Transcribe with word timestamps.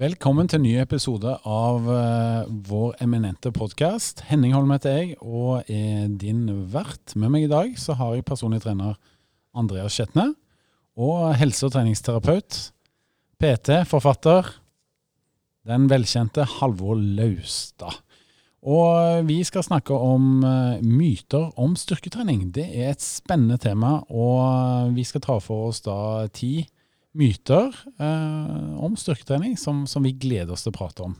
Velkommen 0.00 0.46
til 0.48 0.56
en 0.56 0.62
ny 0.64 0.70
episode 0.80 1.28
av 1.44 1.84
uh, 1.84 2.46
vår 2.48 2.94
eminente 3.04 3.50
podkast. 3.52 4.22
Henning 4.30 4.54
Holm 4.56 4.70
heter 4.72 4.94
jeg 4.96 5.18
og 5.20 5.68
er 5.68 6.06
din 6.22 6.46
vert. 6.72 7.12
Med 7.20 7.28
meg 7.34 7.44
i 7.44 7.50
dag 7.50 7.74
så 7.76 7.98
har 7.98 8.14
jeg 8.16 8.24
personlig 8.24 8.62
trener 8.64 8.94
Andreas 9.52 9.98
Skjetne. 9.98 10.30
Og 10.96 11.34
helse- 11.36 11.68
og 11.68 11.74
treningsterapeut, 11.76 12.62
PT, 13.44 13.82
forfatter, 13.92 14.48
den 15.68 15.84
velkjente 15.92 16.48
Halvor 16.48 16.96
Laustad. 16.96 18.00
Og 18.64 19.28
vi 19.28 19.42
skal 19.44 19.68
snakke 19.68 19.92
om 19.92 20.40
uh, 20.40 20.80
myter 20.80 21.52
om 21.60 21.76
styrketrening. 21.76 22.48
Det 22.56 22.70
er 22.72 22.94
et 22.94 23.04
spennende 23.04 23.60
tema, 23.60 23.98
og 24.08 24.96
vi 24.96 25.04
skal 25.04 25.28
ta 25.28 25.42
for 25.44 25.68
oss 25.68 25.84
da 25.84 26.24
ti 26.32 26.54
myter 26.62 26.76
eh, 27.98 28.78
om 28.78 28.94
styrketrening 28.96 29.56
som, 29.58 29.86
som, 29.86 30.02
vi 30.02 30.12
gleder 30.12 30.54
oss 30.54 30.62
til 30.62 30.70
å 30.70 30.78
prate 30.78 31.02
om. 31.02 31.16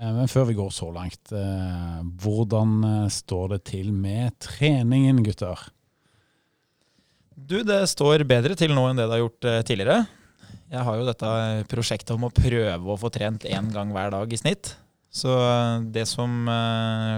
Eh, 0.00 0.12
men 0.16 0.30
før 0.30 0.48
vi 0.48 0.56
går 0.56 0.70
så 0.72 0.88
langt, 0.94 1.32
eh, 1.32 1.98
hvordan 2.22 2.78
eh, 2.88 3.10
står 3.12 3.54
det 3.54 3.60
til 3.68 3.92
med 3.92 4.38
treningen, 4.40 5.22
gutter? 5.26 5.68
Du, 7.36 7.60
det 7.64 7.82
står 7.88 8.24
bedre 8.28 8.56
til 8.56 8.72
nå 8.76 8.86
enn 8.88 9.00
det 9.00 9.08
det 9.08 9.16
har 9.18 9.24
gjort 9.24 9.48
eh, 9.48 9.62
tidligere. 9.68 10.06
Jeg 10.70 10.86
har 10.86 10.96
jo 10.96 11.08
dette 11.08 11.32
prosjektet 11.70 12.14
om 12.14 12.28
å 12.28 12.32
prøve 12.32 12.94
å 12.94 13.00
få 13.00 13.10
trent 13.12 13.44
én 13.44 13.68
gang 13.74 13.92
hver 13.92 14.12
dag 14.14 14.32
i 14.32 14.40
snitt. 14.40 14.74
Så 15.12 15.34
eh, 15.36 15.84
det 15.92 16.06
som 16.08 16.48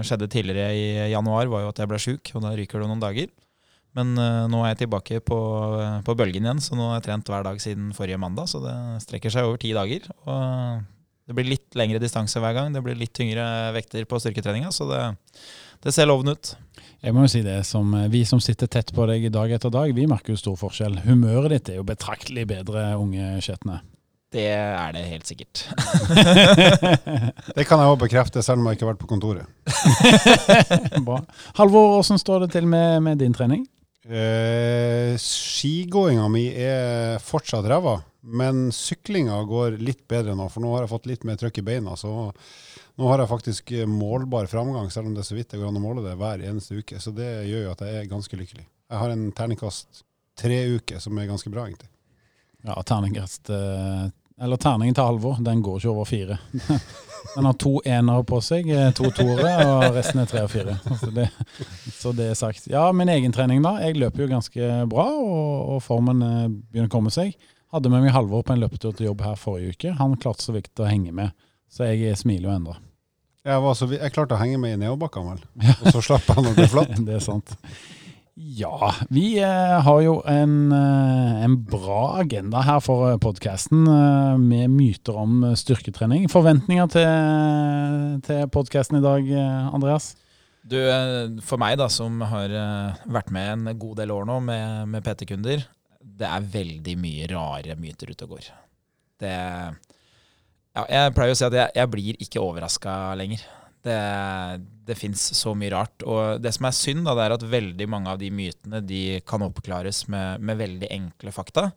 skjedde 0.03 0.27
tidligere 0.27 0.75
i 0.75 1.11
januar, 1.13 1.47
var 1.47 1.63
jo 1.63 1.71
at 1.71 1.79
jeg 1.79 1.91
ble 1.91 2.01
sjuk, 2.01 2.35
og 2.35 2.43
da 2.43 2.55
ryker 2.57 2.83
det 2.83 2.91
noen 2.91 3.03
dager. 3.03 3.31
Men 3.97 4.15
uh, 4.17 4.45
nå 4.49 4.63
er 4.63 4.73
jeg 4.73 4.83
tilbake 4.83 5.19
på, 5.25 5.39
på, 6.05 6.15
bølgen 6.17 6.47
igjen, 6.47 6.61
så 6.63 6.77
nå 6.77 6.89
har 6.89 6.97
jeg 6.97 7.07
trent 7.09 7.29
hver 7.29 7.45
dag 7.45 7.61
siden 7.61 7.91
forrige 7.93 8.21
mandag. 8.21 8.49
Så 8.49 8.63
det 8.63 8.75
strekker 9.05 9.33
seg 9.33 9.49
over 9.49 9.61
ti 9.61 9.73
dager. 9.75 10.09
Og 10.25 10.81
det 11.29 11.37
blir 11.37 11.51
litt 11.53 11.77
lengre 11.79 12.01
distanse 12.03 12.41
hver 12.41 12.57
gang. 12.57 12.73
Det 12.73 12.81
blir 12.83 12.97
litt 12.99 13.13
tyngre 13.15 13.45
vekter 13.77 14.09
på 14.09 14.19
styrketreninga, 14.19 14.73
så 14.75 14.89
det, 14.89 15.03
det 15.85 15.93
ser 15.95 16.09
lovende 16.09 16.35
ut. 16.35 16.55
Jeg 17.03 17.15
må 17.15 17.25
jo 17.25 17.31
si 17.31 17.41
det, 17.43 17.57
som 17.67 17.89
Vi 18.11 18.21
som 18.25 18.39
sitter 18.43 18.69
tett 18.71 18.93
på 18.95 19.05
deg 19.09 19.27
dag 19.31 19.51
etter 19.51 19.71
dag, 19.71 19.91
vi 19.95 20.07
merker 20.07 20.33
jo 20.33 20.39
stor 20.39 20.59
forskjell. 20.59 21.01
Humøret 21.03 21.51
ditt 21.51 21.73
er 21.73 21.81
jo 21.81 21.87
betraktelig 21.87 22.47
bedre, 22.49 22.93
unge 22.99 23.41
Skjetne. 23.43 23.81
Det 24.33 24.47
er 24.49 24.93
det 24.95 25.03
helt 25.05 25.27
sikkert. 25.29 25.61
det 27.55 27.65
kan 27.69 27.77
jeg 27.77 27.91
òg 27.91 27.99
bekrefte, 28.01 28.41
selv 28.41 28.63
om 28.63 28.69
jeg 28.69 28.79
ikke 28.79 28.87
har 28.87 28.93
vært 28.95 29.03
på 29.03 29.09
kontoret. 29.11 29.45
Bra. 31.07 31.19
Halvor, 31.59 31.99
hvordan 31.99 32.21
står 32.21 32.47
det 32.47 32.55
til 32.55 32.65
med, 32.65 33.03
med 33.05 33.21
din 33.21 33.35
trening? 33.35 33.67
Eh, 34.03 35.15
skigåinga 35.15 36.25
mi 36.27 36.47
er 36.59 37.21
fortsatt 37.23 37.67
ræva, 37.71 38.01
men 38.21 38.67
syklinga 38.75 39.37
går 39.47 39.77
litt 39.79 40.03
bedre 40.11 40.35
nå. 40.35 40.49
For 40.51 40.63
nå 40.63 40.73
har 40.75 40.83
jeg 40.83 40.91
fått 40.91 41.09
litt 41.11 41.23
mer 41.27 41.39
trøkk 41.39 41.61
i 41.61 41.65
beina. 41.69 41.95
Så 41.99 42.11
nå 42.99 43.09
har 43.09 43.23
jeg 43.23 43.31
faktisk 43.31 43.73
målbar 43.89 44.49
framgang, 44.51 44.91
selv 44.91 45.07
om 45.09 45.15
det 45.15 45.23
er 45.23 45.29
så 45.31 45.37
vidt 45.37 45.53
det 45.53 45.61
går 45.61 45.71
an 45.71 45.79
å 45.79 45.83
måle 45.83 46.03
det 46.05 46.17
hver 46.19 46.43
eneste 46.43 46.79
uke. 46.79 46.99
Så 46.99 47.15
det 47.15 47.31
gjør 47.47 47.69
jo 47.69 47.75
at 47.75 47.85
jeg 47.87 48.01
er 48.01 48.11
ganske 48.11 48.39
lykkelig. 48.39 48.67
Jeg 48.91 49.01
har 49.01 49.13
en 49.13 49.29
terningkast 49.35 50.03
tre 50.39 50.59
uker, 50.75 50.99
som 50.99 51.17
er 51.17 51.29
ganske 51.29 51.51
bra, 51.53 51.67
egentlig. 51.69 51.89
Ja, 52.63 52.75
terningkast 52.87 53.49
eh, 53.51 54.05
Eller 54.43 54.57
terningen 54.57 54.95
til 54.95 55.03
Halvor, 55.03 55.39
den 55.43 55.63
går 55.63 55.79
ikke 55.79 55.91
over 55.91 56.07
fire. 56.09 56.39
Den 57.35 57.47
har 57.47 57.55
to 57.57 57.77
enere 57.87 58.23
på 58.27 58.39
seg, 58.43 58.67
eh, 58.69 58.91
to 58.95 59.09
toere, 59.15 59.53
og 59.65 59.95
resten 59.95 60.21
er 60.21 60.29
tre 60.29 60.43
og 60.45 60.51
fire. 60.51 60.75
Så 60.99 61.09
det, 61.15 61.29
så 61.95 62.13
det, 62.15 62.29
er 62.31 62.37
sagt. 62.37 62.67
Ja, 62.71 62.85
min 62.95 63.09
egen 63.09 63.33
trening, 63.33 63.63
da. 63.65 63.77
Jeg 63.81 63.97
løper 64.01 64.25
jo 64.25 64.29
ganske 64.35 64.69
bra, 64.91 65.07
og, 65.17 65.75
og 65.75 65.83
formen 65.85 66.21
eh, 66.27 66.47
begynner 66.51 66.91
å 66.91 66.93
komme 66.93 67.13
seg. 67.13 67.33
Hadde 67.73 67.89
med 67.89 68.05
meg 68.05 68.13
Halvor 68.13 68.45
på 68.45 68.53
en 68.53 68.61
løpetur 68.61 68.93
til 68.93 69.09
jobb 69.09 69.23
her 69.25 69.39
forrige 69.39 69.73
uke. 69.73 69.95
Han 69.97 70.17
klarte 70.21 70.45
så 70.45 70.53
vidt 70.53 70.83
å 70.83 70.89
henge 70.89 71.15
med, 71.15 71.33
så 71.71 71.89
jeg 71.89 72.19
smiler 72.19 72.51
jo 72.51 72.57
ennå. 72.57 72.75
Jeg, 73.43 73.59
jeg, 73.97 74.11
klarte 74.15 74.37
å 74.37 74.39
henge 74.39 74.59
med 74.61 74.77
i 74.77 74.79
nedoverbakkene, 74.79 75.33
vel. 75.33 75.73
Og 75.73 75.89
så 75.97 76.03
slapp 76.05 76.29
han 76.31 76.47
å 76.47 76.53
bli 76.55 76.67
flatt. 76.71 76.93
det 77.07 77.17
er 77.17 77.23
sant. 77.23 77.55
Ja, 78.33 78.89
vi 79.13 79.37
eh, 79.37 79.79
har 79.85 79.99
jo 80.01 80.15
en, 80.25 80.71
eh, 80.73 81.43
en, 81.45 81.57
bra 81.69 82.15
agenda 82.17 82.63
her 82.65 82.79
for 82.81 83.11
eh, 83.11 83.19
podkasten 83.21 83.85
med 84.41 84.73
myter 84.73 85.19
om 85.21 85.43
styrketrening. 85.53 86.25
Forventninger 86.33 86.89
til, 86.95 88.17
til 88.25 88.49
podkasten 88.49 88.97
i 88.97 89.03
dag, 89.05 89.29
Andreas? 89.69 90.15
Du, 90.65 90.79
For 91.45 91.61
meg, 91.61 91.77
da, 91.77 91.91
som 91.93 92.23
har 92.25 92.49
vært 93.05 93.29
med 93.35 93.53
en 93.53 93.77
god 93.77 94.01
del 94.01 94.15
år 94.15 94.25
nå 94.25 94.39
med, 94.47 94.89
med 94.89 95.05
PT-kunder, 95.05 95.67
det 96.01 96.29
er 96.29 96.51
veldig 96.55 96.97
mye 97.03 97.29
rare 97.29 97.77
myter 97.77 98.15
ute 98.15 98.25
og 98.25 98.37
går. 98.37 98.47
Det 99.21 99.33
ja, 99.35 100.85
Jeg 100.89 101.13
pleier 101.13 101.35
å 101.35 101.37
si 101.37 101.45
at 101.45 101.59
jeg, 101.59 101.75
jeg 101.77 101.93
blir 101.93 102.23
ikke 102.23 102.41
overraska 102.41 102.95
lenger. 103.19 103.43
Det, 103.83 103.99
det 104.85 104.97
fins 104.99 105.21
så 105.37 105.53
mye 105.57 105.71
rart. 105.73 106.03
Og 106.05 106.41
det 106.43 106.53
som 106.55 106.67
er 106.67 106.75
synd, 106.75 107.05
da, 107.07 107.15
det 107.17 107.25
er 107.25 107.35
at 107.37 107.47
veldig 107.53 107.87
mange 107.91 108.11
av 108.11 108.19
de 108.21 108.29
mytene 108.33 108.81
de 108.83 109.03
kan 109.27 109.45
oppklares 109.45 110.05
med, 110.11 110.43
med 110.43 110.59
veldig 110.59 110.91
enkle 110.91 111.33
fakta. 111.35 111.69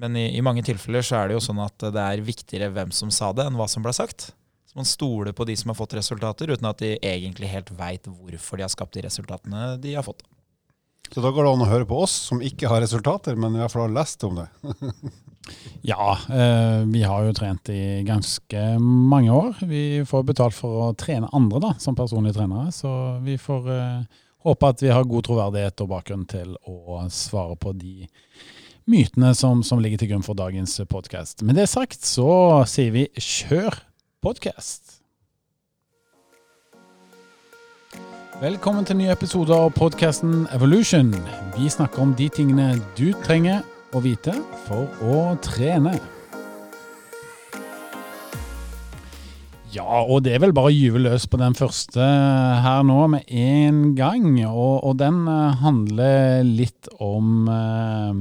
Men 0.00 0.16
i, 0.18 0.26
i, 0.34 0.42
mange 0.42 0.64
tilfeller 0.66 1.04
så 1.06 1.20
er 1.20 1.30
det 1.30 1.38
jo 1.38 1.44
sånn 1.44 1.62
at 1.62 1.86
det 1.94 2.02
er 2.02 2.24
viktigere 2.26 2.72
hvem 2.74 2.92
som 2.94 3.12
sa 3.14 3.30
det, 3.32 3.46
enn 3.46 3.58
hva 3.58 3.68
som 3.70 3.84
ble 3.84 3.94
sagt. 3.94 4.32
Så 4.66 4.78
man 4.80 4.88
stoler 4.88 5.34
på 5.36 5.46
de 5.46 5.54
som 5.56 5.70
har 5.70 5.78
fått 5.78 5.94
resultater, 5.94 6.50
uten 6.50 6.66
at 6.66 6.80
de 6.82 6.96
egentlig 6.98 7.52
helt 7.52 7.70
veit 7.78 8.08
hvorfor 8.10 8.58
de 8.58 8.66
har 8.66 8.72
skapt 8.72 8.96
de 8.96 9.04
resultatene 9.06 9.76
de 9.82 9.94
har 9.94 10.06
fått. 10.06 10.24
Så 11.12 11.22
da 11.22 11.30
går 11.30 11.46
det 11.46 11.52
an 11.52 11.62
å 11.62 11.70
høre 11.70 11.86
på 11.86 12.00
oss 12.02 12.14
som 12.30 12.40
ikke 12.42 12.66
har 12.70 12.82
resultater, 12.82 13.36
men 13.38 13.54
i 13.54 13.60
hvert 13.62 13.70
fall 13.70 13.86
har 13.86 13.98
lest 14.00 14.24
om 14.26 14.40
det. 14.40 14.48
Ja, 15.84 16.18
eh, 16.32 16.84
vi 16.88 17.02
har 17.02 17.26
jo 17.26 17.32
trent 17.36 17.68
i 17.68 18.02
ganske 18.06 18.62
mange 18.80 19.32
år. 19.32 19.58
Vi 19.68 20.04
får 20.08 20.22
betalt 20.24 20.56
for 20.56 20.86
å 20.86 20.92
trene 20.96 21.28
andre 21.36 21.60
da, 21.60 21.72
som 21.78 21.96
personlige 21.96 22.38
trenere, 22.38 22.72
så 22.72 23.18
vi 23.24 23.36
får 23.40 23.68
eh, 23.74 24.22
håpe 24.48 24.70
at 24.72 24.84
vi 24.84 24.92
har 24.92 25.04
god 25.08 25.28
troverdighet 25.28 25.84
og 25.84 25.92
bakgrunn 25.92 26.24
til 26.30 26.56
å 26.64 27.04
svare 27.12 27.58
på 27.60 27.74
de 27.76 28.08
mytene 28.88 29.34
som, 29.36 29.62
som 29.64 29.80
ligger 29.80 30.00
til 30.00 30.14
grunn 30.14 30.24
for 30.24 30.36
dagens 30.36 30.78
podkast. 30.88 31.44
Med 31.44 31.60
det 31.60 31.68
sagt 31.72 32.04
så 32.08 32.64
sier 32.68 32.92
vi 32.96 33.08
kjør 33.20 33.82
podkast! 34.24 35.00
Velkommen 38.40 38.82
til 38.88 38.98
nye 38.98 39.12
episoder 39.14 39.54
av 39.54 39.76
podkasten 39.76 40.48
Evolution. 40.56 41.12
Vi 41.54 41.68
snakker 41.70 42.02
om 42.02 42.16
de 42.18 42.26
tingene 42.34 42.72
du 42.98 43.12
trenger 43.22 43.62
å 43.94 44.02
vite 44.02 44.34
for 44.66 44.90
å 45.06 45.22
trene. 45.44 45.94
Ja, 49.74 50.04
og 50.06 50.22
det 50.22 50.36
er 50.36 50.42
vel 50.44 50.52
bare 50.54 50.70
å 50.70 50.74
gyve 50.74 51.00
løs 51.02 51.24
på 51.26 51.38
den 51.40 51.56
første 51.58 52.02
her 52.62 52.84
nå 52.86 53.08
med 53.10 53.26
en 53.26 53.80
gang. 53.98 54.28
Og, 54.46 54.84
og 54.86 54.98
den 55.00 55.24
uh, 55.26 55.56
handler 55.58 56.44
litt 56.46 56.86
om 57.02 57.48
eh, 57.50 58.20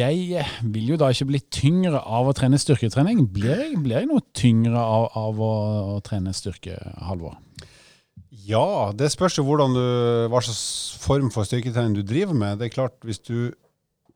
Jeg 0.00 0.46
vil 0.74 0.94
jo 0.94 0.98
da 0.98 1.12
ikke 1.12 1.28
bli 1.30 1.42
tyngre 1.54 2.02
av 2.02 2.30
å 2.30 2.34
trene 2.34 2.58
styrketrening. 2.58 3.28
Blir 3.30 3.54
jeg, 3.54 3.78
blir 3.84 4.00
jeg 4.00 4.10
noe 4.10 4.26
tyngre 4.34 4.82
av, 4.82 5.08
av 5.18 5.38
å, 5.38 5.54
trene 6.06 6.34
styrke, 6.34 6.80
Halvor? 7.06 7.38
Ja, 8.42 8.90
det 8.96 9.12
spørs 9.12 9.38
jo 9.38 9.46
hva 9.46 10.40
slags 10.42 10.64
form 10.98 11.30
for 11.30 11.46
styrketrening 11.46 11.94
du 11.94 12.02
driver 12.02 12.34
med. 12.34 12.58
Det 12.58 12.72
er 12.72 12.74
klart, 12.74 12.98
Hvis 13.06 13.22
du 13.22 13.52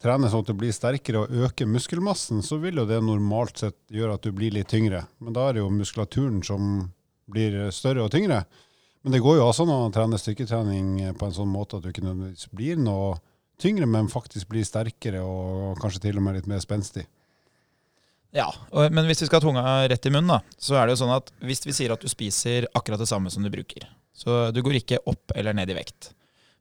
trener 0.03 0.31
sånn 0.33 0.45
at 0.45 0.51
du 0.51 0.57
blir 0.59 0.75
sterkere 0.75 1.25
og 1.25 1.47
øker 1.47 1.69
muskelmassen, 1.71 2.43
så 2.45 2.59
vil 2.63 2.83
jo 2.83 2.87
det 2.89 3.01
normalt 3.05 3.63
sett 3.63 3.79
gjøre 3.93 4.19
at 4.19 4.27
du 4.27 4.35
blir 4.37 4.55
litt 4.55 4.69
tyngre. 4.73 5.05
Men 5.23 5.37
da 5.37 5.49
er 5.49 5.57
det 5.57 5.65
jo 5.65 5.73
muskulaturen 5.73 6.43
som 6.47 6.91
blir 7.31 7.59
større 7.75 8.05
og 8.05 8.13
tyngre. 8.15 8.45
Men 9.07 9.15
det 9.15 9.23
går 9.23 9.39
jo 9.39 9.47
også 9.47 9.65
an 9.67 9.75
å 9.75 9.95
trene 9.95 10.19
styrketrening 10.19 11.17
på 11.19 11.29
en 11.29 11.35
sånn 11.35 11.51
måte 11.51 11.79
at 11.79 11.85
du 11.85 11.93
ikke 11.93 12.05
nødvendigvis 12.05 12.49
blir 12.55 12.81
noe 12.81 13.17
tyngre, 13.63 13.87
men 13.89 14.11
faktisk 14.13 14.51
blir 14.51 14.67
sterkere 14.67 15.23
og 15.25 15.79
kanskje 15.81 16.09
til 16.09 16.19
og 16.19 16.27
med 16.27 16.41
litt 16.41 16.49
mer 16.51 16.61
spenstig. 16.65 17.07
Ja, 18.37 18.51
men 18.93 19.07
hvis 19.09 19.23
vi 19.23 19.29
skal 19.31 19.39
ha 19.39 19.47
tunga 19.47 19.63
rett 19.89 20.09
i 20.09 20.13
munnen, 20.13 20.35
da, 20.35 20.41
så 20.61 20.77
er 20.77 20.87
det 20.87 20.97
jo 20.97 21.05
sånn 21.05 21.15
at 21.15 21.31
hvis 21.47 21.63
vi 21.65 21.73
sier 21.77 21.95
at 21.95 22.03
du 22.03 22.11
spiser 22.11 22.67
akkurat 22.77 23.01
det 23.01 23.09
samme 23.09 23.31
som 23.33 23.47
du 23.47 23.49
bruker, 23.53 23.87
så 24.13 24.51
du 24.53 24.61
går 24.65 24.83
ikke 24.83 25.01
opp 25.09 25.33
eller 25.39 25.57
ned 25.57 25.73
i 25.73 25.79
vekt, 25.79 26.11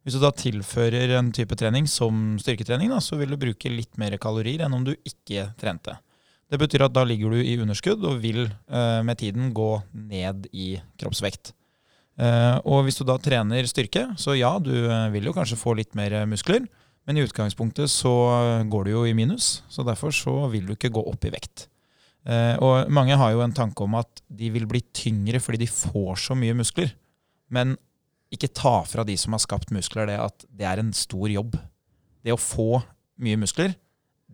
hvis 0.05 0.15
du 0.15 0.21
da 0.21 0.31
tilfører 0.37 1.15
en 1.17 1.31
type 1.33 1.57
trening 1.57 1.89
som 1.89 2.37
styrketrening, 2.41 2.91
da, 2.93 3.01
så 3.01 3.17
vil 3.17 3.33
du 3.33 3.41
bruke 3.41 3.71
litt 3.73 3.97
mer 4.01 4.15
kalorier 4.21 4.65
enn 4.65 4.77
om 4.77 4.85
du 4.85 4.93
ikke 4.95 5.49
trente. 5.59 5.97
Det 6.45 6.59
betyr 6.61 6.85
at 6.85 6.93
da 6.93 7.01
ligger 7.07 7.33
du 7.33 7.41
i 7.41 7.57
underskudd 7.57 8.05
og 8.05 8.19
vil 8.21 8.43
eh, 8.45 9.01
med 9.01 9.17
tiden 9.17 9.49
gå 9.57 9.69
ned 9.97 10.45
i 10.53 10.75
kroppsvekt. 11.01 11.55
Eh, 12.21 12.57
og 12.69 12.85
hvis 12.85 13.01
du 13.01 13.03
da 13.09 13.17
trener 13.17 13.65
styrke, 13.67 14.11
så 14.21 14.37
ja, 14.37 14.53
du 14.61 14.75
eh, 14.85 15.09
vil 15.15 15.25
jo 15.25 15.33
kanskje 15.35 15.57
få 15.59 15.73
litt 15.81 15.97
mer 15.97 16.21
muskler, 16.29 16.69
men 17.09 17.17
i 17.17 17.25
utgangspunktet 17.25 17.89
så 17.91 18.13
går 18.69 18.85
du 18.85 18.93
jo 18.93 19.07
i 19.09 19.17
minus, 19.17 19.63
så 19.69 19.85
derfor 19.85 20.13
så 20.13 20.45
vil 20.53 20.69
du 20.69 20.77
ikke 20.77 20.93
gå 20.93 21.01
opp 21.09 21.25
i 21.25 21.33
vekt. 21.33 21.67
Eh, 22.25 22.55
og 22.57 22.89
mange 22.93 23.17
har 23.17 23.33
jo 23.35 23.43
en 23.45 23.53
tanke 23.53 23.85
om 23.85 23.97
at 23.99 24.23
de 24.33 24.49
vil 24.53 24.65
bli 24.69 24.81
tyngre 24.95 25.41
fordi 25.43 25.61
de 25.61 25.69
får 25.69 26.23
så 26.23 26.37
mye 26.37 26.55
muskler. 26.57 26.93
Men 27.53 27.75
ikke 28.37 28.53
ta 28.55 28.77
fra 28.87 29.05
de 29.07 29.15
som 29.19 29.35
har 29.35 29.43
skapt 29.43 29.73
muskler, 29.75 30.09
det 30.09 30.19
at 30.21 30.45
det 30.49 30.67
er 30.69 30.81
en 30.81 30.93
stor 30.95 31.31
jobb. 31.31 31.57
Det 32.25 32.33
å 32.33 32.41
få 32.41 32.81
mye 33.23 33.39
muskler, 33.39 33.75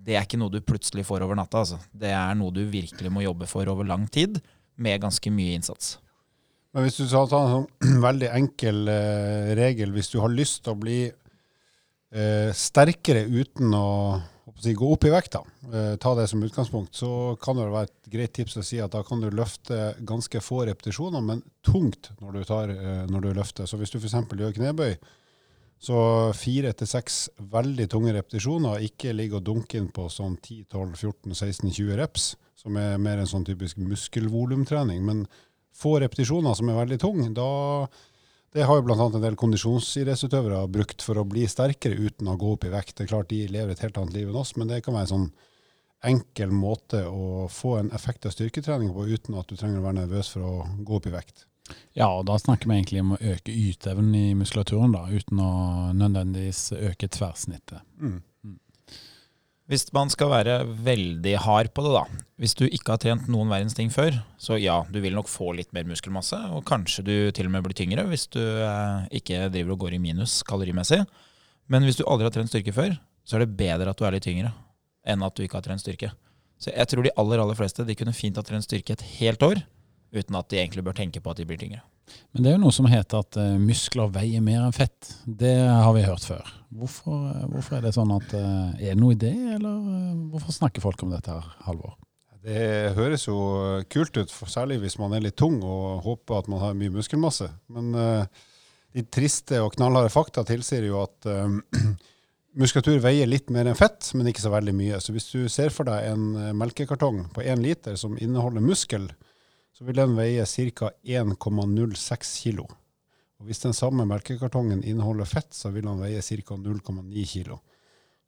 det 0.02 0.16
er 0.18 0.26
ikke 0.26 0.40
noe 0.42 0.54
du 0.54 0.62
plutselig 0.66 1.06
får 1.08 1.26
over 1.26 1.38
natta. 1.38 1.62
Altså. 1.62 1.80
Det 1.94 2.12
er 2.16 2.38
noe 2.38 2.54
du 2.56 2.64
virkelig 2.70 3.12
må 3.14 3.24
jobbe 3.26 3.50
for 3.50 3.70
over 3.70 3.88
lang 3.88 4.08
tid, 4.12 4.42
med 4.82 5.04
ganske 5.04 5.30
mye 5.34 5.60
innsats. 5.60 5.98
Men 6.72 6.86
hvis 6.86 6.98
du 7.02 7.04
skal 7.06 7.28
en 7.28 7.52
sånn 7.52 8.00
veldig 8.08 8.30
enkel 8.34 8.86
eh, 8.90 9.52
regel, 9.60 9.92
hvis 9.94 10.12
du 10.14 10.22
har 10.24 10.32
lyst 10.34 10.64
til 10.66 10.74
å 10.74 10.80
bli 10.80 11.00
eh, 11.06 12.50
sterkere 12.56 13.26
uten 13.28 13.76
å 13.76 13.90
si, 14.64 14.74
gå 14.78 14.90
opp 14.94 15.06
i 15.08 15.12
vekt, 15.14 15.38
da, 15.38 15.42
eh, 15.72 15.96
ta 16.02 16.14
det 16.18 16.28
som 16.30 16.44
utgangspunkt, 16.44 16.96
så 16.96 17.38
kan 17.42 17.58
det 17.58 17.70
være 17.70 17.90
et 17.90 18.12
greit 18.14 18.34
tips 18.38 18.60
å 18.60 18.66
si 18.66 18.80
at 18.84 18.94
da 18.94 19.02
kan 19.08 19.22
du 19.24 19.30
løfte 19.34 19.96
ganske 20.08 20.42
få 20.44 20.66
repetisjoner, 20.70 21.24
men 21.26 21.42
tungt 21.66 22.12
når 22.22 22.38
du, 22.38 22.44
tar, 22.48 22.74
eh, 22.76 23.04
når 23.10 23.26
du 23.26 23.34
løfter. 23.38 23.70
Så 23.70 23.80
hvis 23.82 23.94
du 23.94 24.00
f.eks. 24.00 24.16
gjør 24.30 24.56
knebøy, 24.58 24.96
så 25.82 25.98
fire 26.38 26.76
til 26.78 26.90
seks 26.90 27.24
veldig 27.52 27.88
tunge 27.90 28.14
repetisjoner, 28.14 28.84
ikke 28.86 29.16
ligge 29.18 29.40
og 29.40 29.48
dunke 29.48 29.80
inn 29.80 29.90
på 29.90 30.06
sånn 30.14 30.36
10-12-14-16-20 30.38 31.96
reps, 31.98 32.36
som 32.62 32.78
er 32.78 33.02
mer 33.02 33.24
en 33.24 33.30
sånn 33.30 33.48
typisk 33.48 33.80
muskelvolumtrening. 33.82 35.02
Men 35.08 35.26
få 35.74 35.96
repetisjoner 36.04 36.54
som 36.58 36.70
er 36.70 36.78
veldig 36.84 37.00
tunge, 37.02 37.32
da 37.34 37.50
det 38.54 38.66
har 38.68 38.80
jo 38.80 38.84
bl.a. 38.84 38.98
en 39.06 39.24
del 39.24 39.38
kondisjonsidrettsutøvere 39.40 40.66
brukt 40.72 41.04
for 41.06 41.22
å 41.22 41.28
bli 41.28 41.46
sterkere 41.48 41.96
uten 41.96 42.28
å 42.28 42.38
gå 42.40 42.56
opp 42.56 42.66
i 42.68 42.74
vekt. 42.74 42.98
Det 42.98 43.06
er 43.06 43.14
klart 43.14 43.30
de 43.32 43.46
lever 43.48 43.72
et 43.72 43.84
helt 43.86 44.00
annet 44.02 44.18
liv 44.18 44.32
enn 44.32 44.42
oss, 44.42 44.58
men 44.60 44.68
det 44.72 44.82
kan 44.84 44.98
være 44.98 45.08
en 45.08 45.14
sånn 45.14 45.30
enkel 46.12 46.52
måte 46.52 47.06
å 47.08 47.46
få 47.52 47.78
en 47.80 47.92
effekt 47.96 48.26
av 48.26 48.34
styrketrening 48.34 48.92
på 48.96 49.06
uten 49.08 49.38
at 49.40 49.48
du 49.48 49.56
trenger 49.56 49.80
å 49.80 49.86
være 49.86 50.02
nervøs 50.02 50.34
for 50.34 50.48
å 50.48 50.54
gå 50.84 50.98
opp 50.98 51.08
i 51.08 51.14
vekt. 51.14 51.46
Ja, 51.96 52.10
og 52.10 52.26
da 52.28 52.36
snakker 52.42 52.68
vi 52.68 52.80
egentlig 52.80 53.04
om 53.04 53.14
å 53.16 53.22
øke 53.22 53.54
yteevnen 53.54 54.16
i 54.18 54.26
muskulaturen, 54.36 54.92
da, 54.96 55.06
uten 55.08 55.40
å 55.40 55.52
nødvendigvis 55.96 56.72
øke 56.76 57.08
tverrsnittet. 57.12 57.86
Mm. 58.02 58.20
Hvis 59.70 59.86
man 59.94 60.10
skal 60.12 60.32
være 60.32 60.56
veldig 60.84 61.36
hard 61.46 61.70
på 61.76 61.84
det, 61.86 61.92
da. 61.94 62.24
Hvis 62.42 62.56
du 62.58 62.66
ikke 62.66 62.96
har 62.96 63.02
trent 63.04 63.28
noen 63.32 63.52
verdens 63.52 63.76
ting 63.78 63.92
før, 63.94 64.18
så 64.42 64.58
ja, 64.60 64.80
du 64.90 64.98
vil 65.04 65.16
nok 65.16 65.30
få 65.32 65.52
litt 65.56 65.70
mer 65.76 65.86
muskelmasse, 65.88 66.40
og 66.52 66.66
kanskje 66.68 67.06
du 67.06 67.14
til 67.36 67.48
og 67.48 67.54
med 67.54 67.64
blir 67.68 67.78
tyngre 67.78 68.04
hvis 68.10 68.26
du 68.34 68.42
eh, 68.42 69.06
ikke 69.22 69.46
driver 69.54 69.76
og 69.76 69.86
går 69.86 69.96
i 69.96 70.02
minus 70.02 70.42
kalorimessig. 70.48 71.04
Men 71.72 71.86
hvis 71.88 72.02
du 72.02 72.04
aldri 72.04 72.28
har 72.28 72.36
trent 72.36 72.52
styrke 72.52 72.74
før, 72.76 72.98
så 73.24 73.38
er 73.38 73.46
det 73.46 73.56
bedre 73.60 73.94
at 73.94 74.00
du 74.00 74.04
er 74.08 74.18
litt 74.18 74.26
tyngre 74.28 74.52
enn 75.08 75.24
at 75.26 75.38
du 75.38 75.46
ikke 75.46 75.62
har 75.62 75.66
trent 75.66 75.82
styrke. 75.82 76.12
Så 76.62 76.74
jeg 76.74 76.90
tror 76.90 77.06
de 77.06 77.14
aller, 77.18 77.42
aller 77.42 77.58
fleste 77.58 77.86
de 77.88 77.96
kunne 77.98 78.14
fint 78.14 78.38
ha 78.38 78.44
trent 78.46 78.66
styrke 78.66 78.98
et 78.98 79.06
helt 79.22 79.42
år 79.46 79.64
uten 80.12 80.36
at 80.36 80.50
de 80.52 80.60
egentlig 80.60 80.84
bør 80.86 80.98
tenke 80.98 81.22
på 81.24 81.32
at 81.32 81.40
de 81.40 81.48
blir 81.48 81.62
tyngre. 81.62 81.80
Men 82.32 82.44
det 82.44 82.52
er 82.52 82.56
jo 82.56 82.64
noe 82.64 82.76
som 82.76 82.88
heter 82.88 83.24
at 83.26 83.38
uh, 83.40 83.56
muskler 83.60 84.12
veier 84.16 84.44
mer 84.44 84.64
enn 84.64 84.76
fett. 84.76 85.10
Det 85.26 85.56
har 85.68 85.92
vi 85.96 86.06
hørt 86.06 86.24
før. 86.24 86.52
Hvorfor, 86.72 87.26
eh, 87.34 87.48
hvorfor 87.52 87.76
er 87.78 87.84
det 87.84 87.92
sånn 87.98 88.14
at 88.16 88.32
uh, 88.32 88.70
Er 88.80 88.94
det 88.94 89.02
noe 89.02 89.18
i 89.18 89.20
det, 89.20 89.34
eller 89.58 89.82
hvorfor 90.32 90.56
snakker 90.56 90.84
folk 90.84 91.02
om 91.04 91.12
dette 91.12 91.34
her, 91.34 91.50
Halvor? 91.66 91.98
Det 92.42 92.94
høres 92.96 93.28
jo 93.28 93.36
kult 93.92 94.16
ut, 94.18 94.32
særlig 94.50 94.80
hvis 94.82 94.96
man 94.98 95.12
er 95.14 95.22
litt 95.22 95.36
tung 95.38 95.60
og 95.62 96.00
håper 96.08 96.40
at 96.40 96.48
man 96.50 96.64
har 96.64 96.78
mye 96.78 96.94
muskelmasse. 96.96 97.52
Men 97.70 97.92
uh, 97.94 98.48
de 98.96 99.04
triste 99.12 99.60
og 99.62 99.76
knallharde 99.76 100.14
fakta 100.14 100.46
tilsier 100.48 100.88
jo 100.88 101.04
at 101.04 101.28
muskulatur 102.60 102.98
veier 103.04 103.30
litt 103.30 103.52
mer 103.54 103.70
enn 103.70 103.78
fett, 103.78 104.08
men 104.16 104.32
ikke 104.32 104.44
så 104.44 104.52
veldig 104.56 104.74
mye. 104.76 105.04
Så 105.04 105.14
hvis 105.16 105.30
du 105.36 105.46
ser 105.52 105.72
for 105.76 105.88
deg 105.88 106.10
en 106.10 106.56
melkekartong 106.60 107.28
på 107.36 107.44
én 107.46 107.62
liter 107.64 108.00
som 108.00 108.18
inneholder 108.20 108.64
muskel, 108.64 109.12
så 109.82 109.86
vil 109.88 109.98
den 109.98 110.12
veie 110.14 110.44
ca. 110.46 110.92
1,06 111.02 112.32
kilo. 112.44 112.68
Og 113.42 113.48
hvis 113.48 113.64
den 113.64 113.74
samme 113.74 114.06
melkekartongen 114.06 114.84
inneholder 114.86 115.26
fett, 115.26 115.56
så 115.58 115.72
vil 115.74 115.88
den 115.88 116.04
veie 116.04 116.22
ca. 116.22 116.54
0,9 116.54 117.24
kilo. 117.26 117.58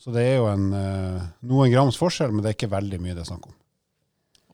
Så 0.01 0.09
det 0.15 0.23
er 0.31 0.39
jo 0.39 0.47
en, 0.49 0.73
eh, 0.73 1.27
noen 1.45 1.69
grams 1.69 1.99
forskjell, 2.01 2.33
men 2.33 2.41
det 2.41 2.49
er 2.49 2.57
ikke 2.57 2.71
veldig 2.73 2.99
mye 3.03 3.13
det 3.13 3.21
er 3.21 3.29
snakk 3.29 3.45
om. 3.51 3.53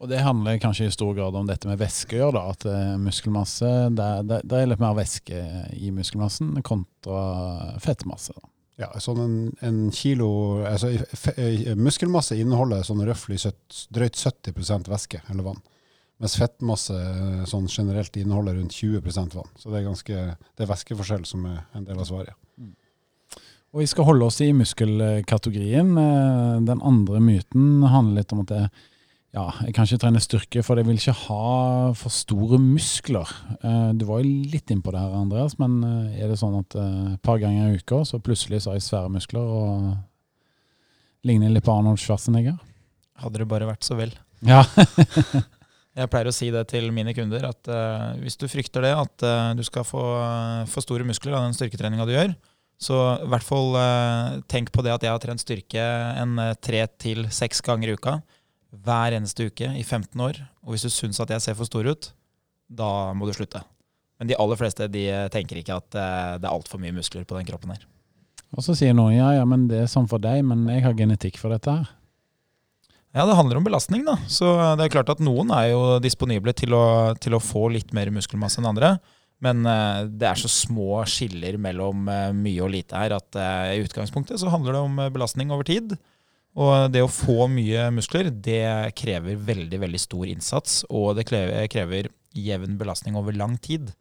Og 0.03 0.11
det 0.11 0.19
handler 0.25 0.59
kanskje 0.59 0.89
i 0.89 0.91
stor 0.91 1.15
grad 1.15 1.39
om 1.39 1.47
dette 1.47 1.71
med 1.71 1.79
væske 1.79 2.19
å 2.19 2.19
gjøre, 2.19 2.35
da. 2.35 2.43
At 2.51 2.67
eh, 2.67 2.99
muskelmasse, 2.99 3.71
det, 3.95 4.11
det, 4.27 4.43
det 4.51 4.59
er 4.59 4.69
litt 4.73 4.83
mer 4.83 4.99
væske 4.99 5.47
i 5.79 5.95
muskelmassen 5.95 6.51
kontra 6.67 7.79
fettmasse. 7.79 8.35
Da. 8.35 8.55
Ja, 8.83 8.91
sånn 8.99 9.23
en, 9.23 9.41
en 9.63 9.81
kilo 9.95 10.29
altså, 10.67 10.91
eh, 11.37 11.71
Muskelmasse 11.79 12.35
inneholder 12.35 12.83
sånn 12.83 13.07
røftlig 13.07 13.39
drøyt 13.87 14.19
70% 14.19 14.91
væske 14.91 15.23
eller 15.31 15.53
vann. 15.53 15.63
Mens 16.19 16.35
fettmasse 16.35 16.95
eh, 16.99 17.43
sånn 17.47 17.69
generelt 17.71 18.17
inneholder 18.19 18.57
rundt 18.59 18.75
20% 18.75 19.37
vann. 19.37 19.51
Så 19.55 19.71
det 19.71 19.79
er 19.79 19.85
ganske, 19.87 20.17
det 20.57 20.65
er 20.65 20.71
væskeforskjell 20.73 21.23
som 21.29 21.45
er 21.47 21.61
en 21.79 21.85
del 21.87 21.99
av 22.01 22.07
svaret. 22.09 22.35
Og 23.69 23.83
vi 23.83 23.87
skal 23.87 24.07
holde 24.07 24.25
oss 24.25 24.39
i 24.43 24.49
muskelkategorien. 24.57 25.91
Eh, 26.01 26.55
Den 26.67 26.81
andre 26.83 27.21
myten 27.23 27.83
handler 27.87 28.19
litt 28.23 28.33
om 28.35 28.41
at 28.43 28.51
jeg, 28.55 28.71
ja, 29.37 29.45
jeg 29.63 29.75
kan 29.77 29.85
ikke 29.87 30.01
trene 30.01 30.19
styrke, 30.25 30.63
for 30.65 30.81
jeg 30.81 30.87
vil 30.89 30.97
ikke 30.99 31.13
ha 31.27 31.93
for 31.95 32.11
store 32.11 32.59
muskler. 32.59 33.29
Eh, 33.61 33.91
Du 33.95 34.03
var 34.09 34.19
jo 34.19 34.33
litt 34.51 34.73
inn 34.73 34.81
på 34.83 34.91
det 34.91 34.99
her, 34.99 35.15
Andreas, 35.21 35.55
men 35.61 35.79
er 35.85 36.27
det 36.33 36.39
sånn 36.41 36.57
at 36.59 36.75
et 36.81 37.21
par 37.23 37.39
ganger 37.39 37.69
i 37.71 37.79
uka, 37.79 38.01
så 38.09 38.19
plutselig 38.19 38.63
så 38.65 38.73
har 38.73 38.81
jeg 38.81 38.87
svære 38.89 39.13
muskler 39.13 39.45
og 39.45 39.93
ligner 41.23 41.53
litt 41.53 41.63
på 41.67 41.77
Arnold 41.77 42.01
Schwarzenegger? 42.01 42.59
Hadde 43.23 43.39
det 43.43 43.47
bare 43.51 43.67
vært 43.69 43.85
så 43.87 43.95
vel. 43.99 44.11
Ja. 44.43 44.65
Jeg 45.99 46.11
pleier 46.11 46.29
å 46.29 46.35
si 46.35 46.47
det 46.53 46.63
til 46.71 46.87
mine 46.95 47.11
kunder, 47.17 47.49
at 47.49 47.67
uh, 47.67 48.15
hvis 48.21 48.39
du 48.39 48.47
frykter 48.47 48.85
det, 48.87 48.93
at 48.95 49.25
uh, 49.25 49.51
du 49.57 49.65
skal 49.67 49.83
få 49.87 50.03
for 50.71 50.85
store 50.85 51.07
muskler 51.07 51.35
av 51.35 51.47
den 51.47 51.57
styrketreninga 51.57 52.07
du 52.07 52.15
gjør, 52.15 52.33
så 52.79 52.97
i 53.19 53.27
hvert 53.27 53.43
fall 53.43 53.73
eh, 53.75 54.37
tenk 54.47 54.71
på 54.71 54.83
det 54.85 54.93
at 54.93 55.03
jeg 55.03 55.11
har 55.11 55.19
trent 55.19 55.43
styrke 55.43 55.83
en 56.21 56.39
eh, 56.39 56.55
tre 56.63 56.85
til 57.01 57.25
seks 57.35 57.59
ganger 57.65 57.91
i 57.91 57.97
uka. 57.99 58.21
Hver 58.85 59.17
eneste 59.17 59.49
uke 59.49 59.73
i 59.75 59.83
15 59.83 60.15
år. 60.23 60.39
Og 60.63 60.73
hvis 60.73 60.87
du 60.87 60.93
syns 60.93 61.19
at 61.19 61.33
jeg 61.33 61.43
ser 61.43 61.57
for 61.59 61.67
stor 61.67 61.89
ut, 61.89 62.11
da 62.71 63.11
må 63.17 63.27
du 63.27 63.33
slutte. 63.35 63.61
Men 64.19 64.31
de 64.31 64.37
aller 64.39 64.59
fleste 64.59 64.87
de 64.93 65.05
eh, 65.11 65.27
tenker 65.33 65.59
ikke 65.59 65.75
at 65.81 65.99
eh, 65.99 66.37
det 66.39 66.47
er 66.47 66.53
altfor 66.53 66.79
mye 66.79 66.95
muskler 66.95 67.27
på 67.27 67.35
den 67.35 67.49
kroppen 67.49 67.75
her. 67.75 67.83
Og 68.55 68.63
så 68.65 68.73
sier 68.77 68.95
noen 68.95 69.17
ja, 69.17 69.33
ja, 69.35 69.43
men 69.45 69.67
det 69.69 69.83
er 69.83 69.91
sånn 69.91 70.07
for 70.09 70.23
deg, 70.23 70.39
men 70.47 70.63
jeg 70.71 70.85
har 70.87 70.95
genetikk 70.97 71.35
for 71.41 71.51
dette 71.53 71.75
her. 71.81 71.91
Ja, 73.15 73.25
det 73.25 73.37
handler 73.39 73.57
om 73.57 73.65
belastning, 73.65 74.03
da. 74.05 74.19
Så 74.29 74.51
det 74.77 74.85
er 74.85 74.93
klart 74.93 75.09
at 75.09 75.21
noen 75.23 75.49
er 75.55 75.71
jo 75.71 75.81
disponible 76.03 76.53
til 76.53 76.75
å, 76.77 77.15
til 77.17 77.33
å 77.33 77.41
få 77.41 77.67
litt 77.73 77.93
mer 77.97 78.11
muskelmasse 78.13 78.61
enn 78.61 78.69
andre. 78.69 78.97
Men 79.43 79.63
eh, 79.65 80.03
det 80.19 80.27
er 80.29 80.39
så 80.39 80.51
små 80.51 80.99
skiller 81.09 81.57
mellom 81.61 82.09
eh, 82.11 82.29
mye 82.35 82.63
og 82.65 82.73
lite 82.73 82.99
her 82.99 83.15
at 83.15 83.39
eh, 83.39 83.77
i 83.77 83.85
utgangspunktet 83.85 84.41
så 84.41 84.51
handler 84.51 84.75
det 84.75 84.83
om 84.83 84.99
eh, 84.99 85.11
belastning 85.15 85.53
over 85.55 85.65
tid. 85.67 85.95
Og 86.59 86.89
det 86.91 87.01
å 87.05 87.11
få 87.11 87.47
mye 87.51 87.87
muskler, 87.95 88.29
det 88.33 88.91
krever 88.99 89.39
veldig, 89.47 89.79
veldig 89.85 90.01
stor 90.01 90.27
innsats. 90.27 90.81
Og 90.89 91.13
det 91.17 91.25
krever 91.29 92.09
jevn 92.35 92.77
belastning 92.77 93.17
over 93.17 93.37
lang 93.37 93.55
tid. 93.63 93.93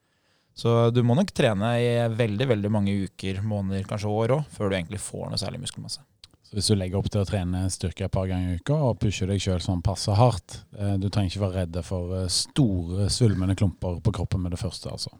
Så 0.58 0.88
du 0.90 1.04
må 1.06 1.14
nok 1.14 1.30
trene 1.36 1.76
i 1.78 1.90
veldig, 2.18 2.48
veldig 2.50 2.70
mange 2.74 2.96
uker, 3.06 3.44
måneder, 3.46 3.86
kanskje 3.86 4.10
år 4.10 4.38
òg, 4.40 4.48
før 4.50 4.72
du 4.72 4.78
egentlig 4.80 4.98
får 5.04 5.28
noe 5.30 5.38
særlig 5.38 5.62
muskelmasse. 5.62 6.02
Så 6.48 6.56
hvis 6.56 6.68
du 6.70 6.78
legger 6.80 6.96
opp 6.96 7.10
til 7.12 7.20
å 7.20 7.28
trene 7.28 7.66
styrke 7.68 8.06
et 8.06 8.12
par 8.14 8.24
ganger 8.30 8.54
i 8.54 8.60
uka 8.62 8.76
og 8.86 8.94
pusher 9.02 9.28
deg 9.28 9.42
sjøl 9.44 9.60
sånn 9.60 9.82
passe 9.84 10.14
hardt, 10.16 10.62
eh, 10.78 10.94
du 10.96 11.10
trenger 11.12 11.34
ikke 11.34 11.42
være 11.42 11.56
redd 11.58 11.76
for 11.84 12.14
eh, 12.16 12.30
store 12.32 13.10
svulmende 13.12 13.56
klumper 13.58 13.98
på 14.00 14.14
kroppen 14.16 14.40
med 14.46 14.56
det 14.56 14.60
første, 14.62 14.88
altså. 14.88 15.12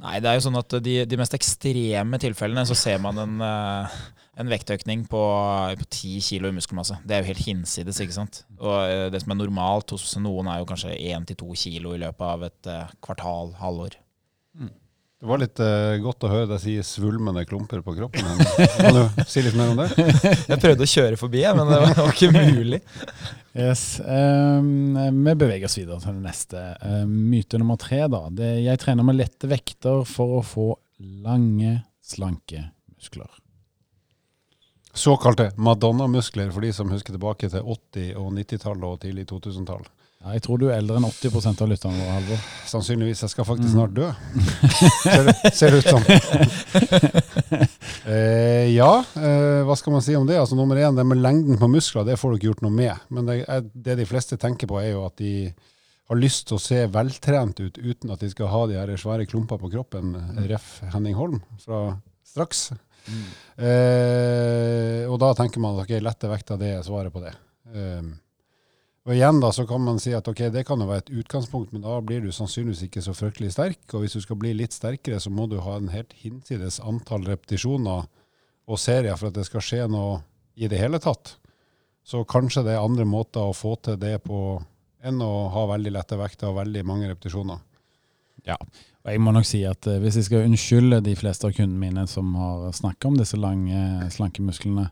Nei, 0.00 0.16
det 0.24 0.30
er 0.30 0.38
jo 0.38 0.46
sånn 0.46 0.56
at 0.56 0.78
de, 0.80 0.96
de 1.04 1.20
mest 1.20 1.36
ekstreme 1.36 2.20
tilfellene 2.22 2.64
så 2.64 2.78
ser 2.80 2.96
man 3.04 3.20
en, 3.20 3.36
eh, 3.44 4.00
en 4.40 4.52
vektøkning 4.54 5.04
på, 5.12 5.22
på 5.82 5.90
10 5.90 6.24
kilo 6.30 6.48
i 6.48 6.56
muskelmasse. 6.56 6.96
Det 7.04 7.18
er 7.18 7.20
jo 7.20 7.34
helt 7.34 7.44
hinsides, 7.44 8.00
ikke 8.00 8.16
sant. 8.16 8.46
Og 8.56 9.12
det 9.12 9.20
som 9.20 9.34
er 9.34 9.42
normalt 9.42 9.92
hos 9.92 10.14
noen 10.16 10.48
er 10.48 10.62
jo 10.62 10.70
kanskje 10.70 10.96
1-2 10.96 11.44
kilo 11.60 11.92
i 11.92 12.00
løpet 12.00 12.24
av 12.24 12.48
et 12.48 12.72
kvartal, 13.04 13.52
halvår. 13.60 14.00
Det 15.20 15.28
var 15.28 15.40
litt 15.42 15.60
eh, 15.60 15.98
godt 16.00 16.24
å 16.24 16.30
høre 16.32 16.46
deg 16.48 16.60
si 16.62 16.74
svulmende 16.86 17.42
klumper 17.44 17.82
på 17.84 17.92
kroppen. 17.92 18.24
Men, 18.24 18.38
Kan 18.78 18.96
du 18.96 19.24
si 19.28 19.42
litt 19.44 19.56
mer 19.58 19.74
om 19.74 19.82
det? 19.82 19.90
Jeg 20.48 20.60
prøvde 20.62 20.86
å 20.86 20.88
kjøre 20.88 21.18
forbi, 21.20 21.42
men 21.44 21.68
det 21.68 21.80
var, 21.82 21.92
det 21.92 22.06
var 22.06 22.14
ikke 22.14 22.30
mulig. 22.56 22.78
Yes, 23.52 23.82
um, 24.00 24.96
Vi 24.96 25.34
beveger 25.42 25.68
oss 25.68 25.76
videre 25.76 26.00
til 26.00 26.16
det 26.16 26.24
neste. 26.24 26.64
Uh, 26.80 27.04
myte 27.04 27.60
nummer 27.60 27.76
tre. 27.82 28.00
da. 28.08 28.22
Det, 28.32 28.48
jeg 28.64 28.80
trener 28.80 29.04
med 29.04 29.20
lette 29.20 29.50
vekter 29.50 30.06
for 30.08 30.38
å 30.38 30.42
få 30.46 30.66
lange, 31.26 31.74
slanke 32.00 32.70
muskler. 32.96 33.28
Såkalte 34.96 35.50
Madonna-muskler 35.60 36.48
for 36.48 36.64
de 36.64 36.72
som 36.72 36.88
husker 36.96 37.12
tilbake 37.18 37.52
til 37.52 37.60
80- 37.60 38.16
og 38.16 38.32
90-tallet 38.40 38.88
og 38.88 39.02
tidlig 39.04 39.28
2000-tall. 39.28 39.84
Ja, 40.20 40.34
jeg 40.36 40.42
tror 40.44 40.58
du 40.60 40.66
er 40.68 40.74
eldre 40.76 40.98
enn 41.00 41.06
80% 41.08 41.62
av 41.64 41.68
lytterne 41.70 41.96
våre, 41.96 42.12
Halvor. 42.18 42.40
Sannsynligvis. 42.68 43.22
Jeg 43.24 43.32
skal 43.32 43.46
faktisk 43.48 43.70
Mm. 43.70 43.72
snart 43.72 43.94
dø. 43.96 44.08
ser, 45.00 45.30
ser 45.56 45.72
ut 45.78 45.86
som. 45.88 46.02
eh, 48.04 48.68
ja, 48.74 48.90
eh, 49.16 49.62
hva 49.64 49.76
skal 49.80 49.94
man 49.96 50.04
si 50.04 50.12
om 50.18 50.28
det? 50.28 50.36
Altså 50.36 50.58
Nummer 50.58 50.76
én, 50.76 50.92
det 50.96 51.06
med 51.08 51.22
lengden 51.24 51.56
på 51.60 51.70
muskler, 51.72 52.04
det 52.04 52.18
får 52.20 52.34
du 52.34 52.36
ikke 52.36 52.50
gjort 52.50 52.64
noe 52.66 52.74
med. 52.76 53.00
Men 53.08 53.30
det, 53.32 53.38
er, 53.48 53.64
det 53.72 53.96
de 54.02 54.08
fleste 54.12 54.36
tenker 54.40 54.68
på, 54.68 54.76
er 54.82 54.90
jo 54.92 55.06
at 55.08 55.16
de 55.22 55.32
har 56.10 56.16
lyst 56.20 56.48
til 56.50 56.58
å 56.58 56.64
se 56.68 56.82
veltrent 56.90 57.56
ut 57.64 57.76
uten 57.80 58.12
at 58.12 58.20
de 58.20 58.28
skal 58.32 58.50
ha 58.52 58.60
de 58.68 58.76
her 58.76 58.92
svære 59.00 59.24
klumper 59.30 59.56
på 59.62 59.72
kroppen. 59.72 60.12
Ref. 60.50 60.80
Henning 60.92 61.16
Holm 61.16 61.40
fra 61.64 61.94
straks. 62.28 62.66
Eh, 63.56 65.06
og 65.08 65.16
da 65.22 65.32
tenker 65.38 65.62
man 65.64 65.78
at 65.78 65.86
okay, 65.86 66.00
lette 66.04 66.28
vekter, 66.28 66.60
det 66.60 66.74
er 66.76 66.84
svaret 66.84 67.08
på 67.14 67.22
det. 67.24 67.32
Um, 67.72 68.18
og 69.08 69.14
igjen 69.16 69.38
da, 69.40 69.48
så 69.56 69.64
kan 69.68 69.80
man 69.80 70.00
si 70.02 70.12
at 70.12 70.28
ok, 70.28 70.42
det 70.52 70.66
kan 70.68 70.80
jo 70.82 70.88
være 70.90 71.06
et 71.06 71.12
utgangspunkt, 71.22 71.72
men 71.72 71.84
da 71.84 71.96
blir 72.04 72.20
du 72.20 72.28
sannsynligvis 72.36 72.84
ikke 72.86 73.02
så 73.04 73.14
fryktelig 73.16 73.54
sterk. 73.54 73.80
Og 73.94 74.04
hvis 74.04 74.18
du 74.18 74.20
skal 74.20 74.38
bli 74.40 74.52
litt 74.58 74.76
sterkere, 74.76 75.20
så 75.22 75.32
må 75.32 75.46
du 75.48 75.56
ha 75.64 75.78
en 75.78 75.88
helt 75.92 76.12
hinsides 76.20 76.78
antall 76.84 77.24
repetisjoner 77.28 78.04
og 78.70 78.78
serier 78.80 79.16
for 79.16 79.30
at 79.30 79.38
det 79.38 79.46
skal 79.48 79.64
skje 79.64 79.86
noe 79.90 80.20
i 80.60 80.68
det 80.68 80.78
hele 80.82 81.00
tatt. 81.00 81.38
Så 82.04 82.26
kanskje 82.28 82.66
det 82.66 82.76
er 82.76 82.84
andre 82.84 83.06
måter 83.08 83.48
å 83.48 83.56
få 83.56 83.74
til 83.80 83.96
det 84.00 84.18
på 84.26 84.60
enn 85.00 85.24
å 85.24 85.48
ha 85.54 85.64
veldig 85.72 85.94
lette 85.96 86.18
vekter 86.20 86.50
og 86.50 86.60
veldig 86.60 86.84
mange 86.84 87.08
repetisjoner. 87.08 87.60
Ja, 88.44 88.56
og 88.56 89.12
jeg 89.12 89.20
må 89.24 89.32
nok 89.32 89.46
si 89.48 89.62
at 89.68 89.86
eh, 89.88 90.00
hvis 90.00 90.18
jeg 90.18 90.28
skal 90.28 90.46
unnskylde 90.48 91.00
de 91.04 91.14
fleste 91.16 91.48
av 91.48 91.54
kundene 91.56 91.80
mine 91.80 92.06
som 92.08 92.32
har 92.36 92.68
snakket 92.76 93.08
om 93.08 93.16
disse 93.20 93.40
lange 93.40 94.10
slankemusklene, 94.12 94.86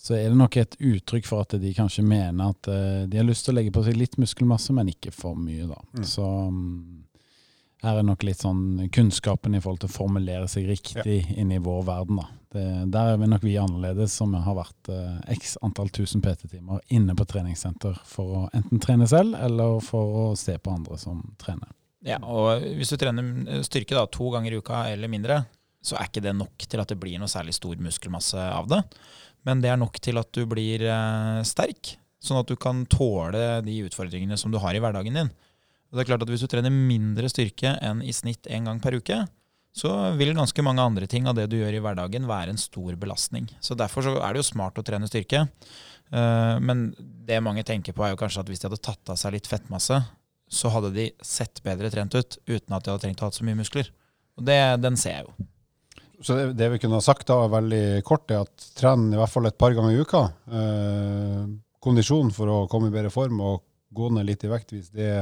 så 0.00 0.16
er 0.16 0.30
det 0.30 0.38
nok 0.40 0.56
et 0.56 0.78
uttrykk 0.80 1.26
for 1.28 1.44
at 1.44 1.58
de 1.60 1.74
kanskje 1.76 2.02
mener 2.06 2.54
at 2.54 2.68
eh, 2.72 3.02
de 3.10 3.18
har 3.20 3.26
lyst 3.28 3.44
til 3.44 3.52
å 3.52 3.58
legge 3.58 3.72
på 3.74 3.82
seg 3.84 3.98
litt 4.00 4.16
muskelmasse, 4.20 4.72
men 4.72 4.88
ikke 4.94 5.12
for 5.12 5.36
mye. 5.36 5.66
da. 5.68 5.76
Mm. 5.92 6.06
Så 6.08 6.24
um, 6.24 7.02
her 7.84 8.00
er 8.00 8.06
nok 8.08 8.24
litt 8.24 8.40
sånn 8.40 8.86
kunnskapen 8.96 9.56
i 9.56 9.60
forhold 9.60 9.82
til 9.82 9.90
å 9.92 9.98
formulere 9.98 10.48
seg 10.48 10.70
riktig 10.72 11.18
inn 11.36 11.52
i 11.52 11.60
vår 11.60 11.84
verden. 11.90 12.22
da. 12.22 12.30
Det, 12.50 12.64
der 12.96 13.12
er 13.12 13.20
vi 13.20 13.28
nok 13.28 13.44
vi 13.44 13.58
annerledes, 13.60 14.16
som 14.16 14.32
har 14.40 14.56
vært 14.56 14.88
eh, 14.94 15.36
x 15.36 15.58
antall 15.68 15.92
tusen 15.92 16.24
PT-timer 16.24 16.80
inne 16.96 17.14
på 17.14 17.28
treningssenter 17.28 18.00
for 18.08 18.40
å 18.40 18.42
enten 18.56 18.80
trene 18.80 19.06
selv, 19.10 19.36
eller 19.36 19.84
for 19.84 20.18
å 20.24 20.26
se 20.36 20.56
på 20.56 20.80
andre 20.80 20.96
som 20.98 21.20
trener. 21.40 21.68
Ja, 22.08 22.16
og 22.24 22.64
hvis 22.80 22.88
du 22.88 22.96
trener 22.96 23.60
styrke 23.68 24.00
da, 24.00 24.08
to 24.08 24.32
ganger 24.32 24.56
i 24.56 24.64
uka 24.64 24.86
eller 24.88 25.12
mindre, 25.12 25.42
så 25.84 25.96
er 25.96 26.08
ikke 26.08 26.24
det 26.24 26.32
nok 26.36 26.64
til 26.68 26.80
at 26.80 26.88
det 26.92 26.98
blir 27.00 27.20
noe 27.20 27.28
særlig 27.30 27.54
stor 27.56 27.76
muskelmasse 27.80 28.40
av 28.40 28.68
det. 28.68 28.80
Men 29.48 29.62
det 29.62 29.70
er 29.72 29.80
nok 29.80 29.98
til 30.02 30.20
at 30.20 30.30
du 30.36 30.44
blir 30.48 30.84
eh, 30.84 31.40
sterk, 31.48 31.94
sånn 32.20 32.40
at 32.42 32.50
du 32.50 32.58
kan 32.60 32.84
tåle 32.92 33.60
de 33.64 33.78
utfordringene 33.86 34.36
som 34.40 34.52
du 34.52 34.58
har 34.60 34.76
i 34.76 34.82
hverdagen 34.82 35.16
din. 35.16 35.30
Og 35.90 35.98
det 35.98 36.04
er 36.04 36.10
klart 36.12 36.22
at 36.22 36.30
Hvis 36.30 36.44
du 36.44 36.50
trener 36.50 36.70
mindre 36.70 37.30
styrke 37.32 37.74
enn 37.82 38.02
i 38.06 38.14
snitt 38.14 38.46
én 38.46 38.68
gang 38.68 38.80
per 38.82 38.94
uke, 39.00 39.24
så 39.74 39.90
vil 40.18 40.34
ganske 40.34 40.62
mange 40.66 40.82
andre 40.82 41.06
ting 41.10 41.28
av 41.30 41.36
det 41.38 41.46
du 41.50 41.56
gjør 41.60 41.76
i 41.78 41.82
hverdagen 41.82 42.26
være 42.26 42.54
en 42.54 42.60
stor 42.60 42.96
belastning. 42.98 43.46
Så 43.62 43.76
Derfor 43.78 44.06
så 44.06 44.16
er 44.18 44.34
det 44.34 44.42
jo 44.42 44.50
smart 44.50 44.78
å 44.78 44.84
trene 44.86 45.08
styrke. 45.10 45.46
Eh, 46.10 46.56
men 46.62 46.90
det 46.98 47.42
mange 47.42 47.64
tenker 47.66 47.94
på, 47.94 48.04
er 48.04 48.14
jo 48.14 48.20
kanskje 48.20 48.42
at 48.42 48.50
hvis 48.50 48.62
de 48.62 48.68
hadde 48.68 48.82
tatt 48.82 49.14
av 49.14 49.18
seg 49.20 49.36
litt 49.36 49.50
fettmasse, 49.50 50.02
så 50.50 50.72
hadde 50.74 50.90
de 50.96 51.06
sett 51.22 51.62
bedre 51.62 51.90
trent 51.94 52.14
ut 52.18 52.38
uten 52.50 52.74
at 52.74 52.84
de 52.84 52.90
hadde 52.90 53.02
trengt 53.04 53.22
å 53.22 53.30
ha 53.30 53.34
så 53.34 53.46
mye 53.46 53.58
muskler. 53.60 53.90
Og 54.38 54.46
det, 54.46 54.58
Den 54.82 54.98
ser 54.98 55.20
jeg 55.20 55.28
jo. 55.28 55.48
Så 56.20 56.36
det, 56.36 56.46
det 56.58 56.68
vi 56.74 56.78
kunne 56.82 56.98
ha 56.98 57.04
sagt 57.04 57.30
da, 57.30 57.46
veldig 57.48 58.02
kort, 58.04 58.30
er 58.30 58.44
at 58.44 58.70
tren 58.76 59.08
i 59.12 59.18
hvert 59.18 59.32
fall 59.32 59.48
et 59.48 59.58
par 59.60 59.72
ganger 59.76 59.94
i 59.94 60.02
uka. 60.04 60.24
Eh, 60.52 61.44
kondisjon 61.80 62.32
for 62.36 62.52
å 62.52 62.58
komme 62.70 62.90
i 62.90 62.94
bedre 62.94 63.12
form 63.12 63.40
og 63.40 63.62
gå 63.96 64.10
ned 64.12 64.28
litt 64.28 64.44
i 64.44 64.50
vekt 64.50 64.74
hvis 64.74 64.90
det 64.94 65.14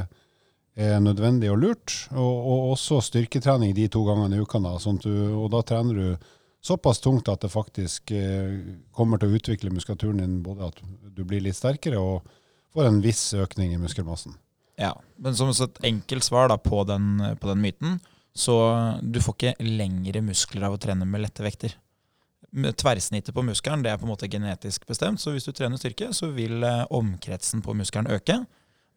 er 0.79 0.99
nødvendig 1.03 1.53
og 1.53 1.61
lurt. 1.63 1.95
Og, 2.15 2.35
og 2.51 2.73
også 2.75 3.01
styrketrening 3.07 3.77
de 3.77 3.87
to 3.93 4.03
gangene 4.07 4.39
i 4.39 4.43
uka. 4.43 4.61
Da, 4.63 4.75
sånn 4.83 4.99
du, 5.03 5.13
og 5.39 5.49
da 5.55 5.63
trener 5.67 6.03
du 6.03 6.35
såpass 6.65 7.01
tungt 7.01 7.31
at 7.31 7.47
det 7.47 7.53
faktisk 7.55 8.13
eh, 8.15 8.59
kommer 8.95 9.21
til 9.21 9.31
å 9.31 9.39
utvikle 9.39 9.73
muskulaturen 9.75 10.23
din, 10.23 10.37
både 10.43 10.73
at 10.73 10.83
du 11.15 11.23
blir 11.25 11.43
litt 11.47 11.59
sterkere 11.59 12.03
og 12.03 12.27
får 12.75 12.91
en 12.91 13.03
viss 13.05 13.23
økning 13.39 13.73
i 13.75 13.81
muskelmassen. 13.81 14.35
Ja, 14.79 14.93
Men 15.17 15.35
som 15.35 15.51
et 15.51 15.81
enkelt 15.83 16.27
svar 16.27 16.51
da, 16.53 16.59
på, 16.59 16.85
den, 16.87 17.19
på 17.41 17.49
den 17.51 17.63
myten, 17.63 17.99
så 18.39 18.57
du 19.03 19.19
får 19.23 19.35
ikke 19.37 19.67
lengre 19.67 20.23
muskler 20.23 20.69
av 20.69 20.77
å 20.77 20.81
trene 20.81 21.07
med 21.09 21.25
lette 21.25 21.43
vekter. 21.43 21.75
Tverrsnittet 22.49 23.35
på 23.37 23.45
muskelen 23.45 23.83
det 23.85 23.91
er 23.93 23.99
på 24.01 24.07
en 24.07 24.13
måte 24.13 24.31
genetisk 24.31 24.87
bestemt, 24.89 25.21
så 25.21 25.35
hvis 25.35 25.49
du 25.49 25.53
trener 25.53 25.81
styrke, 25.81 26.13
så 26.17 26.31
vil 26.33 26.63
eh, 26.65 26.87
omkretsen 26.95 27.65
på 27.65 27.75
muskelen 27.77 28.09
øke. 28.15 28.39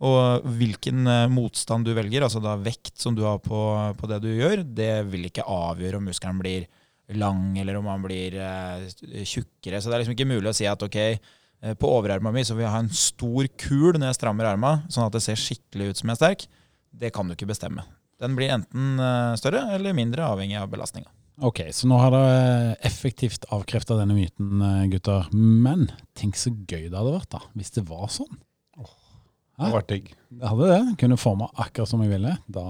Og 0.02 0.46
hvilken 0.58 1.06
eh, 1.10 1.28
motstand 1.30 1.86
du 1.86 1.94
velger, 1.98 2.26
altså 2.26 2.42
da 2.42 2.56
vekt 2.58 3.02
som 3.02 3.18
du 3.18 3.26
har 3.28 3.42
på, 3.44 3.60
på 3.98 4.10
det 4.10 4.22
du 4.24 4.32
gjør, 4.32 4.64
det 4.66 4.94
vil 5.12 5.28
ikke 5.30 5.46
avgjøre 5.46 6.00
om 6.00 6.08
muskelen 6.10 6.42
blir 6.42 6.70
lang 7.18 7.58
eller 7.60 7.78
om 7.78 7.90
han 7.92 8.06
blir 8.06 8.38
eh, 8.42 8.88
tjukkere. 9.28 9.82
Så 9.82 9.90
det 9.90 9.98
er 9.98 10.04
liksom 10.04 10.18
ikke 10.18 10.32
mulig 10.32 10.50
å 10.50 10.58
si 10.58 10.70
at 10.70 10.86
ok, 10.86 11.00
eh, 11.02 11.76
på 11.78 11.92
overarma 11.92 12.34
mi 12.34 12.46
så 12.48 12.58
vil 12.58 12.66
jeg 12.66 12.74
ha 12.74 12.82
en 12.82 12.94
stor 12.94 13.50
kul 13.62 13.98
når 13.98 14.10
jeg 14.10 14.22
strammer 14.22 14.50
arma, 14.50 14.80
sånn 14.90 15.06
at 15.06 15.18
det 15.18 15.26
ser 15.28 15.40
skikkelig 15.40 15.92
ut 15.92 16.02
som 16.02 16.10
jeg 16.10 16.18
er 16.18 16.22
sterk. 16.24 16.48
Det 16.92 17.14
kan 17.14 17.28
du 17.28 17.38
ikke 17.38 17.52
bestemme. 17.52 17.86
Den 18.22 18.38
blir 18.38 18.54
enten 18.54 19.02
eh, 19.02 19.34
større 19.42 19.66
eller 19.76 19.98
mindre, 19.98 20.28
avhengig 20.30 20.60
av 20.62 20.70
belastninga. 20.72 21.10
Ok, 21.42 21.64
så 21.74 21.88
nå 21.90 21.98
har 21.98 22.14
dere 22.14 22.76
effektivt 22.86 23.48
avkrefta 23.50 23.98
denne 23.98 24.14
myten, 24.14 24.62
eh, 24.62 24.86
gutter. 24.92 25.26
Men 25.34 25.88
tenk 26.18 26.38
så 26.38 26.54
gøy 26.54 26.86
det 26.86 26.98
hadde 26.98 27.16
vært 27.16 27.32
da, 27.34 27.42
hvis 27.58 27.74
det 27.78 27.88
var 27.90 28.12
sånn. 28.14 28.38
Det 28.78 29.68
hadde 29.68 29.78
vært 29.78 29.90
digg. 29.92 30.12
Det 30.42 30.50
hadde 30.50 30.68
det. 30.72 30.84
Kunne 31.02 31.18
forma 31.22 31.48
akkurat 31.62 31.90
som 31.90 32.02
jeg 32.02 32.10
ville. 32.14 32.32
Da, 32.50 32.64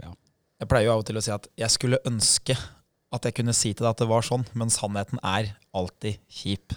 ja. 0.00 0.12
Jeg 0.60 0.68
pleier 0.70 0.86
jo 0.88 0.92
av 0.94 1.02
og 1.02 1.08
til 1.08 1.18
å 1.20 1.22
si 1.24 1.32
at 1.34 1.48
jeg 1.58 1.72
skulle 1.74 2.00
ønske 2.08 2.56
at 3.10 3.26
jeg 3.26 3.34
kunne 3.40 3.54
si 3.56 3.72
til 3.74 3.82
deg 3.82 3.90
at 3.90 4.02
det 4.04 4.06
var 4.10 4.22
sånn, 4.22 4.44
men 4.54 4.70
sannheten 4.70 5.18
er 5.26 5.50
alltid 5.74 6.20
kjip. 6.30 6.74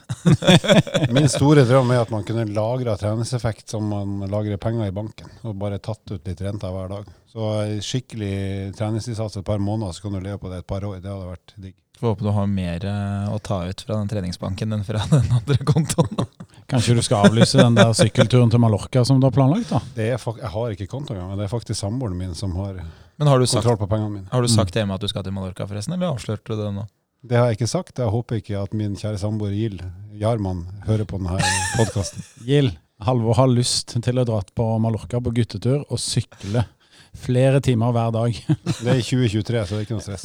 Min 1.16 1.30
store 1.30 1.66
drøm 1.70 1.94
er 1.94 2.02
at 2.02 2.14
man 2.14 2.26
kunne 2.26 2.48
lagra 2.50 2.96
treningseffekt 2.98 3.74
som 3.74 3.86
man 3.90 4.26
lagrer 4.32 4.58
penger 4.62 4.90
i 4.90 4.96
banken, 4.96 5.30
og 5.46 5.60
bare 5.62 5.82
tatt 5.82 6.02
ut 6.10 6.26
litt 6.26 6.42
renter 6.42 6.74
hver 6.74 6.90
dag. 6.90 7.14
Så 7.30 7.54
skikkelig 7.86 8.74
treningsinnsats 8.78 9.38
et 9.40 9.46
par 9.46 9.62
måneder, 9.62 9.94
så 9.94 10.08
kan 10.08 10.18
du 10.18 10.22
leve 10.22 10.42
på 10.42 10.50
det 10.50 10.64
et 10.64 10.70
par 10.70 10.86
år. 10.86 11.00
Det 11.02 11.14
hadde 11.14 11.32
vært 11.36 11.56
digg. 11.58 11.78
Får 12.00 12.10
håpe 12.10 12.26
du 12.26 12.32
har 12.34 12.50
mer 12.50 12.86
eh, 12.90 13.30
å 13.30 13.38
ta 13.40 13.62
ut 13.70 13.82
fra 13.86 14.00
den 14.00 14.10
treningsbanken 14.10 14.74
enn 14.74 14.86
fra 14.86 15.06
den 15.14 15.30
andre 15.38 15.60
kontoen. 15.70 16.26
Kanskje 16.70 16.98
du 16.98 17.04
skal 17.06 17.30
avlyse 17.30 17.62
den 17.62 17.78
der 17.78 17.94
sykkelturen 17.98 18.50
til 18.50 18.62
Mallorca 18.62 19.06
som 19.06 19.22
du 19.22 19.30
har 19.30 19.36
planlagt? 19.36 19.70
da? 19.70 19.82
Det 19.94 20.10
er, 20.16 20.18
jeg 20.18 20.54
har 20.56 20.74
ikke 20.74 20.90
konto 20.90 21.14
engang, 21.14 21.30
men 21.30 21.42
det 21.42 21.46
er 21.46 21.54
faktisk 21.54 21.78
samboeren 21.78 22.18
min 22.18 22.34
som 22.38 22.58
har 22.58 22.82
Men 23.18 23.30
har 23.30 23.40
du 23.40 23.46
sagt, 23.48 23.62
kontroll 23.62 23.80
på 23.84 23.90
pengene 23.92 24.12
mine. 24.12 24.28
har 24.32 24.42
du 24.42 24.50
sagt 24.52 24.76
hjemme 24.76 24.96
at 24.96 25.04
du 25.04 25.10
skal 25.12 25.26
til 25.26 25.36
Mallorca, 25.36 25.68
forresten, 25.70 25.96
eller 25.98 26.14
avslørte 26.14 26.54
du 26.54 26.62
det 26.64 26.70
nå? 26.76 26.86
Det 27.24 27.40
har 27.40 27.48
jeg 27.48 27.62
ikke 27.62 27.72
sagt. 27.72 28.00
Jeg 28.02 28.12
håper 28.12 28.42
ikke 28.42 28.60
at 28.60 28.74
min 28.76 28.98
kjære 29.00 29.22
samboer 29.22 29.54
Gild 29.56 29.84
Jarman 30.20 30.66
hører 30.88 31.08
på 31.08 31.22
denne 31.22 31.40
podkasten. 31.78 32.26
Gild, 32.50 32.74
Halvor 33.04 33.38
har 33.40 33.52
lyst 33.52 33.96
til 33.96 34.20
å 34.20 34.26
dra 34.28 34.42
på 34.56 34.66
Mallorca 34.84 35.22
på 35.24 35.32
guttetur 35.36 35.86
og 35.88 36.02
sykle 36.02 36.66
flere 37.14 37.62
timer 37.62 37.94
hver 37.94 38.12
dag. 38.12 38.38
Det 38.84 38.90
er 38.92 39.00
i 39.00 39.06
2023, 39.06 39.64
så 39.70 39.76
det 39.76 39.80
er 39.80 39.86
ikke 39.86 39.98
noe 39.98 40.04
stress. 40.04 40.24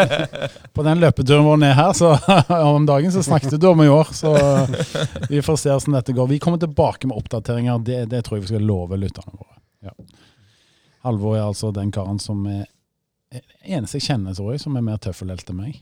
På 0.76 0.84
den 0.86 1.02
løpeturen 1.02 1.44
vår 1.46 1.58
ned 1.60 1.74
her 1.76 1.92
så, 1.96 2.14
om 2.64 2.86
dagen 2.88 3.12
så 3.12 3.22
snakket 3.22 3.58
du 3.60 3.68
om 3.68 3.82
i 3.84 3.90
år, 3.92 4.10
så 4.16 4.32
vi 5.28 5.42
får 5.44 5.60
se 5.60 5.74
hvordan 5.74 5.98
dette 5.98 6.16
går. 6.16 6.30
Vi 6.32 6.40
kommer 6.42 6.62
tilbake 6.62 7.10
med 7.10 7.18
oppdateringer, 7.20 7.82
det, 7.84 8.00
det 8.14 8.24
tror 8.24 8.38
jeg 8.38 8.46
vi 8.46 8.54
skal 8.54 8.64
love 8.64 8.98
lytterne 9.00 9.36
våre. 9.36 9.60
Halvor 11.04 11.36
er 11.36 11.46
altså 11.46 11.70
den 11.74 11.92
karen 11.94 12.20
som 12.22 12.46
er 12.48 12.64
eneste 13.64 13.98
jeg 13.98 14.08
kjenner, 14.08 14.34
tror 14.36 14.54
jeg, 14.54 14.62
som 14.62 14.76
er 14.78 14.84
mer 14.86 15.00
tøffelhelt 15.02 15.48
enn 15.50 15.58
meg. 15.58 15.80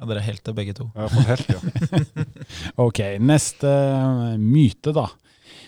Ja, 0.00 0.06
Dere 0.08 0.22
er 0.22 0.28
helter 0.30 0.54
begge 0.56 0.72
to. 0.76 0.86
Ja, 0.96 1.08
for 1.12 1.28
helt, 1.28 1.50
ja. 1.52 2.24
Ok, 2.86 3.02
neste 3.20 3.68
eh, 3.68 4.38
myte 4.40 4.94
da. 4.96 5.10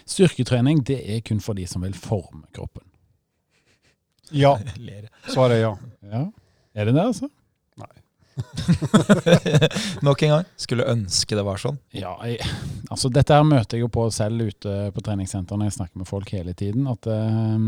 Styrketrening 0.09 0.81
det 0.89 1.03
er 1.05 1.21
kun 1.27 1.43
for 1.45 1.59
de 1.59 1.67
som 1.69 1.85
vil 1.85 1.95
forme 1.97 2.47
kroppen. 2.57 2.87
Ja, 4.33 4.55
svaret 5.33 5.59
er 5.59 5.65
ja. 5.67 5.73
Ja, 6.09 6.27
Er 6.73 6.89
det 6.89 6.97
det, 6.97 7.05
altså? 7.05 7.29
Nok 10.07 10.23
en 10.25 10.31
gang. 10.33 10.47
Skulle 10.57 10.87
ønske 10.89 11.37
det 11.37 11.45
var 11.45 11.61
sånn. 11.61 11.77
Ja, 11.93 12.15
jeg, 12.25 12.41
altså 12.89 13.11
dette 13.13 13.37
her 13.37 13.45
møter 13.45 13.77
jeg 13.77 13.85
jo 13.85 13.91
på 13.93 14.07
selv 14.15 14.49
ute 14.49 14.77
på 14.95 15.05
treningssenter 15.05 15.61
når 15.61 15.69
jeg 15.69 15.77
snakker 15.77 16.01
med 16.01 16.09
folk 16.09 16.33
hele 16.33 16.55
tiden. 16.57 16.89
At 16.89 17.05
eh, 17.13 17.67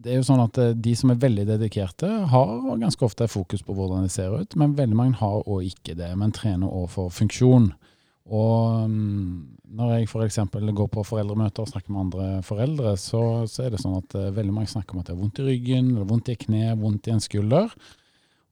det 0.00 0.12
er 0.12 0.18
jo 0.20 0.26
sånn 0.26 0.42
at 0.42 0.58
eh, 0.60 0.72
de 0.76 0.94
som 0.96 1.12
er 1.12 1.20
veldig 1.20 1.46
dedikerte, 1.48 2.08
har 2.32 2.50
ganske 2.80 3.06
ofte 3.06 3.28
fokus 3.30 3.64
på 3.66 3.76
hvordan 3.76 4.06
det 4.06 4.14
ser 4.14 4.34
ut, 4.34 4.56
men 4.60 4.76
veldig 4.78 4.98
mange 4.98 5.20
har 5.20 5.44
òg 5.44 5.68
ikke 5.68 5.96
det, 5.98 6.10
men 6.18 6.34
trener 6.36 6.70
òg 6.70 6.88
for 6.94 7.12
funksjon. 7.14 7.70
Og 8.30 8.90
mm, 8.90 9.60
når 9.76 9.94
jeg 9.94 10.08
f.eks. 10.08 10.38
går 10.50 10.90
på 10.94 11.06
foreldremøter 11.06 11.64
og 11.64 11.70
snakker 11.72 11.94
med 11.94 12.02
andre 12.06 12.28
foreldre, 12.46 12.94
så, 13.00 13.22
så 13.50 13.66
er 13.66 13.74
det 13.74 13.82
sånn 13.82 13.98
at 13.98 14.16
eh, 14.18 14.32
veldig 14.36 14.54
mange 14.54 14.72
snakker 14.72 14.96
om 14.96 15.02
at 15.02 15.10
det 15.10 15.16
er 15.16 15.22
vondt 15.22 15.40
i 15.42 15.48
ryggen, 15.48 15.94
eller 15.94 16.10
vondt 16.10 16.30
i 16.32 16.38
kne, 16.38 16.76
vondt 16.80 17.10
i 17.10 17.16
en 17.16 17.24
skulder. 17.24 17.74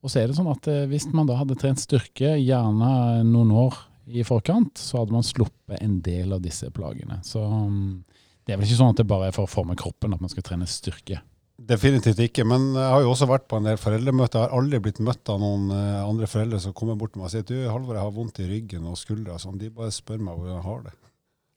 Og 0.03 0.13
så 0.13 0.21
er 0.21 0.31
det 0.31 0.39
sånn 0.39 0.51
at 0.51 0.69
eh, 0.71 0.87
hvis 0.91 1.09
man 1.15 1.31
da 1.31 1.39
hadde 1.41 1.59
trent 1.59 1.83
styrke 1.83 2.37
gjerne 2.37 3.23
noen 3.27 3.55
år 3.67 3.79
i 4.09 4.25
forkant, 4.25 4.79
så 4.81 5.03
hadde 5.03 5.15
man 5.15 5.27
sluppet 5.27 5.83
en 5.83 5.99
del 6.05 6.33
av 6.35 6.43
disse 6.43 6.71
plagene. 6.75 7.21
Så 7.27 7.43
mm, 7.45 7.93
det 8.49 8.55
er 8.55 8.63
vel 8.63 8.65
ikke 8.65 8.79
sånn 8.79 8.95
at 8.95 9.01
det 9.03 9.05
bare 9.05 9.27
er 9.29 9.35
for 9.37 9.45
å 9.45 9.51
forme 9.51 9.75
kroppen 9.77 10.15
at 10.17 10.23
man 10.25 10.31
skal 10.33 10.45
trene 10.47 10.65
styrke. 10.65 11.19
Definitivt 11.69 12.23
ikke. 12.25 12.47
Men 12.49 12.71
jeg 12.73 12.87
har 12.95 13.03
jo 13.05 13.11
også 13.13 13.27
vært 13.29 13.45
på 13.51 13.59
en 13.59 13.67
del 13.69 13.77
foreldremøter. 13.77 14.41
Jeg 14.41 14.49
har 14.49 14.57
aldri 14.57 14.79
blitt 14.87 15.03
møtt 15.05 15.29
av 15.29 15.43
noen 15.43 15.67
eh, 15.75 15.99
andre 16.01 16.29
foreldre 16.31 16.61
som 16.65 16.73
kommer 16.73 16.97
bort 16.97 17.13
til 17.13 17.21
meg 17.21 17.29
og 17.29 17.35
sier 17.35 17.45
at 17.45 17.53
du, 17.53 17.59
Halvor, 17.69 17.99
jeg 17.99 18.07
har 18.07 18.15
vondt 18.15 18.41
i 18.41 18.47
ryggen 18.49 18.87
og 18.89 18.97
skuldra 18.97 19.37
og 19.37 19.43
sånn. 19.43 19.61
De 19.61 19.69
bare 19.75 19.93
spør 19.93 20.23
meg 20.23 20.39
hvordan 20.39 20.55
jeg 20.55 20.65
har 20.65 20.81
det. 20.87 20.95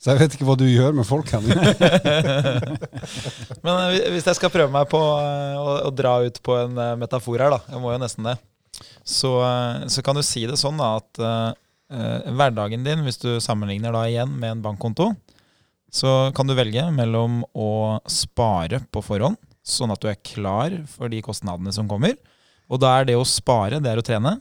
Så 0.01 0.11
jeg 0.11 0.19
vet 0.19 0.35
ikke 0.35 0.49
hva 0.49 0.57
du 0.59 0.65
gjør 0.67 0.99
med 0.99 1.07
folk, 1.07 1.31
her. 1.31 1.47
Men 3.63 3.73
eh, 3.85 4.11
hvis 4.11 4.27
jeg 4.27 4.41
skal 4.41 4.51
prøve 4.51 4.73
meg 4.75 4.91
på 4.91 4.99
eh, 4.99 5.63
å, 5.63 5.79
å 5.87 5.95
dra 5.95 6.17
ut 6.27 6.43
på 6.43 6.59
en 6.59 6.83
metafor 6.99 7.39
her, 7.39 7.55
da, 7.55 7.61
jeg 7.71 7.85
må 7.85 7.95
jo 7.95 8.03
nesten 8.03 8.27
det, 8.27 8.35
så, 9.07 9.35
så 9.87 10.03
kan 10.03 10.19
du 10.19 10.25
si 10.25 10.43
det 10.49 10.59
sånn 10.59 10.79
da, 10.81 10.95
at 10.97 11.19
uh, 11.21 11.51
hverdagen 12.33 12.83
din, 12.83 13.03
hvis 13.05 13.21
du 13.21 13.35
sammenligner 13.43 13.93
da 13.93 14.07
igjen 14.09 14.31
med 14.41 14.55
en 14.55 14.63
bankkonto, 14.65 15.11
så 15.91 16.31
kan 16.35 16.47
du 16.47 16.55
velge 16.55 16.85
mellom 16.95 17.41
å 17.51 17.99
spare 18.09 18.79
på 18.91 19.03
forhånd, 19.03 19.35
sånn 19.61 19.91
at 19.91 20.01
du 20.01 20.07
er 20.09 20.21
klar 20.23 20.73
for 20.89 21.11
de 21.11 21.19
kostnadene 21.25 21.73
som 21.75 21.89
kommer. 21.91 22.15
Og 22.71 22.79
da 22.79 22.93
er 22.97 23.09
det 23.09 23.17
å 23.19 23.27
spare, 23.27 23.81
det 23.83 23.91
er 23.91 23.99
å 23.99 24.05
trene. 24.05 24.37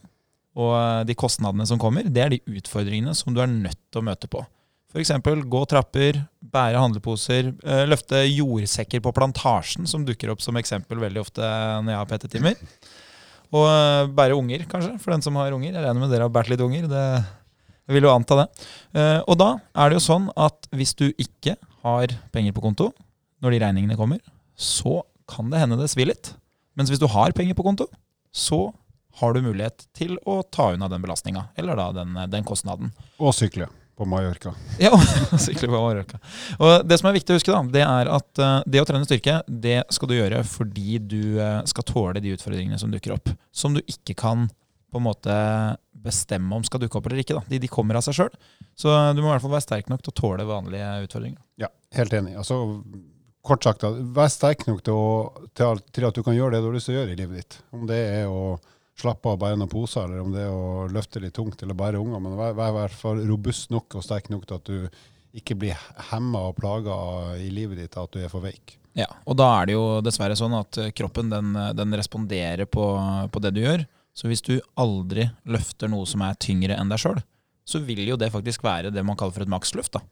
Og 0.59 0.73
eh, 0.76 1.02
de 1.11 1.16
kostnadene 1.19 1.66
som 1.66 1.80
kommer, 1.83 2.07
det 2.07 2.23
er 2.23 2.33
de 2.35 2.40
utfordringene 2.59 3.14
som 3.19 3.35
du 3.35 3.42
er 3.42 3.50
nødt 3.50 3.80
til 3.90 4.02
å 4.02 4.07
møte 4.07 4.30
på. 4.30 4.45
F.eks. 4.90 5.12
gå 5.47 5.61
trapper, 5.71 6.19
bære 6.54 6.80
handleposer, 6.83 7.52
eh, 7.62 7.85
løfte 7.87 8.25
jordsekker 8.26 9.02
på 9.02 9.12
plantasjen, 9.14 9.87
som 9.90 10.07
dukker 10.07 10.33
opp 10.33 10.42
som 10.42 10.59
eksempel 10.59 11.02
veldig 11.02 11.23
ofte 11.23 11.42
når 11.42 11.92
jeg 11.92 12.00
har 12.00 12.11
PT-timer. 12.11 12.64
Og 13.54 13.66
eh, 13.66 14.09
bære 14.14 14.38
unger, 14.38 14.66
kanskje, 14.71 14.97
for 15.02 15.14
den 15.14 15.26
som 15.26 15.38
har 15.38 15.54
unger. 15.54 15.75
Jeg 15.75 15.83
regner 15.83 16.02
med 16.02 16.14
dere 16.14 16.26
har 16.26 16.35
båret 16.35 16.50
litt 16.54 16.62
unger. 16.62 16.90
det 16.90 17.04
jeg 17.90 17.97
vil 17.99 18.06
jo 18.06 18.12
anta 18.14 18.37
det. 18.38 18.47
Eh, 18.94 19.18
og 19.26 19.38
da 19.40 19.49
er 19.75 19.90
det 19.90 19.99
jo 19.99 20.04
sånn 20.04 20.28
at 20.38 20.68
hvis 20.70 20.94
du 20.94 21.09
ikke 21.11 21.56
har 21.82 22.12
penger 22.30 22.54
på 22.54 22.62
konto 22.62 22.92
når 23.42 23.56
de 23.56 23.62
regningene 23.64 23.99
kommer, 23.99 24.20
så 24.54 25.00
kan 25.30 25.50
det 25.50 25.59
hende 25.59 25.78
det 25.80 25.88
svir 25.90 26.06
litt. 26.06 26.37
Mens 26.78 26.92
hvis 26.92 27.02
du 27.02 27.09
har 27.11 27.35
penger 27.35 27.59
på 27.59 27.66
konto, 27.66 27.88
så 28.30 28.68
har 29.18 29.35
du 29.35 29.42
mulighet 29.42 29.88
til 29.97 30.14
å 30.23 30.38
ta 30.47 30.70
unna 30.76 30.87
den 30.92 31.02
belastninga, 31.02 31.49
eller 31.59 31.78
da 31.78 31.90
den, 31.99 32.14
den 32.30 32.47
kostnaden. 32.47 32.92
Og 33.18 33.35
sykle 33.35 33.66
på 33.99 34.06
Mallorca. 34.06 34.54
Ja, 34.78 34.94
sykle 35.49 35.66
på 35.66 35.75
Mallorca. 35.75 36.23
Og 36.62 36.87
det 36.87 37.00
som 37.00 37.11
er 37.11 37.18
viktig 37.18 37.35
å 37.35 37.40
huske, 37.40 37.52
da, 37.52 37.64
det 37.75 37.82
er 37.85 38.12
at 38.14 38.40
uh, 38.40 38.62
det 38.70 38.80
å 38.80 38.87
trene 38.88 39.09
styrke, 39.09 39.40
det 39.50 39.82
skal 39.92 40.12
du 40.12 40.14
gjøre 40.16 40.44
fordi 40.47 41.02
du 41.02 41.20
uh, 41.42 41.59
skal 41.68 41.88
tåle 41.90 42.23
de 42.23 42.37
utfordringene 42.38 42.78
som 42.80 42.94
dukker 42.94 43.18
opp. 43.18 43.35
Som 43.50 43.75
du 43.76 43.82
ikke 43.82 44.16
kan 44.23 44.47
på 44.90 45.00
en 45.00 45.06
måte 45.06 45.37
bestemme 46.00 46.56
om 46.56 46.64
skal 46.66 46.82
dukke 46.82 46.99
opp 46.99 47.06
eller 47.09 47.23
ikke. 47.23 47.37
Da. 47.38 47.44
De, 47.50 47.61
de 47.62 47.70
kommer 47.70 47.99
av 47.99 48.04
seg 48.06 48.16
sjøl. 48.16 48.35
Så 48.78 48.90
du 49.14 49.23
må 49.23 49.28
i 49.28 49.32
hvert 49.35 49.44
fall 49.44 49.54
være 49.54 49.66
sterk 49.66 49.92
nok 49.92 50.02
til 50.04 50.12
å 50.12 50.18
tåle 50.20 50.49
vanlige 50.49 50.90
utfordringer. 51.06 51.40
Ja, 51.61 51.70
helt 51.97 52.14
enig. 52.16 52.35
Altså, 52.40 52.59
kort 53.47 53.64
sagt, 53.66 53.87
vær 54.16 54.32
sterk 54.32 54.66
nok 54.68 54.82
til, 54.87 54.97
å, 54.97 55.47
til, 55.56 56.09
at 56.09 56.16
du 56.16 56.25
kan 56.26 56.37
gjøre 56.37 56.56
det 56.56 56.64
du 56.64 56.70
har 56.70 56.76
lyst 56.78 56.90
til 56.90 56.97
å 56.97 57.00
gjøre 57.00 57.14
i 57.14 57.20
livet 57.20 57.42
ditt. 57.42 57.61
Om 57.76 57.87
det 57.90 58.00
er 58.20 58.26
å 58.30 58.59
slappe 59.00 59.30
av 59.30 59.38
og 59.38 59.44
bære 59.44 59.61
noen 59.61 59.73
poser, 59.73 60.04
eller 60.04 60.25
om 60.25 60.35
det 60.35 60.42
er 60.44 60.52
å 60.52 60.88
løfte 60.92 61.23
litt 61.23 61.37
tungt 61.37 61.62
eller 61.64 61.78
bære 61.78 62.00
unger. 62.00 62.20
Men 62.25 62.37
vær, 62.40 62.56
vær 62.59 62.73
i 62.73 62.76
hvert 62.80 63.00
fall 63.00 63.23
robust 63.28 63.73
nok 63.73 63.97
og 63.97 64.04
sterk 64.04 64.28
nok 64.32 64.44
til 64.49 64.61
at 64.61 64.68
du 64.68 65.40
ikke 65.40 65.56
blir 65.59 65.78
hemma 66.11 66.49
og 66.49 66.59
plaga 66.59 66.94
i 67.38 67.49
livet 67.54 67.78
ditt 67.78 67.97
av 67.97 68.09
at 68.09 68.16
du 68.16 68.23
er 68.25 68.32
for 68.32 68.44
veik. 68.44 68.76
Ja, 68.99 69.06
og 69.23 69.37
da 69.38 69.47
er 69.61 69.68
det 69.68 69.76
jo 69.76 69.85
dessverre 70.02 70.35
sånn 70.38 70.56
at 70.59 70.78
kroppen 70.99 71.30
den, 71.30 71.54
den 71.78 71.94
responderer 71.94 72.66
på, 72.66 72.87
på, 73.30 73.42
det 73.42 73.52
du 73.54 73.62
gjør. 73.62 73.85
Så 74.20 74.28
hvis 74.28 74.44
du 74.44 74.58
aldri 74.76 75.30
løfter 75.48 75.88
noe 75.88 76.04
som 76.08 76.20
er 76.26 76.36
tyngre 76.36 76.76
enn 76.76 76.90
deg 76.92 77.00
sjøl, 77.00 77.22
så 77.64 77.80
vil 77.80 78.02
jo 78.04 78.18
det 78.20 78.28
faktisk 78.34 78.64
være 78.66 78.92
det 78.92 79.04
man 79.06 79.16
kaller 79.16 79.38
for 79.38 79.46
et 79.46 79.52
maksløft. 79.52 79.96
da. 79.96 80.02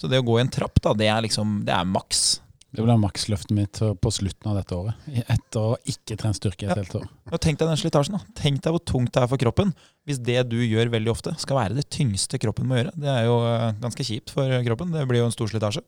Så 0.00 0.10
det 0.10 0.18
å 0.18 0.26
gå 0.26 0.40
i 0.40 0.42
en 0.42 0.50
trapp, 0.50 0.80
da, 0.82 0.96
det 0.98 1.06
er 1.12 1.22
liksom, 1.22 1.60
det 1.68 1.74
er 1.76 1.86
maks. 1.86 2.40
Det 2.72 2.80
blir 2.80 2.96
maksløftet 2.96 3.52
mitt 3.52 3.78
på 4.00 4.10
slutten 4.10 4.48
av 4.48 4.56
dette 4.56 4.74
året. 4.74 5.08
Etter 5.28 5.60
å 5.60 5.74
ikke 5.92 6.16
trene 6.16 6.34
styrke 6.34 6.64
et 6.64 6.72
ja. 6.72 6.78
helt 6.80 6.94
år. 7.02 7.04
Og 7.28 7.42
tenk 7.44 7.60
deg 7.60 7.68
den 7.68 7.78
slitasjen. 7.78 8.16
da. 8.16 8.34
Tenk 8.38 8.62
deg 8.64 8.72
hvor 8.72 8.82
tungt 8.88 9.12
det 9.12 9.20
er 9.20 9.28
for 9.28 9.42
kroppen 9.42 9.74
hvis 10.08 10.18
det 10.24 10.40
du 10.50 10.56
gjør 10.64 10.88
veldig 10.94 11.12
ofte, 11.12 11.34
skal 11.38 11.60
være 11.60 11.76
det 11.76 11.84
tyngste 11.92 12.40
kroppen 12.42 12.66
må 12.66 12.80
gjøre. 12.80 12.94
Det 12.98 13.10
er 13.12 13.28
jo 13.28 13.36
eh, 13.46 13.68
ganske 13.82 14.06
kjipt 14.08 14.32
for 14.34 14.56
kroppen. 14.66 14.90
Det 14.96 15.04
blir 15.10 15.20
jo 15.20 15.28
en 15.28 15.36
stor 15.36 15.52
slitasje. 15.52 15.84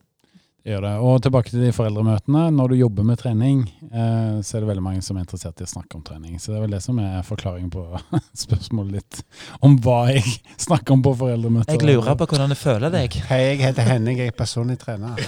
Gjør 0.65 0.81
det. 0.81 0.91
Og 1.05 1.19
tilbake 1.21 1.51
til 1.51 1.61
de 1.61 1.73
foreldremøtene. 1.75 2.47
Når 2.57 2.71
du 2.71 2.75
jobber 2.79 3.05
med 3.05 3.19
trening, 3.21 3.59
eh, 3.85 4.39
så 4.41 4.57
er 4.57 4.63
det 4.63 4.69
veldig 4.71 4.85
mange 4.87 5.03
som 5.05 5.19
er 5.19 5.21
interessert 5.27 5.61
i 5.61 5.67
å 5.67 5.69
snakke 5.69 5.99
om 5.99 6.01
trening. 6.07 6.39
Så 6.41 6.49
det 6.49 6.57
er 6.57 6.63
vel 6.63 6.73
det 6.73 6.79
som 6.81 6.97
er 7.03 7.19
forklaringen 7.27 7.69
på 7.69 7.83
spørsmålet 8.45 8.97
ditt 8.97 9.19
om 9.61 9.77
hva 9.85 9.99
jeg 10.09 10.25
snakker 10.65 10.97
om 10.97 11.05
på 11.05 11.13
foreldremøter. 11.21 11.77
Jeg 11.77 11.85
lurer 11.85 12.17
på 12.17 12.29
hvordan 12.31 12.55
du 12.55 12.57
føler 12.57 12.93
deg. 12.97 13.19
Hei, 13.29 13.41
jeg 13.51 13.61
heter 13.61 13.91
Henning, 13.91 14.17
jeg 14.23 14.33
er 14.33 14.39
personlig 14.41 14.79
trener. 14.81 15.21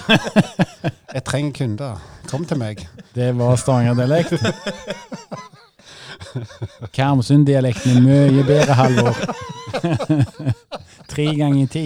Jeg 1.14 1.22
trenger 1.24 1.54
kunder. 1.62 2.02
Kom 2.28 2.42
til 2.44 2.58
meg. 2.58 2.82
Det 3.14 3.30
var 3.38 3.54
Stavanger-dialekt. 3.62 4.42
Karmsund-dialekten 6.96 8.06
er 8.08 8.32
mye 8.32 8.44
bedre, 8.46 8.76
Halvor. 8.78 9.18
Tre 11.12 11.26
ganger 11.38 11.70
ti. 11.72 11.84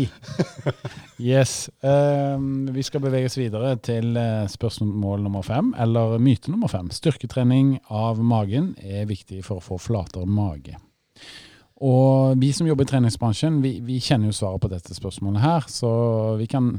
Yes. 1.23 1.71
Um, 1.81 2.67
vi 2.75 2.83
skal 2.87 3.05
beveges 3.05 3.39
videre 3.39 3.77
til 3.85 4.17
uh, 4.17 4.49
spørsmål 4.51 5.23
nummer 5.23 5.45
fem, 5.47 5.71
eller 5.79 6.19
myte 6.23 6.51
nummer 6.51 6.71
fem. 6.73 6.91
Styrketrening 6.91 7.77
av 7.91 8.23
magen 8.23 8.73
er 8.83 9.07
viktig 9.11 9.45
for 9.47 9.61
å 9.61 9.67
få 9.67 9.79
flatere 9.83 10.27
mage. 10.27 10.79
Og 11.83 12.39
vi 12.39 12.53
som 12.55 12.67
jobber 12.67 12.87
i 12.87 12.93
treningsbransjen, 12.93 13.61
vi, 13.63 13.77
vi 13.83 13.99
kjenner 14.03 14.31
jo 14.31 14.37
svaret 14.37 14.63
på 14.63 14.71
dette 14.71 14.95
spørsmålet 14.95 15.43
her, 15.43 15.71
så 15.71 15.93
vi 16.39 16.47
kan 16.51 16.77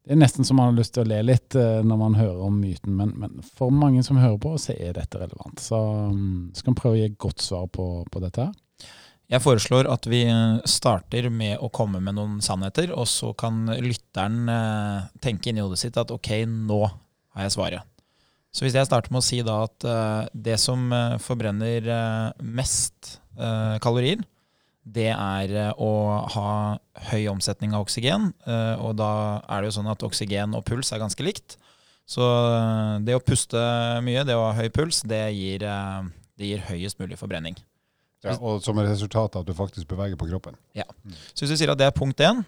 Det 0.00 0.14
er 0.14 0.20
nesten 0.22 0.46
så 0.48 0.56
man 0.56 0.70
har 0.70 0.78
lyst 0.80 0.94
til 0.96 1.04
å 1.04 1.10
le 1.10 1.20
litt 1.28 1.54
uh, 1.58 1.82
når 1.84 1.98
man 2.00 2.16
hører 2.16 2.40
om 2.46 2.56
myten, 2.62 2.94
men, 2.96 3.12
men, 3.20 3.42
for 3.56 3.72
mange 3.74 4.02
som 4.06 4.18
hører 4.20 4.38
på, 4.40 4.54
så 4.58 4.72
er 4.72 4.96
dette 4.96 5.20
relevant. 5.20 5.60
Så 5.60 5.76
um, 5.76 6.48
skal 6.56 6.72
vi 6.72 6.80
prøve 6.80 6.96
å 6.96 7.00
gi 7.00 7.08
et 7.10 7.20
godt 7.20 7.44
svar 7.44 7.68
på, 7.72 7.86
på 8.08 8.22
dette 8.24 8.48
her. 8.48 8.88
Jeg 9.30 9.44
foreslår 9.44 9.86
at 9.92 10.08
vi 10.10 10.24
starter 10.66 11.28
med 11.30 11.60
å 11.62 11.68
komme 11.70 12.00
med 12.02 12.16
noen 12.16 12.40
sannheter, 12.42 12.90
og 12.96 13.06
så 13.06 13.30
kan 13.38 13.60
lytteren 13.78 14.48
eh, 14.50 15.04
tenke 15.22 15.52
inni 15.52 15.62
hodet 15.62 15.78
sitt 15.78 16.00
at 16.02 16.10
ok, 16.10 16.32
nå 16.50 16.80
har 16.82 17.46
jeg 17.46 17.54
svaret. 17.54 17.86
Så 18.50 18.64
hvis 18.66 18.74
jeg 18.74 18.88
starter 18.88 19.14
med 19.14 19.22
å 19.22 19.28
si 19.28 19.38
da 19.46 19.60
at 19.68 19.86
det 20.34 20.56
som 20.58 20.90
forbrenner 21.22 21.86
mest 22.42 23.20
kalorier, 23.86 24.18
det 24.84 25.10
er 25.12 25.74
å 25.76 25.90
ha 26.34 26.52
høy 27.10 27.26
omsetning 27.30 27.74
av 27.76 27.84
oksygen. 27.84 28.32
og 28.80 28.94
da 28.96 29.10
er 29.48 29.60
det 29.60 29.70
jo 29.70 29.76
sånn 29.80 29.90
at 29.92 30.02
oksygen 30.06 30.56
og 30.56 30.64
puls 30.64 30.92
er 30.92 31.02
ganske 31.02 31.24
likt. 31.24 31.56
Så 32.08 32.24
det 33.06 33.14
å 33.14 33.22
puste 33.22 33.60
mye, 34.02 34.24
det 34.26 34.34
å 34.34 34.48
ha 34.48 34.54
høy 34.56 34.70
puls, 34.74 35.02
det 35.06 35.20
gir, 35.36 35.62
det 35.62 36.48
gir 36.48 36.64
høyest 36.70 36.98
mulig 36.98 37.18
forbrenning. 37.20 37.58
Ja, 38.24 38.34
og 38.36 38.64
som 38.64 38.78
et 38.80 38.88
resultat 38.88 39.36
av 39.36 39.44
at 39.44 39.48
du 39.48 39.54
faktisk 39.56 39.88
beveger 39.88 40.18
på 40.20 40.28
kroppen. 40.28 40.56
Ja. 40.76 40.84
Så 41.32 41.44
hvis 41.44 41.54
vi 41.54 41.60
sier 41.62 41.72
at 41.72 41.78
det 41.80 41.86
er 41.88 41.94
punkt 41.96 42.20
én, 42.20 42.42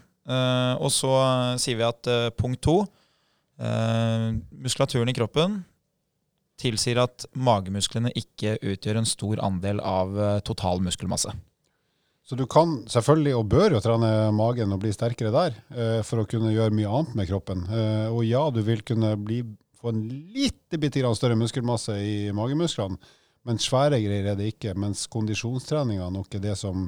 og 0.77 0.91
så 0.93 1.13
sier 1.61 1.79
vi 1.79 1.87
at 1.87 2.11
punkt 2.39 2.61
to 2.65 2.81
Muskulaturen 3.57 5.09
i 5.11 5.15
kroppen 5.15 5.61
tilsier 6.59 6.99
at 7.01 7.25
magemusklene 7.37 8.11
ikke 8.17 8.57
utgjør 8.61 8.99
en 8.99 9.07
stor 9.07 9.41
andel 9.45 9.79
av 9.79 10.17
total 10.45 10.81
muskelmasse. 10.83 11.31
Så 12.23 12.37
du 12.39 12.45
kan 12.47 12.77
selvfølgelig, 12.87 13.33
og 13.35 13.49
bør 13.51 13.75
jo 13.75 13.81
trene 13.83 14.11
magen 14.31 14.71
og 14.71 14.79
bli 14.79 14.93
sterkere 14.95 15.33
der, 15.33 15.57
for 16.07 16.21
å 16.21 16.27
kunne 16.29 16.53
gjøre 16.53 16.71
mye 16.71 16.87
annet 16.87 17.17
med 17.19 17.27
kroppen. 17.27 17.65
Og 18.15 18.21
ja, 18.23 18.45
du 18.47 18.61
vil 18.63 18.79
kunne 18.87 19.09
bli, 19.19 19.41
få 19.75 19.91
en 19.91 20.05
lite 20.31 20.79
bitte 20.79 21.03
grann 21.03 21.17
større 21.19 21.35
muskelmasse 21.35 21.97
i 21.99 22.15
magemusklene, 22.31 22.95
men 23.43 23.59
svære 23.59 23.99
greier 23.99 24.31
er 24.31 24.39
det 24.39 24.53
ikke. 24.53 24.71
Mens 24.79 25.03
kondisjonstreninga 25.11 26.07
nok 26.15 26.39
er 26.39 26.45
det 26.47 26.55
som 26.61 26.87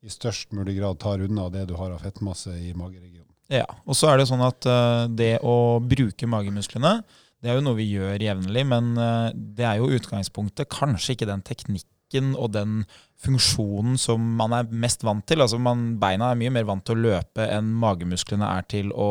i 0.00 0.08
størst 0.08 0.54
mulig 0.56 0.78
grad 0.78 1.00
tar 1.00 1.20
unna 1.20 1.50
det 1.52 1.66
du 1.68 1.76
har 1.76 1.92
av 1.92 2.00
fettmasse 2.00 2.54
i 2.56 2.72
mageregionen. 2.72 3.28
Ja, 3.50 3.66
og 3.84 3.96
så 3.98 4.12
er 4.12 4.20
det 4.20 4.28
sånn 4.30 4.44
at 4.46 4.66
uh, 4.68 5.04
det 5.10 5.40
å 5.44 5.80
bruke 5.82 6.28
magemusklene, 6.30 7.00
det 7.40 7.50
er 7.50 7.58
jo 7.58 7.64
noe 7.66 7.78
vi 7.78 7.88
gjør 7.90 8.22
jevnlig, 8.22 8.62
men 8.70 8.92
uh, 8.96 9.28
det 9.34 9.66
er 9.66 9.80
jo 9.80 9.90
utgangspunktet 9.96 10.70
kanskje 10.72 11.16
ikke 11.16 11.28
den 11.28 11.42
teknikken 11.44 11.90
og 12.34 12.50
den 12.54 12.80
funksjonen 13.20 13.98
som 14.00 14.22
man 14.38 14.54
er 14.56 14.70
mest 14.72 15.04
vant 15.06 15.24
til. 15.28 15.42
Altså 15.44 15.60
man, 15.62 15.94
Beina 16.00 16.30
er 16.30 16.40
mye 16.40 16.52
mer 16.54 16.66
vant 16.68 16.84
til 16.86 16.98
å 16.98 17.04
løpe 17.08 17.46
enn 17.46 17.70
magemusklene 17.82 18.48
er 18.56 18.66
til 18.70 18.90
å, 18.92 19.10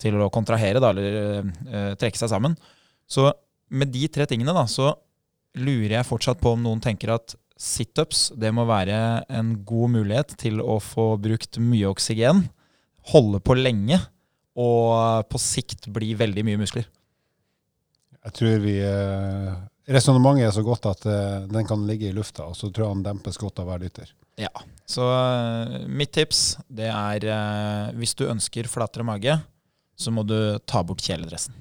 til 0.00 0.20
å 0.20 0.30
kontrahere, 0.34 0.82
da, 0.82 0.92
eller 0.92 1.42
uh, 1.42 1.92
trekke 1.98 2.20
seg 2.20 2.32
sammen. 2.32 2.56
Så 3.08 3.30
med 3.68 3.92
de 3.92 4.06
tre 4.12 4.28
tingene 4.28 4.54
da, 4.56 4.66
så 4.68 4.92
lurer 5.58 5.98
jeg 5.98 6.08
fortsatt 6.08 6.40
på 6.42 6.54
om 6.54 6.64
noen 6.64 6.82
tenker 6.84 7.16
at 7.16 7.34
situps 7.58 8.28
det 8.38 8.52
må 8.54 8.68
være 8.68 9.24
en 9.34 9.56
god 9.66 9.96
mulighet 9.96 10.36
til 10.38 10.60
å 10.62 10.78
få 10.82 11.16
brukt 11.20 11.58
mye 11.58 11.88
oksygen, 11.90 12.44
holde 13.10 13.40
på 13.42 13.56
lenge 13.58 13.98
og 14.58 15.26
på 15.30 15.40
sikt 15.42 15.88
bli 15.94 16.12
veldig 16.18 16.44
mye 16.46 16.60
muskler. 16.60 16.86
Jeg 18.28 18.34
tror 18.36 18.62
vi 18.62 18.76
eh, 18.84 19.52
Resonnementet 19.88 20.44
er 20.48 20.52
så 20.52 20.64
godt 20.66 20.88
at 20.90 21.06
uh, 21.08 21.46
den 21.48 21.64
kan 21.68 21.86
ligge 21.88 22.10
i 22.10 22.16
lufta, 22.16 22.44
og 22.50 22.56
så 22.58 22.68
tror 22.68 22.84
jeg 22.84 22.96
han 22.96 23.06
dempes 23.06 23.40
godt 23.40 23.62
av 23.62 23.70
hver 23.70 23.80
lytter. 23.86 24.10
Ja, 24.38 24.52
Så 24.86 25.06
uh, 25.06 25.78
mitt 25.88 26.12
tips 26.14 26.58
det 26.68 26.90
er 26.92 27.24
uh, 27.24 27.96
hvis 27.96 28.12
du 28.18 28.26
ønsker 28.28 28.68
flatere 28.68 29.06
mage, 29.08 29.38
så 29.98 30.12
må 30.14 30.22
du 30.28 30.36
ta 30.68 30.84
bort 30.86 31.02
kjeledressen. 31.02 31.56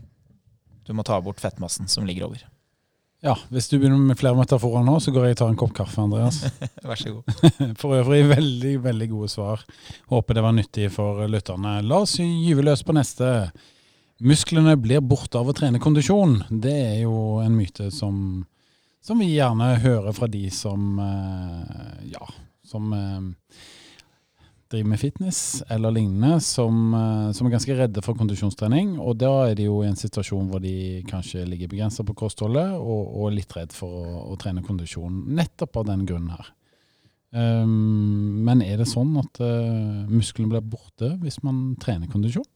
Du 0.86 0.94
må 0.96 1.04
ta 1.08 1.18
bort 1.24 1.40
fettmassen 1.42 1.88
som 1.92 2.06
ligger 2.08 2.28
over. 2.28 2.44
Ja, 3.26 3.34
hvis 3.50 3.66
du 3.72 3.80
begynner 3.80 3.98
med 3.98 4.20
flere 4.20 4.38
metaforer 4.38 4.84
nå, 4.86 5.00
så 5.02 5.12
går 5.12 5.26
jeg 5.26 5.36
og 5.36 5.40
tar 5.40 5.50
en 5.50 5.58
kopp 5.58 5.74
kaffe, 5.80 6.04
Andreas. 6.04 6.44
Vær 6.88 7.00
så 7.00 7.16
god. 7.16 7.40
For 7.82 7.98
øvrig 7.98 8.22
veldig, 8.30 8.76
veldig 8.84 9.08
gode 9.16 9.32
svar. 9.34 9.64
Håper 10.12 10.38
det 10.38 10.44
var 10.46 10.54
nyttig 10.56 10.92
for 10.94 11.24
lytterne. 11.32 11.80
La 11.88 12.04
oss 12.06 12.20
gyve 12.22 12.68
løs 12.68 12.86
på 12.86 12.94
neste. 12.96 13.32
Musklene 14.20 14.74
blir 14.82 15.04
borte 15.06 15.38
av 15.38 15.50
å 15.50 15.54
trene 15.54 15.82
kondisjon. 15.82 16.40
Det 16.50 16.74
er 16.74 17.00
jo 17.04 17.38
en 17.44 17.54
myte 17.54 17.92
som, 17.94 18.46
som 19.04 19.20
vi 19.22 19.30
gjerne 19.36 19.76
hører 19.84 20.16
fra 20.18 20.30
de 20.32 20.48
som 20.54 20.98
eh, 21.04 22.08
ja, 22.16 22.26
som 22.66 22.94
eh, 22.94 23.60
driver 24.72 24.90
med 24.90 25.00
fitness 25.00 25.64
eller 25.70 25.92
lignende, 25.92 26.40
som, 26.42 26.94
eh, 26.94 27.32
som 27.32 27.48
er 27.48 27.56
ganske 27.56 27.78
redde 27.78 28.04
for 28.04 28.18
kondisjonstrening. 28.20 28.98
Og 29.00 29.20
da 29.22 29.32
er 29.52 29.56
de 29.60 29.70
jo 29.70 29.80
i 29.84 29.90
en 29.92 30.00
situasjon 30.00 30.50
hvor 30.52 30.64
de 30.64 31.04
kanskje 31.08 31.46
ligger 31.48 31.72
begrensa 31.72 32.06
på 32.08 32.18
kostholdet 32.18 32.76
og, 32.76 33.14
og 33.22 33.34
litt 33.36 33.54
redd 33.56 33.76
for 33.76 34.02
å, 34.02 34.20
å, 34.34 34.38
trene 34.42 34.66
kondisjon, 34.66 35.24
nettopp 35.38 35.84
av 35.84 35.90
den 35.92 36.06
grunnen 36.10 36.36
her. 36.36 36.54
Um, 37.38 38.44
men 38.48 38.64
er 38.64 38.80
det 38.80 38.88
sånn 38.88 39.12
at 39.20 39.42
uh, 39.44 40.08
musklene 40.08 40.48
blir 40.48 40.64
borte 40.64 41.10
hvis 41.20 41.42
man 41.44 41.76
trener 41.80 42.08
kondisjon? 42.08 42.48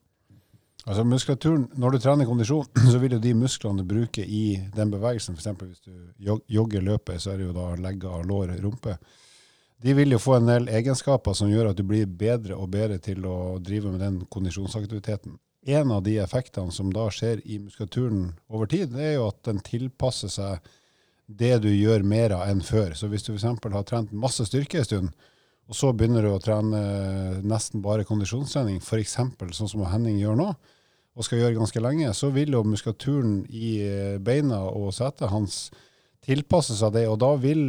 Altså 0.87 1.03
muskulaturen, 1.05 1.67
Når 1.77 1.91
du 1.91 1.99
trener 1.99 2.25
kondisjon, 2.25 2.65
så 2.91 2.97
vil 3.01 3.15
jo 3.17 3.21
de 3.21 3.33
musklene 3.37 3.83
du 3.83 3.87
bruker 3.87 4.25
i 4.25 4.61
den 4.75 4.93
bevegelsen, 4.93 5.37
f.eks. 5.37 5.51
hvis 5.61 5.83
du 5.85 6.41
jogger, 6.49 6.81
løpet, 6.81 7.21
så 7.21 7.33
er 7.33 7.41
det 7.41 7.49
jo 7.49 7.57
da 7.57 7.67
legger, 7.77 8.25
lår, 8.25 8.55
rumpe. 8.63 8.97
De 9.81 9.93
vil 9.97 10.13
jo 10.13 10.19
få 10.21 10.37
en 10.37 10.49
del 10.49 10.67
egenskaper 10.69 11.33
som 11.37 11.49
gjør 11.49 11.71
at 11.71 11.77
du 11.77 11.85
blir 11.85 12.05
bedre 12.05 12.57
og 12.57 12.69
bedre 12.73 12.99
til 13.01 13.25
å 13.25 13.57
drive 13.61 13.93
med 13.93 14.01
den 14.01 14.19
kondisjonsaktiviteten. 14.29 15.39
En 15.69 15.93
av 15.93 16.03
de 16.05 16.17
effektene 16.21 16.73
som 16.73 16.89
da 16.93 17.07
skjer 17.13 17.41
i 17.45 17.59
muskulaturen 17.61 18.31
over 18.49 18.69
tid, 18.69 18.93
det 18.93 19.11
er 19.11 19.15
jo 19.19 19.27
at 19.29 19.41
den 19.45 19.61
tilpasser 19.65 20.33
seg 20.33 20.71
det 21.25 21.55
du 21.63 21.69
gjør 21.69 22.05
mer 22.05 22.33
av 22.35 22.47
enn 22.49 22.61
før. 22.65 22.93
Så 22.97 23.09
hvis 23.09 23.25
du 23.25 23.33
f.eks. 23.33 23.45
har 23.45 23.85
trent 23.89 24.13
masse 24.13 24.45
styrke 24.49 24.81
en 24.81 24.87
stund, 24.87 25.13
og 25.71 25.77
så 25.77 25.93
begynner 25.95 26.25
du 26.25 26.33
å 26.33 26.41
trene 26.43 26.79
nesten 27.47 27.79
bare 27.83 28.03
kondisjonstrening, 28.03 28.81
f.eks. 28.83 29.15
sånn 29.55 29.71
som 29.71 29.85
Henning 29.87 30.17
gjør 30.19 30.35
nå, 30.35 30.49
og 31.15 31.23
skal 31.23 31.39
gjøre 31.39 31.55
ganske 31.61 31.83
lenge, 31.83 32.11
så 32.15 32.27
vil 32.35 32.51
jo 32.57 32.65
muskulaturen 32.67 33.45
i 33.47 33.71
eh, 33.83 34.17
beina 34.19 34.61
og 34.67 34.91
setet 34.95 35.31
hans 35.31 35.69
tilpasse 36.27 36.75
seg 36.79 36.93
det. 36.95 37.05
Og 37.07 37.17
da 37.23 37.33
vil 37.39 37.63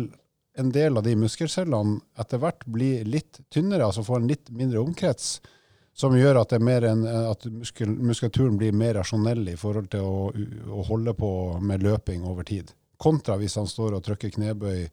en 0.59 0.75
del 0.75 0.99
av 0.99 1.07
de 1.07 1.15
muskelcellene 1.19 2.01
etter 2.19 2.43
hvert 2.43 2.67
bli 2.67 2.91
litt 3.07 3.41
tynnere, 3.55 3.87
altså 3.87 4.05
få 4.07 4.19
en 4.19 4.29
litt 4.31 4.51
mindre 4.51 4.83
omkrets, 4.83 5.37
som 5.95 6.15
gjør 6.17 6.41
at, 6.43 6.55
en, 6.57 7.07
at 7.07 7.47
muskel, 7.53 7.91
muskulaturen 8.03 8.59
blir 8.59 8.75
mer 8.77 8.97
rasjonell 8.99 9.45
i 9.53 9.59
forhold 9.61 9.91
til 9.93 10.07
å, 10.07 10.31
å, 10.73 10.85
holde 10.89 11.15
på 11.15 11.33
med 11.63 11.85
løping 11.85 12.25
over 12.27 12.49
tid. 12.49 12.73
Kontra 12.99 13.37
hvis 13.39 13.59
han 13.61 13.69
står 13.69 13.99
og 13.99 14.07
trykker 14.07 14.33
knebøy 14.35 14.87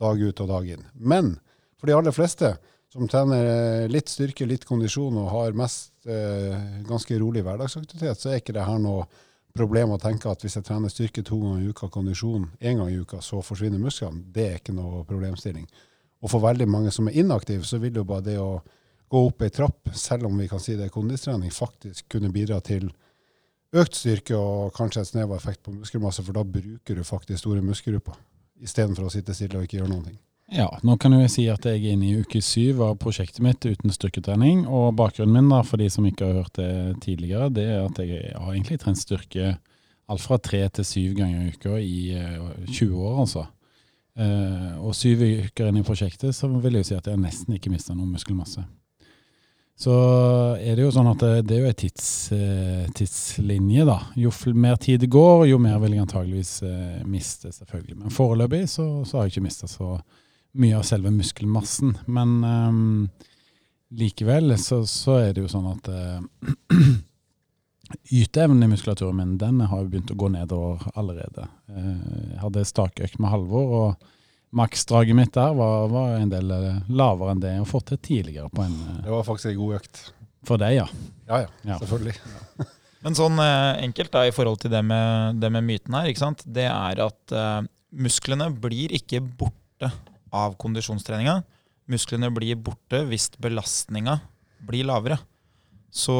dag 0.00 0.22
ut 0.22 0.40
og 0.42 0.48
dag 0.50 0.70
inn. 0.76 0.86
Men 0.94 1.36
for 1.80 1.90
de 1.90 1.96
aller 1.96 2.14
fleste 2.14 2.54
som 2.92 3.08
trener 3.10 3.44
eh, 3.44 3.86
litt 3.90 4.08
styrke, 4.08 4.46
litt 4.48 4.64
kondisjon 4.64 5.16
og 5.20 5.30
har 5.32 5.56
mest 5.58 6.06
eh, 6.08 6.56
ganske 6.86 7.18
rolig 7.20 7.42
hverdagsaktivitet, 7.44 8.20
så 8.20 8.32
er 8.32 8.40
ikke 8.40 8.54
det 8.56 8.66
her 8.66 8.78
noe 8.80 9.04
problem 9.56 9.94
å 9.94 10.00
tenke 10.00 10.30
at 10.30 10.44
hvis 10.44 10.58
jeg 10.58 10.66
trener 10.68 10.92
styrke 10.92 11.24
to 11.24 11.38
ganger 11.40 11.64
i 11.64 11.72
uka, 11.72 11.88
kondisjon 11.92 12.48
én 12.60 12.80
gang 12.80 12.92
i 12.92 12.98
uka, 13.00 13.20
så 13.24 13.40
forsvinner 13.44 13.80
musklene. 13.80 14.22
Det 14.32 14.46
er 14.46 14.58
ikke 14.60 14.76
noe 14.76 15.02
problemstilling. 15.08 15.66
Og 16.24 16.32
for 16.32 16.44
veldig 16.44 16.68
mange 16.68 16.92
som 16.94 17.08
er 17.08 17.18
inaktive, 17.20 17.64
så 17.68 17.80
vil 17.80 17.96
jo 17.96 18.04
bare 18.08 18.24
det 18.28 18.36
å 18.40 18.60
gå 19.12 19.22
opp 19.28 19.44
ei 19.46 19.52
trapp, 19.54 19.92
selv 19.94 20.28
om 20.28 20.38
vi 20.40 20.48
kan 20.50 20.62
si 20.62 20.76
det 20.76 20.88
er 20.88 20.94
kondistrening, 20.94 21.52
faktisk 21.54 22.08
kunne 22.12 22.32
bidra 22.34 22.60
til 22.64 22.88
økt 23.76 23.98
styrke 23.98 24.36
og 24.38 24.72
kanskje 24.76 25.02
et 25.02 25.10
snev 25.12 25.30
av 25.30 25.36
effekt 25.38 25.62
på 25.66 25.74
muskelmasse, 25.74 26.24
for 26.26 26.36
da 26.36 26.44
bruker 26.44 26.96
du 26.96 27.04
faktisk 27.06 27.44
store 27.44 27.64
muskelgrupper 27.64 28.18
istedenfor 28.64 29.06
å 29.06 29.12
sitte 29.12 29.34
stille 29.36 29.60
og 29.60 29.66
ikke 29.66 29.80
gjøre 29.80 29.92
noen 29.92 30.06
ting. 30.10 30.18
Ja, 30.46 30.68
nå 30.86 30.94
kan 31.02 31.10
jeg 31.16 31.30
si 31.32 31.44
at 31.50 31.64
jeg 31.66 31.80
er 31.80 31.96
inne 31.96 32.06
i 32.06 32.20
uke 32.22 32.38
syv 32.44 32.78
av 32.86 32.98
prosjektet 33.02 33.42
mitt 33.42 33.64
uten 33.66 33.90
styrketrening. 33.90 34.62
Og 34.70 34.92
bakgrunnen 34.98 35.34
min, 35.34 35.50
da, 35.50 35.64
for 35.66 35.82
de 35.82 35.88
som 35.90 36.06
ikke 36.06 36.28
har 36.28 36.38
hørt 36.38 36.60
det 36.60 37.00
tidligere, 37.02 37.50
det 37.50 37.64
er 37.66 37.80
at 37.82 37.98
jeg 37.98 38.30
har 38.30 38.52
egentlig 38.52 38.78
trent 38.82 39.00
styrke 39.00 39.56
alt 40.06 40.22
fra 40.22 40.38
tre 40.38 40.60
til 40.70 40.86
syv 40.86 41.16
ganger 41.18 41.40
i 41.42 41.50
uka 41.50 41.78
i 41.82 41.98
20 42.70 42.84
eh, 42.86 42.94
år, 42.94 43.20
altså. 43.24 43.46
Uh, 44.16 44.78
og 44.86 44.94
syv 44.96 45.20
uker 45.26 45.66
inn 45.68 45.82
i 45.82 45.84
prosjektet 45.84 46.32
så 46.32 46.48
vil 46.48 46.78
jeg 46.78 46.86
jo 46.86 46.88
si 46.88 46.94
at 46.96 47.08
jeg 47.10 47.20
nesten 47.20 47.58
ikke 47.58 47.68
mista 47.68 47.92
noe 47.92 48.08
muskelmasse. 48.08 48.62
Så 49.76 49.92
er 50.56 50.78
det 50.78 50.86
jo 50.86 50.92
sånn 50.94 51.10
at 51.10 51.20
det, 51.20 51.32
det 51.50 51.56
er 51.56 51.66
jo 51.66 51.72
en 51.72 51.80
tids, 51.82 52.06
tidslinje, 52.96 53.84
da. 53.84 53.98
Jo 54.16 54.30
mer 54.56 54.78
tid 54.80 55.02
det 55.02 55.10
går, 55.12 55.48
jo 55.50 55.58
mer 55.60 55.82
vil 55.82 55.98
jeg 55.98 56.06
antageligvis 56.06 56.52
miste, 57.04 57.50
selvfølgelig. 57.52 57.98
Men 57.98 58.14
foreløpig 58.14 58.62
så, 58.72 58.86
så 59.04 59.18
har 59.18 59.26
jeg 59.26 59.34
ikke 59.34 59.44
mista 59.50 59.68
så 59.68 59.90
mye 59.98 60.24
av 60.76 60.82
selve 60.82 61.10
muskelmassen. 61.10 61.98
Men 62.06 62.44
um, 62.44 63.08
likevel 63.88 64.58
så, 64.58 64.86
så, 64.86 65.18
er 65.20 65.34
det 65.34 65.44
jo 65.44 65.50
sånn 65.52 65.68
at 65.70 65.90
uh, 65.94 66.20
yteevnen 68.10 68.66
i 68.66 68.70
muskulaturen 68.72 69.20
min 69.20 69.36
den 69.40 69.62
har 69.62 69.82
jo 69.82 69.90
begynt 69.92 70.12
å 70.12 70.18
gå 70.18 70.30
nedover 70.34 70.86
allerede. 70.94 71.48
Uh, 71.70 71.96
jeg 72.32 72.42
hadde 72.42 72.68
stakøkt 72.68 73.20
med 73.22 73.32
Halvor, 73.32 73.74
og 73.80 74.12
maksdraget 74.56 75.18
mitt 75.18 75.34
der 75.36 75.56
var, 75.58 75.90
var, 75.92 76.16
en 76.20 76.32
del 76.32 76.52
uh, 76.52 76.80
lavere 76.88 77.34
enn 77.34 77.44
det 77.44 77.52
jeg 77.54 77.64
har 77.64 77.70
fått 77.70 77.90
til 77.92 78.02
tidligere. 78.10 78.50
på 78.52 78.64
en... 78.66 78.78
det 79.04 79.12
var 79.12 79.26
faktisk 79.26 79.52
en 79.52 79.60
god 79.60 79.78
økt. 79.80 80.02
For 80.46 80.62
deg, 80.62 80.80
ja. 80.80 80.88
Ja, 81.26 81.44
ja. 81.44 81.52
ja. 81.72 81.78
Selvfølgelig. 81.82 82.18
Ja. 82.22 82.70
Men 83.06 83.14
sånn 83.14 83.38
enkelt 83.38 84.10
da, 84.10 84.24
i 84.26 84.32
forhold 84.34 84.64
til 84.64 84.72
det 84.72 84.80
med, 84.82 85.36
det 85.38 85.50
med 85.54 85.62
myten 85.62 85.94
her, 85.94 86.08
ikke 86.10 86.24
sant? 86.24 86.40
det 86.42 86.64
er 86.66 86.98
at 87.04 87.34
musklene 87.94 88.48
blir 88.58 88.90
ikke 88.96 89.20
borte 89.22 89.92
av 90.36 90.56
kondisjonstreninga. 90.60 91.40
Musklene 91.90 92.30
blir 92.34 92.58
borte 92.58 93.02
hvis 93.08 93.30
belastninga 93.40 94.18
blir 94.66 94.88
lavere. 94.88 95.18
Så 95.90 96.16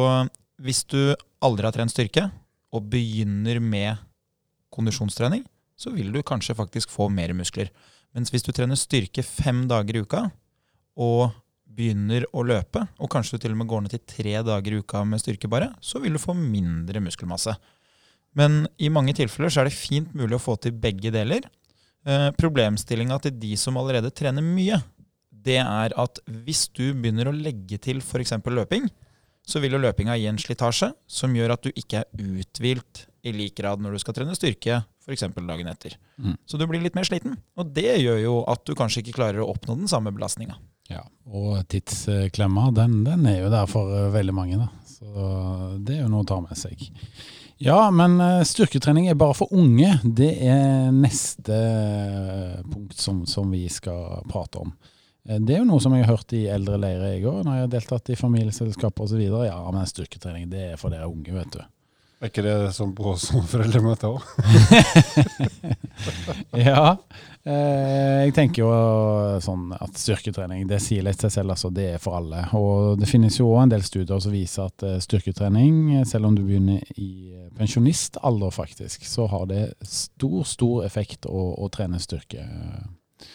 hvis 0.63 0.85
du 0.89 1.15
aldri 1.45 1.69
har 1.69 1.77
trent 1.77 1.93
styrke, 1.93 2.31
og 2.75 2.89
begynner 2.93 3.61
med 3.63 4.01
kondisjonstrening, 4.75 5.45
så 5.77 5.93
vil 5.95 6.11
du 6.13 6.23
kanskje 6.27 6.57
faktisk 6.57 6.93
få 6.93 7.09
mer 7.13 7.33
muskler. 7.37 7.71
Mens 8.17 8.33
hvis 8.33 8.45
du 8.45 8.53
trener 8.53 8.79
styrke 8.81 9.25
fem 9.25 9.65
dager 9.71 9.97
i 9.97 10.03
uka, 10.05 10.27
og 10.97 11.35
begynner 11.77 12.25
å 12.33 12.45
løpe, 12.47 12.87
og 12.97 13.11
kanskje 13.13 13.37
du 13.37 13.45
til 13.45 13.55
og 13.55 13.61
med 13.61 13.69
går 13.69 13.85
ned 13.85 13.93
til 13.93 14.05
tre 14.09 14.37
dager 14.47 14.73
i 14.73 14.81
uka 14.81 15.03
med 15.09 15.21
styrke 15.21 15.51
bare, 15.53 15.71
så 15.85 16.01
vil 16.01 16.17
du 16.17 16.23
få 16.23 16.35
mindre 16.37 17.03
muskelmasse. 17.05 17.53
Men 18.37 18.65
i 18.81 18.89
mange 18.93 19.15
tilfeller 19.17 19.53
så 19.53 19.63
er 19.63 19.71
det 19.71 19.77
fint 19.77 20.13
mulig 20.17 20.39
å 20.39 20.43
få 20.43 20.57
til 20.61 20.77
begge 20.77 21.13
deler. 21.13 21.45
Eh, 22.07 22.29
Problemstillinga 22.39 23.19
til 23.25 23.35
de 23.43 23.57
som 23.59 23.79
allerede 23.81 24.13
trener 24.15 24.45
mye, 24.45 24.79
det 25.47 25.59
er 25.63 25.95
at 25.99 26.21
hvis 26.27 26.67
du 26.75 26.91
begynner 26.95 27.31
å 27.31 27.35
legge 27.35 27.79
til 27.83 27.99
f.eks. 28.03 28.37
løping, 28.47 28.87
så 29.47 29.63
vil 29.63 29.77
jo 29.77 29.83
løpinga 29.83 30.17
gi 30.19 30.27
en 30.31 30.41
slitasje 30.43 30.91
som 31.07 31.35
gjør 31.35 31.55
at 31.55 31.67
du 31.67 31.71
ikke 31.71 32.03
er 32.03 32.31
uthvilt 32.41 33.05
i 33.27 33.35
lik 33.35 33.57
grad 33.59 33.83
når 33.83 33.95
du 33.95 34.03
skal 34.03 34.17
trene 34.17 34.35
styrke 34.39 34.81
f.eks. 35.07 35.27
dagen 35.35 35.71
etter. 35.71 35.95
Mm. 36.19 36.35
Så 36.47 36.59
du 36.59 36.67
blir 36.67 36.83
litt 36.83 36.99
mer 36.99 37.07
sliten. 37.07 37.37
Og 37.59 37.71
det 37.75 37.99
gjør 38.03 38.19
jo 38.23 38.39
at 38.51 38.65
du 38.67 38.75
kanskje 38.79 39.05
ikke 39.05 39.19
klarer 39.21 39.43
å 39.43 39.51
oppnå 39.53 39.79
den 39.79 39.91
samme 39.91 40.11
belastninga. 40.15 40.59
Ja, 40.91 41.03
og 41.27 41.63
tidsklemma, 41.71 42.71
den, 42.75 43.01
den, 43.07 43.27
er 43.27 43.41
jo 43.45 43.51
der 43.55 43.71
for 43.71 43.91
uh, 43.91 44.11
veldig 44.15 44.35
mange, 44.35 44.59
da. 44.63 44.69
Så 44.87 45.07
det 45.83 45.97
er 45.97 46.05
jo 46.05 46.11
noe 46.13 46.23
å 46.23 46.29
ta 46.29 46.39
med 46.43 46.59
seg. 46.59 46.83
Ja, 47.59 47.91
men 47.91 48.21
eh, 48.21 48.43
styrketrening 48.45 49.09
er 49.09 49.17
bare 49.17 49.35
for 49.39 49.53
unge. 49.57 49.95
Det 50.05 50.33
er 50.45 50.91
neste 50.93 51.57
eh, 51.57 52.59
punkt 52.69 52.99
som, 53.01 53.25
som 53.27 53.49
vi 53.53 53.65
skal 53.73 54.21
prate 54.29 54.61
om. 54.61 54.75
Eh, 55.29 55.41
det 55.41 55.57
er 55.57 55.63
jo 55.63 55.69
noe 55.71 55.81
som 55.81 55.95
jeg 55.97 56.05
har 56.05 56.19
hørt 56.19 56.35
i 56.37 56.45
eldre 56.53 56.77
leirer 56.83 57.15
jeg 57.15 57.25
òg, 57.25 57.41
når 57.47 57.57
jeg 57.57 57.65
har 57.65 57.73
deltatt 57.73 58.13
i 58.13 58.19
familieselskaper 58.21 59.09
osv. 59.09 59.23
Ja, 59.49 59.57
men 59.73 59.89
styrketrening 59.89 60.51
det 60.53 60.67
er 60.73 60.81
for 60.81 60.93
dere 60.93 61.09
unge, 61.09 61.33
vet 61.33 61.57
du. 61.57 61.63
Er 62.17 62.31
ikke 62.31 62.45
det 62.47 62.73
som 62.73 62.95
på 62.97 63.13
sånn 63.21 63.45
foreldremøte 63.45 64.09
òg? 64.09 64.23
ja. 66.69 66.95
Eh, 67.45 68.23
jeg 68.25 68.33
tenker 68.39 68.63
jo 68.63 68.71
sånn 69.45 69.75
at 69.77 70.01
styrketrening 70.01 70.65
det 70.71 70.79
sier 70.81 71.05
litt 71.05 71.21
seg 71.21 71.35
selv, 71.35 71.53
altså. 71.53 71.69
Det 71.77 71.91
er 71.93 72.01
for 72.01 72.17
alle. 72.17 72.41
Og 72.57 72.97
det 72.97 73.11
finnes 73.11 73.37
jo 73.37 73.51
òg 73.51 73.67
en 73.67 73.75
del 73.75 73.85
studier 73.85 74.23
som 74.25 74.33
viser 74.33 74.71
at 74.71 74.87
eh, 74.89 74.97
styrketrening, 75.05 76.07
selv 76.09 76.31
om 76.31 76.39
du 76.39 76.41
begynner 76.47 76.81
i 76.97 77.37
pensjonistalder 77.61 78.57
faktisk, 78.63 79.05
så 79.05 79.29
har 79.35 79.45
det 79.53 79.63
stor, 79.85 80.41
stor 80.49 80.89
effekt 80.89 81.29
å, 81.29 81.47
å 81.61 81.69
trene 81.69 82.01
styrke 82.01 82.49
eh, 82.49 83.31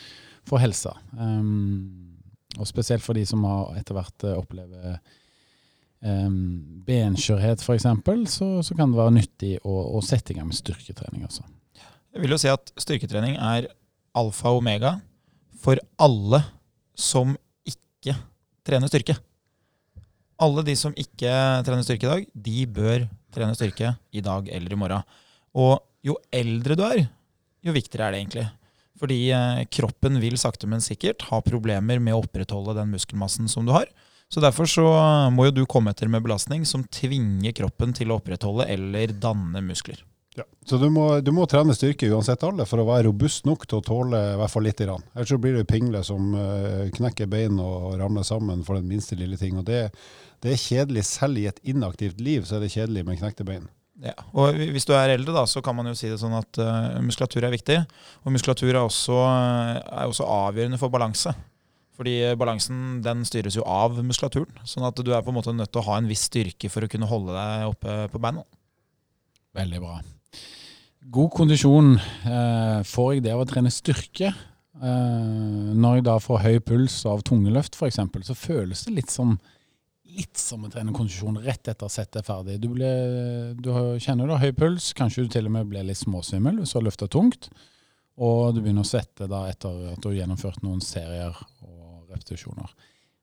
for 0.49 0.57
helsa. 0.57 0.97
Um, 1.13 2.17
og 2.57 2.65
spesielt 2.65 3.05
for 3.05 3.13
de 3.13 3.29
som 3.29 3.45
har 3.45 3.77
etter 3.77 3.93
hvert 3.93 4.31
opplever 4.33 4.97
um, 6.05 6.81
benskjørhet 6.87 7.63
f.eks., 7.63 7.87
så, 8.33 8.49
så 8.65 8.77
kan 8.77 8.91
det 8.91 8.99
være 8.99 9.15
nyttig 9.19 9.53
å, 9.63 9.75
å 9.97 10.03
sette 10.05 10.33
i 10.33 10.39
gang 10.39 10.49
med 10.49 10.57
styrketrening. 10.57 11.25
Også. 11.27 11.45
Jeg 12.11 12.25
vil 12.25 12.35
jo 12.35 12.41
si 12.41 12.51
at 12.51 12.73
styrketrening 12.81 13.37
er 13.37 13.69
alfa 14.17 14.51
og 14.51 14.61
omega 14.61 14.97
for 15.61 15.79
alle 16.01 16.41
som 16.97 17.35
ikke 17.67 18.17
trener 18.67 18.91
styrke. 18.91 19.15
Alle 20.41 20.63
de 20.65 20.75
som 20.77 20.93
ikke 20.97 21.31
trener 21.65 21.85
styrke 21.85 22.07
i 22.07 22.11
dag, 22.11 22.29
de 22.33 22.65
bør 22.65 23.05
trene 23.31 23.55
styrke 23.55 23.93
i 24.11 24.23
dag 24.25 24.49
eller 24.51 24.73
i 24.73 24.79
morgen. 24.79 25.05
Og 25.53 25.77
jo 26.05 26.17
eldre 26.33 26.77
du 26.77 26.83
er, 26.87 27.05
jo 27.61 27.75
viktigere 27.75 28.09
er 28.09 28.15
det 28.15 28.21
egentlig. 28.23 28.47
Fordi 29.01 29.19
eh, 29.33 29.63
kroppen 29.73 30.19
vil 30.21 30.37
sakte, 30.41 30.69
men 30.69 30.83
sikkert 30.83 31.25
ha 31.29 31.41
problemer 31.45 32.01
med 32.01 32.15
å 32.15 32.21
opprettholde 32.23 32.75
den 32.77 32.91
muskelmassen 32.93 33.49
som 33.49 33.65
du 33.65 33.73
har. 33.73 33.89
Så 34.31 34.39
Derfor 34.39 34.69
så 34.69 34.85
må 35.33 35.49
jo 35.49 35.57
du 35.59 35.65
komme 35.67 35.91
etter 35.91 36.07
med 36.07 36.23
belastning 36.23 36.63
som 36.67 36.85
tvinger 36.87 37.51
kroppen 37.57 37.91
til 37.95 38.13
å 38.13 38.21
opprettholde 38.21 38.69
eller 38.71 39.11
danne 39.19 39.59
muskler. 39.65 39.99
Ja. 40.37 40.45
Så 40.65 40.77
du 40.79 40.85
må, 40.89 41.03
du 41.19 41.33
må 41.35 41.43
trene 41.51 41.75
styrke 41.75 42.07
uansett 42.07 42.43
alder 42.47 42.67
for 42.69 42.79
å 42.79 42.85
være 42.87 43.09
robust 43.09 43.43
nok 43.43 43.65
til 43.67 43.81
å 43.81 43.83
tåle 43.83 44.21
i 44.31 44.37
hvert 44.39 44.53
fall 44.53 44.63
litt. 44.63 44.79
Grann. 44.79 45.03
Ellers 45.11 45.33
så 45.33 45.39
blir 45.41 45.57
du 45.59 45.67
pingle 45.67 45.99
som 46.07 46.31
uh, 46.37 46.87
knekker 46.95 47.27
bein 47.31 47.59
og 47.59 47.97
ramler 47.99 48.23
sammen 48.23 48.63
for 48.63 48.79
den 48.79 48.87
minste 48.87 49.19
lille 49.19 49.35
ting. 49.37 49.59
Og 49.59 49.67
det, 49.67 49.89
det, 50.39 50.53
er 50.53 50.63
kjedelig 50.63 51.03
selv 51.09 51.41
i 51.41 51.49
et 51.51 51.59
inaktivt 51.67 52.23
liv, 52.23 52.47
så 52.47 52.57
er 52.57 52.63
det 52.63 52.71
kjedelig 52.71 53.03
med 53.09 53.19
knekte 53.19 53.47
bein. 53.47 53.67
Ja, 54.01 54.15
og 54.31 54.55
Hvis 54.55 54.87
du 54.87 54.95
er 54.95 55.11
eldre, 55.11 55.35
da, 55.35 55.43
så 55.45 55.59
kan 55.61 55.75
man 55.77 55.91
jo 55.91 55.97
si 55.99 56.07
det 56.09 56.21
sånn 56.23 56.39
at 56.39 56.63
uh, 56.63 57.03
muskulatur 57.03 57.43
er 57.43 57.51
viktig. 57.51 57.81
Og 58.23 58.31
muskulatur 58.31 58.71
er 58.71 58.85
også, 58.85 59.19
er 59.27 60.07
også 60.07 60.31
avgjørende 60.39 60.79
for 60.79 60.93
balanse. 60.93 61.35
Fordi 62.01 62.15
balansen 62.33 62.97
den 63.05 63.19
styres 63.29 63.53
jo 63.59 63.61
av 63.69 63.99
muskulaturen. 64.01 64.55
Sånn 64.65 64.87
at 64.87 64.97
du 64.97 65.11
er 65.13 65.21
på 65.21 65.29
en 65.29 65.35
måte 65.37 65.53
nødt 65.53 65.69
til 65.69 65.83
å 65.83 65.85
ha 65.91 65.99
en 66.01 66.07
viss 66.09 66.23
styrke 66.31 66.71
for 66.73 66.81
å 66.81 66.89
kunne 66.89 67.05
holde 67.05 67.35
deg 67.35 67.67
oppe 67.69 67.97
på 68.09 68.21
beina. 68.23 68.41
Veldig 69.53 69.81
bra. 69.83 69.99
God 71.13 71.29
kondisjon 71.35 71.93
eh, 71.99 72.81
får 72.89 73.13
jeg 73.13 73.25
det 73.27 73.35
av 73.35 73.43
å 73.43 73.45
trene 73.45 73.69
styrke. 73.73 74.31
Eh, 74.81 75.69
når 75.77 75.99
jeg 75.99 76.07
da 76.09 76.17
får 76.25 76.41
høy 76.47 76.59
puls 76.65 76.95
av 77.05 77.21
tungeløft 77.27 77.77
f.eks., 77.77 78.01
så 78.31 78.37
føles 78.47 78.81
det 78.87 78.95
litt 78.97 79.13
som, 79.13 79.35
litt 80.17 80.41
som 80.41 80.65
å 80.65 80.73
trene 80.73 80.97
kondisjon 80.97 81.37
rett 81.45 81.69
etter 81.69 81.85
at 81.85 81.93
settet 81.93 82.23
er 82.23 82.29
ferdig. 82.31 82.57
Du, 82.63 82.71
ble, 82.73 82.89
du 83.61 83.69
kjenner 84.01 84.25
du 84.25 84.39
har 84.39 84.45
høy 84.47 84.57
puls, 84.57 84.89
kanskje 84.97 85.27
du 85.27 85.35
til 85.37 85.51
og 85.51 85.53
med 85.59 85.69
blir 85.69 85.85
litt 85.85 86.01
småsvimmel 86.01 86.63
hvis 86.63 86.73
du 86.73 86.79
har 86.79 86.89
løfta 86.89 87.11
tungt. 87.13 87.51
Og 88.21 88.55
du 88.55 88.61
begynner 88.61 88.85
å 88.85 88.89
svette 88.89 89.29
da 89.29 89.45
etter 89.49 89.93
at 89.93 90.01
du 90.01 90.11
har 90.11 90.23
gjennomført 90.23 90.65
noen 90.65 90.81
serier 90.85 91.37
repetisjoner. 92.11 92.73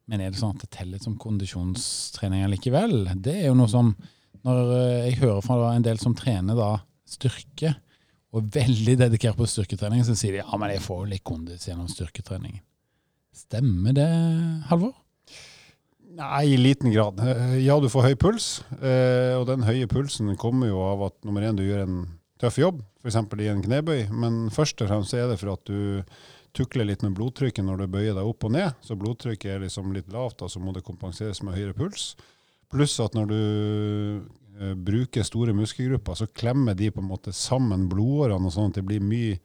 Men 0.09 0.23
er 0.25 0.33
det 0.33 0.41
sånn 0.41 0.57
at 0.57 0.65
det 0.65 0.71
teller 0.75 1.03
som 1.03 1.19
kondisjonstrening 1.21 2.47
likevel? 2.53 3.03
Det 3.21 3.35
er 3.43 3.51
jo 3.51 3.59
noe 3.59 3.71
som 3.71 3.93
Når 4.47 4.69
jeg 5.03 5.17
hører 5.19 5.43
fra 5.43 5.73
en 5.75 5.83
del 5.83 5.99
som 5.99 6.15
trener 6.17 6.55
da 6.55 6.69
styrke, 7.09 7.73
og 8.31 8.45
er 8.45 8.63
veldig 8.63 8.95
dedikert 9.01 9.37
på 9.37 9.49
styrketrening, 9.51 10.05
så 10.07 10.15
sier 10.17 10.37
de 10.37 10.43
ja, 10.45 10.61
men 10.61 10.71
jeg 10.71 10.85
får 10.85 11.01
jo 11.03 11.09
litt 11.11 11.25
kondis 11.27 11.67
gjennom 11.67 11.89
styrketrening. 11.91 12.61
Stemmer 13.35 13.97
det, 13.97 14.09
Halvor? 14.71 14.95
Nei, 16.19 16.45
i 16.55 16.57
liten 16.59 16.93
grad. 16.95 17.21
Eh, 17.21 17.59
ja, 17.65 17.77
du 17.81 17.89
får 17.93 18.09
høy 18.09 18.15
puls, 18.21 18.47
eh, 18.79 19.35
og 19.39 19.47
den 19.51 19.67
høye 19.67 19.89
pulsen 19.91 20.33
kommer 20.41 20.71
jo 20.71 20.81
av 20.87 21.05
at 21.11 21.19
nummer 21.27 21.45
én, 21.45 21.59
du 21.59 21.67
gjør 21.67 21.85
en 21.85 22.01
tøff 22.43 22.59
jobb, 22.59 22.81
f.eks. 23.03 23.19
i 23.19 23.51
en 23.53 23.63
knebøy, 23.65 24.09
men 24.15 24.41
først 24.55 24.83
og 24.83 24.91
fremst 24.91 25.15
er 25.17 25.29
det 25.31 25.39
for 25.41 25.55
at 25.55 25.63
du 25.69 26.03
tukler 26.59 26.89
litt 26.89 27.05
med 27.07 27.15
blodtrykket 27.17 27.65
når 27.65 27.85
du 27.85 27.93
bøyer 27.95 28.19
deg 28.19 28.27
opp 28.27 28.49
og 28.49 28.53
ned. 28.57 28.75
Så 28.83 28.99
blodtrykket 28.99 29.55
er 29.55 29.63
liksom 29.63 29.95
litt 29.95 30.11
lavt, 30.13 30.43
og 30.43 30.51
så 30.51 30.61
må 30.63 30.75
det 30.75 30.87
kompenseres 30.87 31.41
med 31.47 31.55
høyere 31.57 31.77
puls. 31.79 32.11
Pluss 32.69 32.99
at 33.01 33.15
når 33.17 33.31
du 33.31 33.39
Eh, 34.61 34.75
bruker 34.75 35.23
store 35.23 35.53
muskelgrupper, 35.55 36.15
så 36.15 36.27
klemmer 36.27 36.75
de 36.75 36.91
på 36.91 37.01
en 37.01 37.07
måte 37.07 37.33
sammen 37.33 37.87
blodårene, 37.91 38.51
sånn 38.51 38.73
at 38.73 38.81
det 38.81 38.87
blir 38.89 39.05
mye 39.05 39.37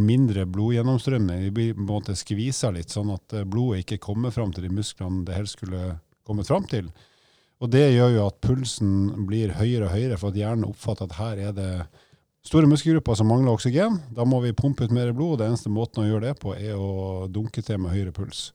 mindre 0.00 0.46
blodgjennomstrømning. 0.48 1.42
De 1.44 1.50
blir 1.52 1.74
på 1.74 1.82
en 1.82 1.88
måte 1.90 2.16
skvisa 2.16 2.70
litt, 2.72 2.92
sånn 2.92 3.12
at 3.12 3.34
eh, 3.36 3.44
blodet 3.44 3.84
ikke 3.84 4.00
kommer 4.06 4.32
fram 4.32 4.54
til 4.56 4.64
de 4.64 4.72
musklene 4.72 5.26
det 5.28 5.36
helst 5.36 5.58
skulle 5.58 5.98
kommet 6.24 6.48
fram 6.48 6.64
til. 6.70 6.88
Og 7.60 7.68
Det 7.68 7.84
gjør 7.92 8.14
jo 8.14 8.26
at 8.30 8.40
pulsen 8.40 9.26
blir 9.28 9.52
høyere 9.58 9.90
og 9.90 9.92
høyere, 9.92 10.16
for 10.16 10.32
at 10.32 10.40
hjernen 10.40 10.70
oppfatter 10.70 11.10
at 11.10 11.18
her 11.18 11.44
er 11.50 11.52
det 11.58 11.72
store 12.46 12.68
muskelgrupper 12.70 13.18
som 13.18 13.28
mangler 13.30 13.52
oksygen. 13.52 14.00
Da 14.16 14.24
må 14.28 14.40
vi 14.44 14.56
pumpe 14.56 14.86
ut 14.86 14.94
mer 14.94 15.12
blod. 15.12 15.36
og 15.36 15.38
Det 15.40 15.50
eneste 15.50 15.72
måten 15.72 16.04
å 16.04 16.08
gjøre 16.08 16.30
det 16.30 16.40
på, 16.40 16.54
er 16.56 16.78
å 16.78 17.28
dunke 17.28 17.62
til 17.62 17.80
med 17.82 17.94
høyere 17.94 18.14
puls. 18.16 18.50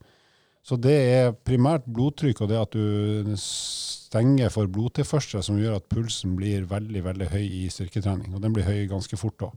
Så 0.66 0.74
det 0.82 0.96
er 1.14 1.36
primært 1.46 1.84
blodtrykk 1.86 2.42
og 2.42 2.50
det 2.50 2.58
at 2.58 2.74
du 2.74 3.36
stenger 3.38 4.50
for 4.50 4.66
blodtilførsel 4.66 5.44
som 5.46 5.60
gjør 5.60 5.78
at 5.78 5.86
pulsen 5.92 6.34
blir 6.38 6.66
veldig 6.66 7.04
veldig 7.06 7.28
høy 7.30 7.44
i 7.44 7.64
styrketrening. 7.70 8.34
Og 8.34 8.42
den 8.42 8.54
blir 8.56 8.66
høy 8.66 8.88
ganske 8.90 9.18
fort 9.20 9.38
da. 9.44 9.52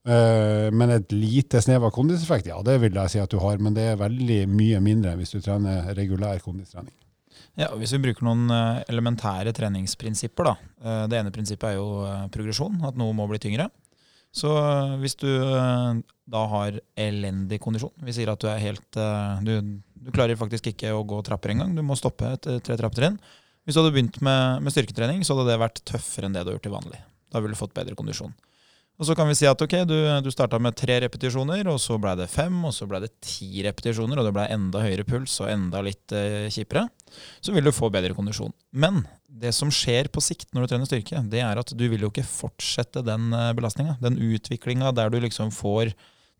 Uh, 0.00 0.68
men 0.72 0.92
et 0.92 1.12
lite 1.12 1.60
snev 1.60 1.84
av 1.84 1.92
kondiseffekt, 1.92 2.48
ja, 2.48 2.56
det 2.64 2.78
vil 2.80 2.96
jeg 2.96 3.12
si 3.12 3.20
at 3.20 3.32
du 3.32 3.40
har. 3.40 3.60
Men 3.60 3.76
det 3.76 3.86
er 3.88 4.00
veldig 4.00 4.42
mye 4.52 4.80
mindre 4.84 5.16
hvis 5.16 5.32
du 5.36 5.40
trener 5.40 5.88
regulær 5.96 6.40
kondistrening. 6.44 6.92
Ja, 7.60 7.68
Hvis 7.76 7.92
vi 7.92 8.00
bruker 8.06 8.24
noen 8.24 8.48
eh, 8.54 8.80
elementære 8.88 9.52
treningsprinsipper, 9.56 10.48
da. 10.48 10.70
Eh, 10.80 11.04
det 11.12 11.18
ene 11.20 11.32
prinsippet 11.34 11.74
er 11.74 11.76
jo 11.76 12.06
progresjon, 12.32 12.80
at 12.88 12.96
noe 12.98 13.16
må 13.16 13.26
bli 13.28 13.40
tyngre. 13.42 13.68
Så 14.32 14.48
hvis 15.02 15.16
du 15.18 15.26
da 16.30 16.40
har 16.52 16.76
elendig 17.02 17.58
kondisjon, 17.58 17.90
vi 18.06 18.12
sier 18.14 18.30
at 18.30 18.38
du 18.38 18.46
er 18.46 18.60
helt 18.62 18.98
Du, 19.42 19.80
du 19.98 20.10
klarer 20.14 20.38
faktisk 20.38 20.68
ikke 20.70 20.92
å 20.94 21.00
gå 21.02 21.18
trapper 21.26 21.50
engang, 21.50 21.72
du 21.74 21.82
må 21.82 21.96
stoppe 21.98 22.36
etter 22.36 22.60
tre 22.62 22.76
trappetrinn. 22.78 23.18
Hvis 23.66 23.74
du 23.74 23.80
hadde 23.82 23.92
begynt 23.96 24.20
med, 24.22 24.62
med, 24.62 24.72
styrketrening, 24.72 25.24
så 25.26 25.34
hadde 25.34 25.50
det 25.50 25.58
vært 25.60 25.82
tøffere 25.82 26.30
enn 26.30 26.36
det 26.36 26.44
du 26.46 26.52
har 26.52 26.56
gjort 26.60 26.68
til 26.68 26.76
vanlig. 26.76 27.02
Da 27.30 27.42
ville 27.42 27.58
du 27.58 27.60
fått 27.60 27.74
bedre 27.74 27.98
kondisjon. 27.98 28.32
Og 29.00 29.06
Så 29.08 29.14
kan 29.16 29.30
vi 29.30 29.34
si 29.38 29.46
at 29.48 29.62
ok, 29.64 29.78
du, 29.88 29.96
du 30.20 30.28
starta 30.28 30.58
med 30.60 30.76
tre 30.76 30.98
repetisjoner, 31.00 31.64
og 31.72 31.78
så 31.80 31.96
ble 31.96 32.12
det 32.20 32.26
fem, 32.28 32.58
og 32.68 32.74
så 32.76 32.84
ble 32.88 32.98
det 33.00 33.14
ti 33.24 33.62
repetisjoner, 33.64 34.20
og 34.20 34.26
det 34.28 34.34
ble 34.36 34.44
enda 34.52 34.82
høyere 34.84 35.06
puls 35.08 35.38
og 35.40 35.48
enda 35.48 35.80
litt 35.86 36.12
eh, 36.12 36.50
kjipere. 36.52 36.84
Så 37.40 37.54
vil 37.56 37.64
du 37.64 37.72
få 37.72 37.88
bedre 37.92 38.12
kondisjon. 38.12 38.52
Men 38.76 39.00
det 39.24 39.54
som 39.56 39.72
skjer 39.72 40.10
på 40.12 40.20
sikt 40.20 40.50
når 40.52 40.66
du 40.66 40.72
trener 40.74 40.90
styrke, 40.90 41.24
det 41.32 41.40
er 41.40 41.62
at 41.62 41.72
du 41.72 41.86
vil 41.88 42.04
jo 42.04 42.12
ikke 42.12 42.26
fortsette 42.28 43.00
den 43.06 43.32
eh, 43.32 43.54
belastninga. 43.56 43.96
Den 44.04 44.20
utviklinga 44.20 44.92
der 44.92 45.08
du 45.08 45.16
liksom 45.24 45.48
får 45.54 45.94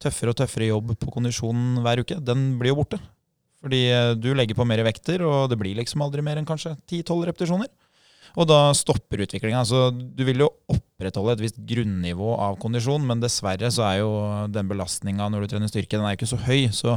tøffere 0.04 0.34
og 0.34 0.42
tøffere 0.42 0.68
jobb 0.68 0.92
på 1.00 1.16
kondisjonen 1.16 1.80
hver 1.80 2.04
uke, 2.04 2.20
den 2.20 2.58
blir 2.60 2.74
jo 2.74 2.82
borte. 2.82 3.00
Fordi 3.64 3.86
eh, 3.88 4.12
du 4.20 4.34
legger 4.36 4.60
på 4.60 4.68
mer 4.68 4.84
vekter, 4.84 5.24
og 5.24 5.48
det 5.48 5.56
blir 5.60 5.80
liksom 5.80 6.04
aldri 6.04 6.24
mer 6.28 6.36
enn 6.36 6.48
kanskje 6.48 6.76
10-12 6.76 7.30
repetisjoner. 7.32 7.72
Og 8.38 8.46
da 8.50 8.58
stopper 8.76 9.24
utviklinga. 9.24 9.62
Altså, 9.62 9.88
du 9.90 10.22
vil 10.26 10.44
jo 10.44 10.50
opprettholde 10.70 11.36
et 11.36 11.44
visst 11.46 11.60
grunnivå 11.66 12.34
av 12.38 12.58
kondisjon, 12.62 13.04
men 13.06 13.22
dessverre 13.22 13.70
så 13.74 13.86
er 13.88 14.00
jo 14.02 14.10
den 14.52 14.70
belastninga 14.70 15.28
når 15.32 15.44
du 15.44 15.54
trener 15.54 15.72
styrke, 15.72 15.96
den 15.96 16.06
er 16.06 16.14
jo 16.14 16.20
ikke 16.20 16.32
så 16.32 16.40
høy. 16.46 16.68
Så 16.74 16.96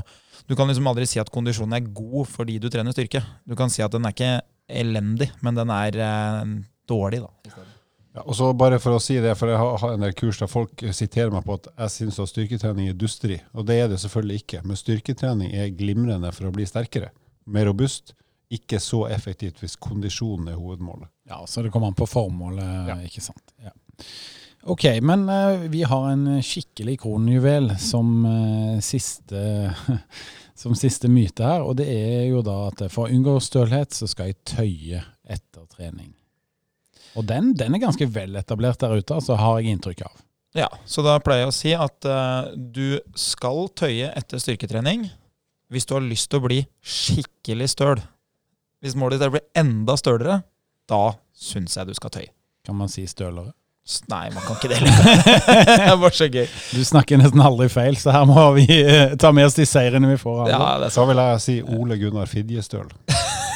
du 0.49 0.55
kan 0.59 0.69
liksom 0.69 0.89
aldri 0.91 1.07
si 1.09 1.21
at 1.21 1.31
kondisjonen 1.33 1.77
er 1.77 1.93
god 1.95 2.29
fordi 2.29 2.59
du 2.61 2.69
trener 2.73 2.95
styrke. 2.95 3.23
Du 3.47 3.57
kan 3.59 3.71
si 3.73 3.85
at 3.85 3.93
den 3.93 4.05
er 4.05 4.15
ikke 4.15 4.33
elendig, 4.83 5.31
men 5.43 5.57
den 5.57 5.71
er 5.73 5.97
eh, 5.99 6.57
dårlig, 6.89 7.23
da. 7.25 7.63
Ja, 8.13 8.21
og 8.27 8.35
så 8.37 8.51
bare 8.53 8.77
for 8.81 8.93
å 8.93 9.01
si 9.01 9.15
det, 9.17 9.33
for 9.39 9.49
Jeg 9.49 9.57
har 9.57 9.93
en 9.95 10.03
del 10.03 10.13
kurs 10.13 10.37
der 10.37 10.49
folk 10.49 10.83
siterer 10.93 11.31
meg 11.33 11.47
på 11.47 11.55
at 11.57 11.71
jeg 11.71 11.93
syns 11.95 12.19
at 12.21 12.29
styrketrening 12.29 12.91
er 12.91 12.97
dusteri. 12.97 13.39
Og 13.57 13.65
det 13.65 13.79
er 13.81 13.87
det 13.89 13.97
selvfølgelig 14.03 14.43
ikke. 14.43 14.61
Men 14.69 14.77
styrketrening 14.77 15.55
er 15.57 15.71
glimrende 15.73 16.29
for 16.35 16.49
å 16.49 16.53
bli 16.53 16.67
sterkere. 16.69 17.09
Mer 17.49 17.65
robust. 17.71 18.13
Ikke 18.53 18.79
så 18.83 19.05
effektivt 19.11 19.61
hvis 19.63 19.75
kondisjonen 19.81 20.51
er 20.51 20.59
hovedmålet. 20.59 21.09
Ja, 21.29 21.41
så 21.47 21.63
det 21.63 21.71
kommer 21.73 21.89
an 21.89 21.97
på 21.97 22.07
formålet, 22.09 22.89
ja. 22.89 22.97
ikke 23.07 23.23
sant. 23.23 23.53
Ja. 23.63 23.73
Ok, 24.63 24.85
men 25.01 25.25
uh, 25.29 25.65
vi 25.71 25.83
har 25.83 26.09
en 26.11 26.27
skikkelig 26.43 27.01
kronjuvel 27.01 27.73
som, 27.83 28.11
uh, 28.25 28.79
siste, 28.83 29.73
som 30.61 30.75
siste 30.79 31.11
myte 31.11 31.43
her. 31.43 31.65
Og 31.67 31.75
det 31.81 31.89
er 31.91 32.27
jo 32.29 32.43
da 32.45 32.69
at 32.69 32.85
for 32.93 33.07
å 33.07 33.11
unngå 33.11 33.39
stølhet, 33.43 33.95
så 33.95 34.07
skal 34.07 34.31
jeg 34.31 34.39
tøye 34.47 35.01
etter 35.23 35.65
trening. 35.73 36.13
Og 37.19 37.27
den, 37.29 37.51
den, 37.57 37.75
er 37.75 37.83
ganske 37.83 38.07
veletablert 38.09 38.79
der 38.81 38.95
ute, 38.95 39.17
altså, 39.19 39.35
har 39.37 39.59
jeg 39.59 39.75
inntrykk 39.75 40.05
av. 40.07 40.23
Ja, 40.57 40.69
så 40.85 41.03
da 41.05 41.17
pleier 41.21 41.47
jeg 41.47 41.51
å 41.51 41.57
si 41.57 41.73
at 41.75 42.07
uh, 42.07 42.53
du 42.53 43.01
skal 43.17 43.67
tøye 43.75 44.13
etter 44.13 44.41
styrketrening 44.41 45.07
hvis 45.73 45.87
du 45.89 45.95
har 45.95 46.05
lyst 46.05 46.29
til 46.29 46.39
å 46.39 46.45
bli 46.45 46.59
skikkelig 46.85 47.71
støl. 47.73 48.01
Hvis 48.83 48.97
målet 48.99 49.15
ditt 49.15 49.23
er 49.23 49.31
å 49.31 49.37
bli 49.37 49.43
enda 49.55 49.93
stølere, 49.95 50.41
da 50.91 51.03
syns 51.31 51.77
jeg 51.77 51.87
du 51.87 51.93
skal 51.95 52.11
tøye. 52.11 52.31
Kan 52.67 52.75
man 52.75 52.89
si 52.91 53.05
stølere? 53.07 53.53
Nei, 54.11 54.29
man 54.31 54.43
kan 54.43 54.55
ikke 54.55 54.69
det 54.71 54.79
det 54.83 55.75
er 55.75 55.97
bare 55.99 56.15
så 56.15 56.27
gøy. 56.31 56.45
Du 56.71 56.83
snakker 56.87 57.19
nesten 57.19 57.39
aldri 57.43 57.69
feil, 57.71 57.95
så 57.99 58.11
her 58.15 58.27
må 58.27 58.43
vi 58.55 58.65
uh, 58.67 59.15
ta 59.19 59.31
med 59.35 59.47
oss 59.47 59.55
de 59.55 59.65
seirene 59.67 60.07
vi 60.11 60.19
får. 60.19 60.45
Ja, 60.51 60.89
så 60.91 61.03
vil 61.07 61.19
jeg 61.19 61.41
si 61.43 61.57
Ole 61.63 61.97
Gunnar 61.99 62.27
Fidjestøl. 62.31 62.91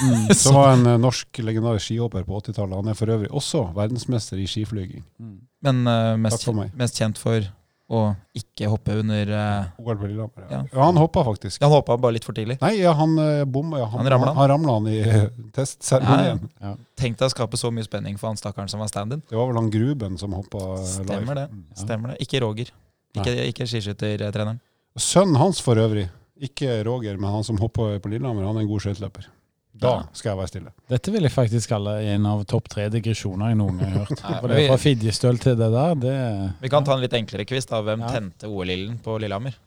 Mm. 0.04 0.32
Som 0.42 0.60
var 0.60 0.74
en 0.78 0.88
uh, 0.88 0.96
norsk 1.08 1.44
legendarisk 1.44 1.90
skihopper 1.90 2.24
på 2.28 2.40
80-tallet. 2.40 2.80
Han 2.80 2.92
er 2.92 3.00
for 3.00 3.12
øvrig 3.16 3.32
også 3.32 3.66
verdensmester 3.76 4.40
i 4.40 4.48
skiflyging. 4.48 5.04
Mm. 5.20 5.38
Men 5.68 5.84
uh, 5.88 6.16
mest, 6.24 6.48
mest, 6.76 7.00
kjent 7.00 7.20
for 7.20 7.52
å 7.88 8.02
ikke 8.36 8.67
hoppe 8.67 8.97
under 9.00 9.30
uh, 9.32 9.67
OL 9.80 9.95
på 9.95 10.10
Lillehammer. 10.10 10.47
Ja. 10.52 10.60
ja. 10.67 10.80
han 10.82 10.97
hoppa 11.00 11.23
faktisk. 11.23 11.62
Han 11.63 11.71
hoppa 11.71 11.95
bare 11.97 12.17
litt 12.17 12.28
for 12.28 12.36
tidlig? 12.36 12.58
Nei, 12.60 12.73
ja, 12.82 12.91
han 12.97 13.13
uh, 13.15 13.45
bomma. 13.47 13.80
Ja, 13.80 13.88
han, 13.93 14.02
han 14.02 14.12
ramla 14.12 14.34
han, 14.34 14.39
han, 14.41 14.50
ramla 14.52 14.76
han 14.76 14.89
i 14.91 14.97
uh, 15.06 15.30
testseremonien. 15.56 16.43
Ja, 16.63 16.73
Tenk 17.00 17.19
deg 17.19 17.30
å 17.30 17.32
skape 17.32 17.60
så 17.60 17.71
mye 17.71 17.88
spenning 17.88 18.19
for 18.19 18.32
han 18.32 18.39
stakkaren 18.39 18.71
som 18.71 18.84
var 18.84 18.91
stand-in. 18.91 19.23
Det 19.30 19.39
var 19.39 19.47
vel 19.47 19.62
han 19.62 19.71
Gruben 19.71 20.19
som 20.19 20.36
hoppa 20.36 20.63
live. 20.82 20.97
Stemmer 20.97 21.39
det. 21.39 21.47
Stemmer 21.80 22.13
det. 22.13 22.19
Ikke 22.28 22.43
Roger. 22.43 22.73
Ikke, 23.15 23.38
ikke 23.47 23.69
skiskyttertreneren. 23.71 24.60
Sønnen 24.97 25.39
hans 25.39 25.62
for 25.63 25.80
øvrig, 25.80 26.08
ikke 26.41 26.82
Roger, 26.86 27.17
men 27.21 27.32
han 27.32 27.45
som 27.45 27.60
hoppa 27.62 27.93
på 28.02 28.12
Lillehammer, 28.12 28.45
han 28.50 28.58
er 28.58 28.65
en 28.65 28.69
god 28.69 28.84
skøyteløper. 28.84 29.30
Da 29.78 29.92
skal 30.16 30.32
jeg 30.32 30.40
være 30.40 30.52
stille. 30.52 30.72
Dette 30.90 31.13
vil 31.13 31.28
jeg 31.28 31.34
faktisk 31.34 31.70
kalle 31.70 31.94
en 32.13 32.26
av 32.30 32.42
topp 32.50 32.70
tre 32.74 32.88
digresjoner 32.94 33.52
jeg 33.52 33.60
noen 33.60 33.82
gang 33.82 33.94
har 33.94 34.08
hørt. 34.08 34.24
For 34.42 34.52
det 34.52 34.66
Fra 34.72 34.80
Fidjestøl 34.82 35.40
til 35.44 35.58
det 35.60 35.70
der, 35.74 35.96
det 36.02 36.18
Vi 36.63 36.72
kan 36.74 36.88
ta 36.88 36.96
en 36.96 37.04
litt 37.04 37.16
enklere 37.18 37.46
quiz. 37.50 37.70
da. 37.70 37.84
Hvem 37.86 38.06
ja. 38.06 38.12
tente 38.18 38.50
OL-ilden 38.50 38.98
på 39.06 39.20
Lillehammer? 39.22 39.58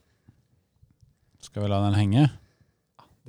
Skal 1.40 1.64
vi 1.64 1.73
la 1.73 1.81
den 1.87 1.99
henge? 1.99 2.29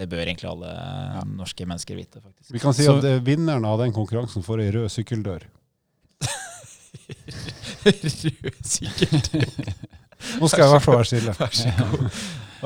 Det 0.02 0.08
bør 0.10 0.26
egentlig 0.26 0.50
alle 0.50 0.70
ja. 0.74 1.24
norske 1.38 1.66
mennesker 1.70 1.98
vite. 2.00 2.22
faktisk. 2.22 2.54
Vi 2.54 2.62
kan 2.64 2.74
si 2.74 2.88
Så, 2.88 2.98
at 2.98 3.26
vinneren 3.28 3.66
av 3.68 3.82
den 3.84 3.94
konkurransen 3.94 4.46
får 4.46 4.66
ei 4.66 4.72
rød 4.74 4.90
sykkeldør. 4.90 5.46
Sikkert. 8.74 9.34
Nå 10.40 10.50
skal 10.50 10.64
jeg 10.64 10.70
i 10.70 10.74
hvert 10.76 10.86
fall 10.86 10.98
være 10.98 11.10
stille. 11.12 11.36
Vær 11.38 11.54
så 11.58 11.74
god. 11.78 12.02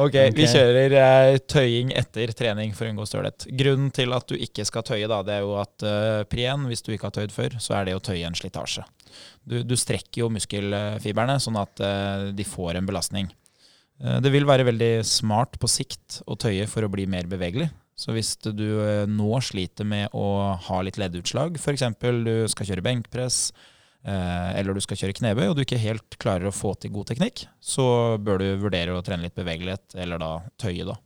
Ok, 0.02 0.16
vi 0.36 0.48
kjører 0.52 0.94
eh, 1.00 1.38
tøying 1.48 1.94
etter 1.96 2.34
trening 2.36 2.74
for 2.76 2.88
å 2.88 2.92
unngå 2.92 3.06
stølhet. 3.08 3.48
Grunnen 3.56 3.94
til 3.96 4.12
at 4.16 4.28
du 4.28 4.36
ikke 4.36 4.66
skal 4.68 4.84
tøye, 4.88 5.08
da, 5.08 5.22
det 5.24 5.38
er 5.38 5.46
jo 5.46 5.56
at 5.62 5.86
eh, 5.88 6.26
prien, 6.28 6.68
hvis 6.68 6.84
du 6.84 6.92
ikke 6.92 7.10
har 7.10 7.16
tøyd 7.16 7.36
før, 7.36 7.56
så 7.64 7.78
er 7.80 7.88
det 7.88 7.96
å 7.96 8.04
tøye 8.04 8.28
en 8.28 8.36
slitasje. 8.36 8.84
Du, 9.48 9.62
du 9.64 9.76
strekker 9.80 10.26
jo 10.26 10.32
muskelfibrene 10.34 11.38
sånn 11.40 11.60
at 11.62 11.84
eh, 11.84 12.30
de 12.36 12.48
får 12.48 12.80
en 12.80 12.90
belastning. 12.90 13.32
Eh, 14.04 14.20
det 14.24 14.34
vil 14.34 14.48
være 14.48 14.68
veldig 14.68 14.92
smart 15.08 15.60
på 15.62 15.70
sikt 15.72 16.22
å 16.28 16.38
tøye 16.40 16.68
for 16.72 16.86
å 16.86 16.92
bli 16.92 17.08
mer 17.10 17.30
bevegelig. 17.32 17.70
Så 17.96 18.12
hvis 18.12 18.34
du 18.44 18.68
eh, 18.84 19.06
nå 19.08 19.40
sliter 19.44 19.88
med 19.88 20.12
å 20.12 20.28
ha 20.68 20.82
litt 20.84 21.00
leddutslag, 21.00 21.56
f.eks. 21.56 21.88
du 22.02 22.36
skal 22.52 22.72
kjøre 22.72 22.84
benkpress, 22.84 23.48
eller 24.06 24.78
du 24.78 24.84
skal 24.84 25.00
kjøre 25.00 25.16
knebøy, 25.18 25.48
og 25.50 25.56
du 25.58 25.64
ikke 25.64 25.82
helt 25.82 26.18
klarer 26.22 26.52
å 26.52 26.54
få 26.54 26.76
til 26.78 26.92
god 26.94 27.08
teknikk, 27.10 27.48
så 27.58 27.86
bør 28.22 28.44
du 28.44 28.46
vurdere 28.62 28.94
å 28.94 29.02
trene 29.02 29.26
litt 29.26 29.38
bevegelighet, 29.38 29.96
eller 29.98 30.22
da 30.22 30.30
tøye, 30.62 30.86
da. 30.86 31.00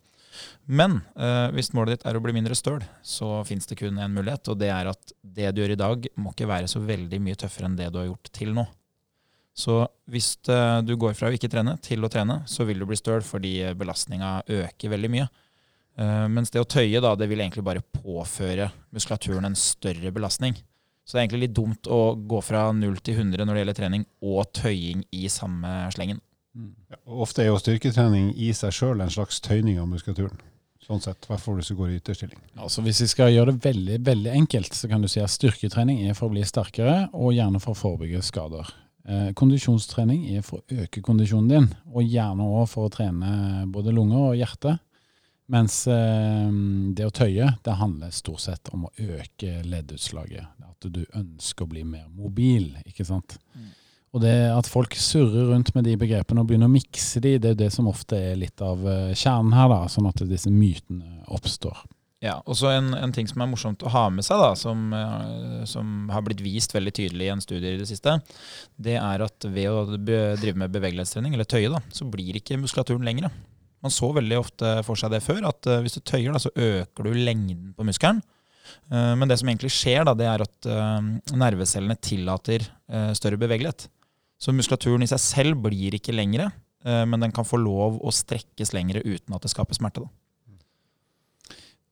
Men 0.70 1.00
eh, 1.18 1.48
hvis 1.56 1.72
målet 1.74 1.98
ditt 1.98 2.08
er 2.10 2.18
å 2.18 2.22
bli 2.24 2.34
mindre 2.36 2.58
støl, 2.58 2.84
så 3.02 3.40
fins 3.48 3.66
det 3.70 3.80
kun 3.80 3.98
én 3.98 4.14
mulighet, 4.14 4.52
og 4.52 4.60
det 4.62 4.70
er 4.74 4.92
at 4.92 5.14
det 5.22 5.52
du 5.56 5.64
gjør 5.64 5.74
i 5.74 5.80
dag, 5.80 6.10
må 6.22 6.34
ikke 6.34 6.50
være 6.50 6.70
så 6.70 6.82
veldig 6.84 7.22
mye 7.26 7.40
tøffere 7.40 7.70
enn 7.70 7.80
det 7.80 7.90
du 7.94 8.00
har 8.02 8.10
gjort 8.12 8.32
til 8.36 8.54
nå. 8.58 8.68
Så 9.60 9.82
hvis 10.12 10.36
eh, 10.52 10.80
du 10.86 10.94
går 11.00 11.18
fra 11.18 11.32
å 11.32 11.36
ikke 11.36 11.50
trene 11.52 11.76
til 11.84 12.06
å 12.06 12.12
trene, 12.12 12.42
så 12.48 12.68
vil 12.70 12.80
du 12.80 12.88
bli 12.90 13.00
støl 13.00 13.26
fordi 13.26 13.54
belastninga 13.80 14.40
øker 14.60 14.94
veldig 14.94 15.12
mye. 15.16 15.28
Eh, 16.00 16.26
mens 16.32 16.54
det 16.54 16.62
å 16.62 16.70
tøye, 16.70 17.02
da, 17.04 17.16
det 17.18 17.28
vil 17.32 17.42
egentlig 17.42 17.66
bare 17.66 17.84
påføre 17.84 18.70
muskulaturen 18.96 19.50
en 19.50 19.58
større 19.60 20.14
belastning. 20.16 20.56
Så 21.10 21.18
det 21.18 21.24
er 21.24 21.26
egentlig 21.26 21.48
litt 21.48 21.56
dumt 21.58 21.88
å 21.90 22.14
gå 22.30 22.40
fra 22.46 22.68
0 22.78 23.00
til 23.02 23.16
100 23.18 23.42
når 23.42 23.56
det 23.56 23.62
gjelder 23.64 23.78
trening, 23.80 24.04
og 24.22 24.52
tøying 24.54 25.02
i 25.10 25.24
samme 25.34 25.72
slengen. 25.96 26.20
Ja, 26.92 27.00
Ofte 27.26 27.42
er 27.42 27.50
jo 27.50 27.58
styrketrening 27.58 28.28
i 28.38 28.52
seg 28.54 28.76
sjøl 28.78 29.02
en 29.02 29.10
slags 29.10 29.40
tøyning 29.42 29.80
av 29.82 29.88
muskulaturen. 29.90 30.38
Sånn 30.86 31.02
sett, 31.02 31.26
i 31.26 31.32
hvert 31.32 31.42
fall 31.42 31.58
hvis 31.58 31.72
du 31.72 31.76
går 31.80 31.96
i 31.96 31.98
ytterstilling. 31.98 32.38
Altså 32.62 32.84
Hvis 32.86 33.02
vi 33.02 33.08
skal 33.10 33.34
gjøre 33.34 33.56
det 33.56 33.66
veldig 33.66 33.98
veldig 34.06 34.36
enkelt, 34.38 34.78
så 34.78 34.90
kan 34.90 35.02
du 35.02 35.10
si 35.10 35.22
at 35.22 35.34
styrketrening 35.34 36.04
er 36.06 36.18
for 36.18 36.30
å 36.30 36.36
bli 36.36 36.46
sterkere, 36.46 37.08
og 37.14 37.34
gjerne 37.34 37.62
for 37.64 37.74
å 37.74 37.80
forebygge 37.82 38.22
skader. 38.26 38.70
Eh, 39.10 39.32
kondisjonstrening 39.38 40.28
er 40.36 40.46
for 40.46 40.62
å 40.62 40.84
øke 40.86 41.02
kondisjonen 41.06 41.50
din, 41.50 41.68
og 41.90 42.06
gjerne 42.06 42.46
òg 42.46 42.70
for 42.70 42.86
å 42.86 42.94
trene 42.94 43.66
både 43.74 43.94
lunger 43.98 44.32
og 44.32 44.38
hjerte. 44.38 44.78
Mens 45.50 45.82
eh, 45.90 46.50
det 46.94 47.08
å 47.08 47.14
tøye, 47.14 47.52
det 47.66 47.78
handler 47.80 48.14
stort 48.14 48.46
sett 48.46 48.70
om 48.76 48.86
å 48.86 48.94
øke 49.02 49.60
leddutslaget. 49.66 50.56
At 50.70 50.88
du 50.94 51.02
ønsker 51.18 51.66
å 51.66 51.72
bli 51.72 51.84
mer 51.84 52.08
mobil, 52.14 52.72
ikke 52.86 53.08
sant. 53.08 53.40
Mm. 53.58 53.72
Og 54.16 54.24
det 54.24 54.36
at 54.54 54.70
folk 54.70 54.96
surrer 54.98 55.52
rundt 55.52 55.74
med 55.76 55.86
de 55.86 55.96
begrepene 56.00 56.42
og 56.42 56.50
begynner 56.50 56.70
å 56.70 56.74
mikse 56.74 57.22
de, 57.22 57.36
det 57.42 57.54
er 57.54 57.60
det 57.60 57.70
som 57.74 57.90
ofte 57.90 58.18
er 58.32 58.40
litt 58.42 58.62
av 58.66 58.86
eh, 58.90 59.14
kjernen 59.18 59.54
her, 59.58 59.70
da, 59.74 59.84
sånn 59.92 60.10
at 60.10 60.24
disse 60.30 60.54
mytene 60.54 61.24
oppstår. 61.30 61.84
Ja, 62.20 62.40
og 62.44 62.58
så 62.60 62.68
en, 62.74 62.92
en 62.98 63.14
ting 63.16 63.30
som 63.30 63.40
er 63.40 63.48
morsomt 63.48 63.84
å 63.86 63.92
ha 63.94 64.08
med 64.12 64.26
seg, 64.28 64.42
da, 64.42 64.52
som, 64.60 64.90
eh, 64.94 65.62
som 65.70 66.10
har 66.12 66.26
blitt 66.26 66.42
vist 66.44 66.74
veldig 66.76 66.94
tydelig 66.98 67.30
i 67.30 67.34
en 67.36 67.44
studie 67.44 67.76
i 67.76 67.80
det 67.80 67.88
siste, 67.90 68.18
det 68.78 68.98
er 69.00 69.24
at 69.26 69.50
ved 69.50 69.70
å 69.72 69.86
drive 69.98 70.58
med 70.60 70.74
bevegelighetstrening, 70.74 71.38
eller 71.38 71.48
tøye, 71.48 71.72
da, 71.72 71.82
så 71.96 72.10
blir 72.10 72.38
ikke 72.38 72.60
muskulaturen 72.60 73.08
lengre. 73.08 73.32
Man 73.86 73.94
så 73.94 74.10
veldig 74.16 74.40
ofte 74.40 74.74
for 74.88 75.00
seg 75.00 75.14
det 75.14 75.22
før, 75.24 75.46
at 75.50 75.70
eh, 75.70 75.82
hvis 75.86 75.96
du 75.98 76.04
tøyer, 76.04 76.34
da, 76.36 76.42
så 76.44 76.52
øker 76.52 77.08
du 77.08 77.16
lengden 77.16 77.74
på 77.78 77.86
muskelen. 77.88 78.22
Eh, 78.92 79.14
men 79.16 79.30
det 79.30 79.40
som 79.40 79.52
egentlig 79.52 79.72
skjer, 79.74 80.04
da, 80.08 80.16
det 80.18 80.28
er 80.28 80.44
at 80.44 80.70
eh, 80.70 81.12
nervecellene 81.40 82.00
tillater 82.04 82.68
større 83.14 83.38
bevegelighet. 83.38 83.86
Så 84.42 84.50
muskulaturen 84.56 85.04
i 85.06 85.10
seg 85.12 85.20
selv 85.22 85.60
blir 85.62 85.94
ikke 85.94 86.16
lengre, 86.16 86.48
men 86.82 87.22
den 87.22 87.34
kan 87.36 87.46
få 87.46 87.60
lov 87.60 88.00
å 88.02 88.10
strekkes 88.16 88.72
lengre 88.74 89.04
uten 89.04 89.36
at 89.36 89.44
det 89.44 89.52
skaper 89.52 89.78
smerte. 89.78 90.02
Da. 90.02 90.10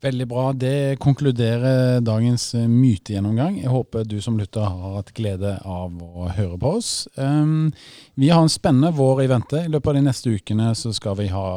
Veldig 0.02 0.28
bra. 0.30 0.54
Det 0.54 1.00
konkluderer 1.02 2.04
dagens 2.06 2.52
eh, 2.56 2.68
mytegjennomgang. 2.70 3.56
Jeg 3.58 3.72
håper 3.74 4.04
du 4.06 4.20
som 4.22 4.36
lytter 4.38 4.62
har 4.62 5.00
hatt 5.00 5.10
glede 5.18 5.56
av 5.66 5.96
å 5.98 6.28
høre 6.38 6.60
på 6.62 6.74
oss. 6.78 6.92
Um, 7.16 7.72
vi 8.14 8.30
har 8.30 8.44
en 8.46 8.52
spennende 8.54 8.92
vår 8.94 9.24
i 9.24 9.30
vente. 9.32 9.64
I 9.66 9.72
løpet 9.74 9.90
av 9.90 9.98
de 9.98 10.04
neste 10.06 10.36
ukene 10.38 10.70
så 10.78 10.94
skal 10.94 11.18
vi 11.18 11.32
ha 11.34 11.48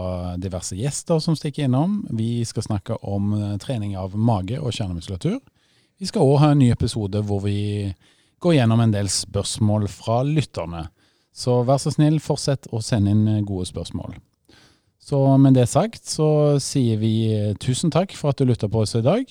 diverse 0.41 0.79
gjester 0.79 1.21
som 1.21 1.37
stikker 1.37 1.69
innom. 1.69 1.99
Vi 2.17 2.41
skal 2.49 2.65
snakke 2.65 2.97
om 3.05 3.35
eh, 3.37 3.59
trening 3.61 3.93
av 4.01 4.17
mage 4.17 4.57
og 4.57 4.73
kjernemuskulatur. 4.73 5.37
Vi 6.01 6.09
skal 6.09 6.25
òg 6.25 6.41
ha 6.41 6.51
en 6.55 6.65
ny 6.65 6.71
episode 6.73 7.21
hvor 7.29 7.45
vi 7.45 7.93
går 8.41 8.57
gjennom 8.57 8.81
en 8.81 8.97
del 8.97 9.13
spørsmål 9.13 9.85
fra 9.93 10.23
lytterne. 10.25 10.87
Så 11.37 11.61
vær 11.69 11.77
så 11.77 11.93
snill, 11.93 12.17
fortsett 12.25 12.73
å 12.73 12.81
sende 12.81 13.13
inn 13.13 13.29
eh, 13.29 13.45
gode 13.45 13.69
spørsmål. 13.69 14.17
Så 15.11 15.19
med 15.43 15.57
det 15.59 15.67
sagt 15.67 16.07
så 16.07 16.59
sier 16.63 17.01
vi 17.03 17.15
tusen 17.59 17.91
takk 17.91 18.15
for 18.15 18.31
at 18.31 18.39
du 18.39 18.47
lytta 18.47 18.71
på 18.71 18.85
oss 18.85 18.95
i 18.95 19.03
dag. 19.03 19.27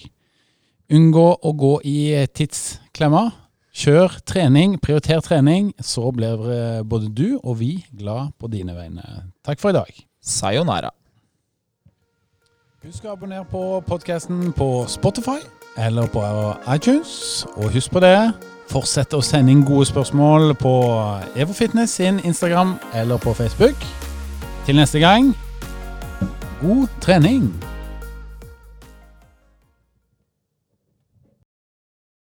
Unngå 0.91 1.29
å 1.39 1.53
gå 1.55 1.77
i 1.87 1.99
tidsklemmer. 2.27 2.89
tidsklemma. 2.89 3.29
Kjør 3.79 4.17
trening, 4.25 4.73
prioriter 4.81 5.21
trening, 5.21 5.69
så 5.79 6.09
blir 6.11 6.41
eh, 6.51 6.81
både 6.83 7.07
du 7.15 7.37
og 7.37 7.59
vi 7.61 7.85
glad 7.95 8.33
på 8.41 8.49
dine 8.51 8.73
vegne. 8.75 9.03
Takk 9.45 9.61
for 9.61 9.71
i 9.71 9.77
dag. 9.77 10.01
Sayonara. 10.19 10.89
Husk 12.83 13.05
å 13.05 13.13
abonnere 13.13 13.45
på 13.47 13.79
podkasten 13.87 14.51
på 14.57 14.83
Spotify 14.89 15.37
eller 15.79 16.09
på 16.11 16.23
iTunes. 16.73 17.45
Og 17.55 17.71
husk 17.75 17.93
på 17.93 18.03
det, 18.03 18.17
fortsett 18.71 19.13
å 19.15 19.21
sende 19.23 19.53
inn 19.53 19.63
gode 19.67 19.87
spørsmål 19.87 20.57
på 20.59 20.73
Evo 21.39 21.55
Fitness 21.55 21.99
sin 22.01 22.19
Instagram 22.25 22.75
eller 22.91 23.21
på 23.21 23.35
Facebook. 23.37 23.77
Til 24.65 24.79
neste 24.81 24.99
gang, 24.99 25.31
god 26.61 26.89
trening! 26.99 27.68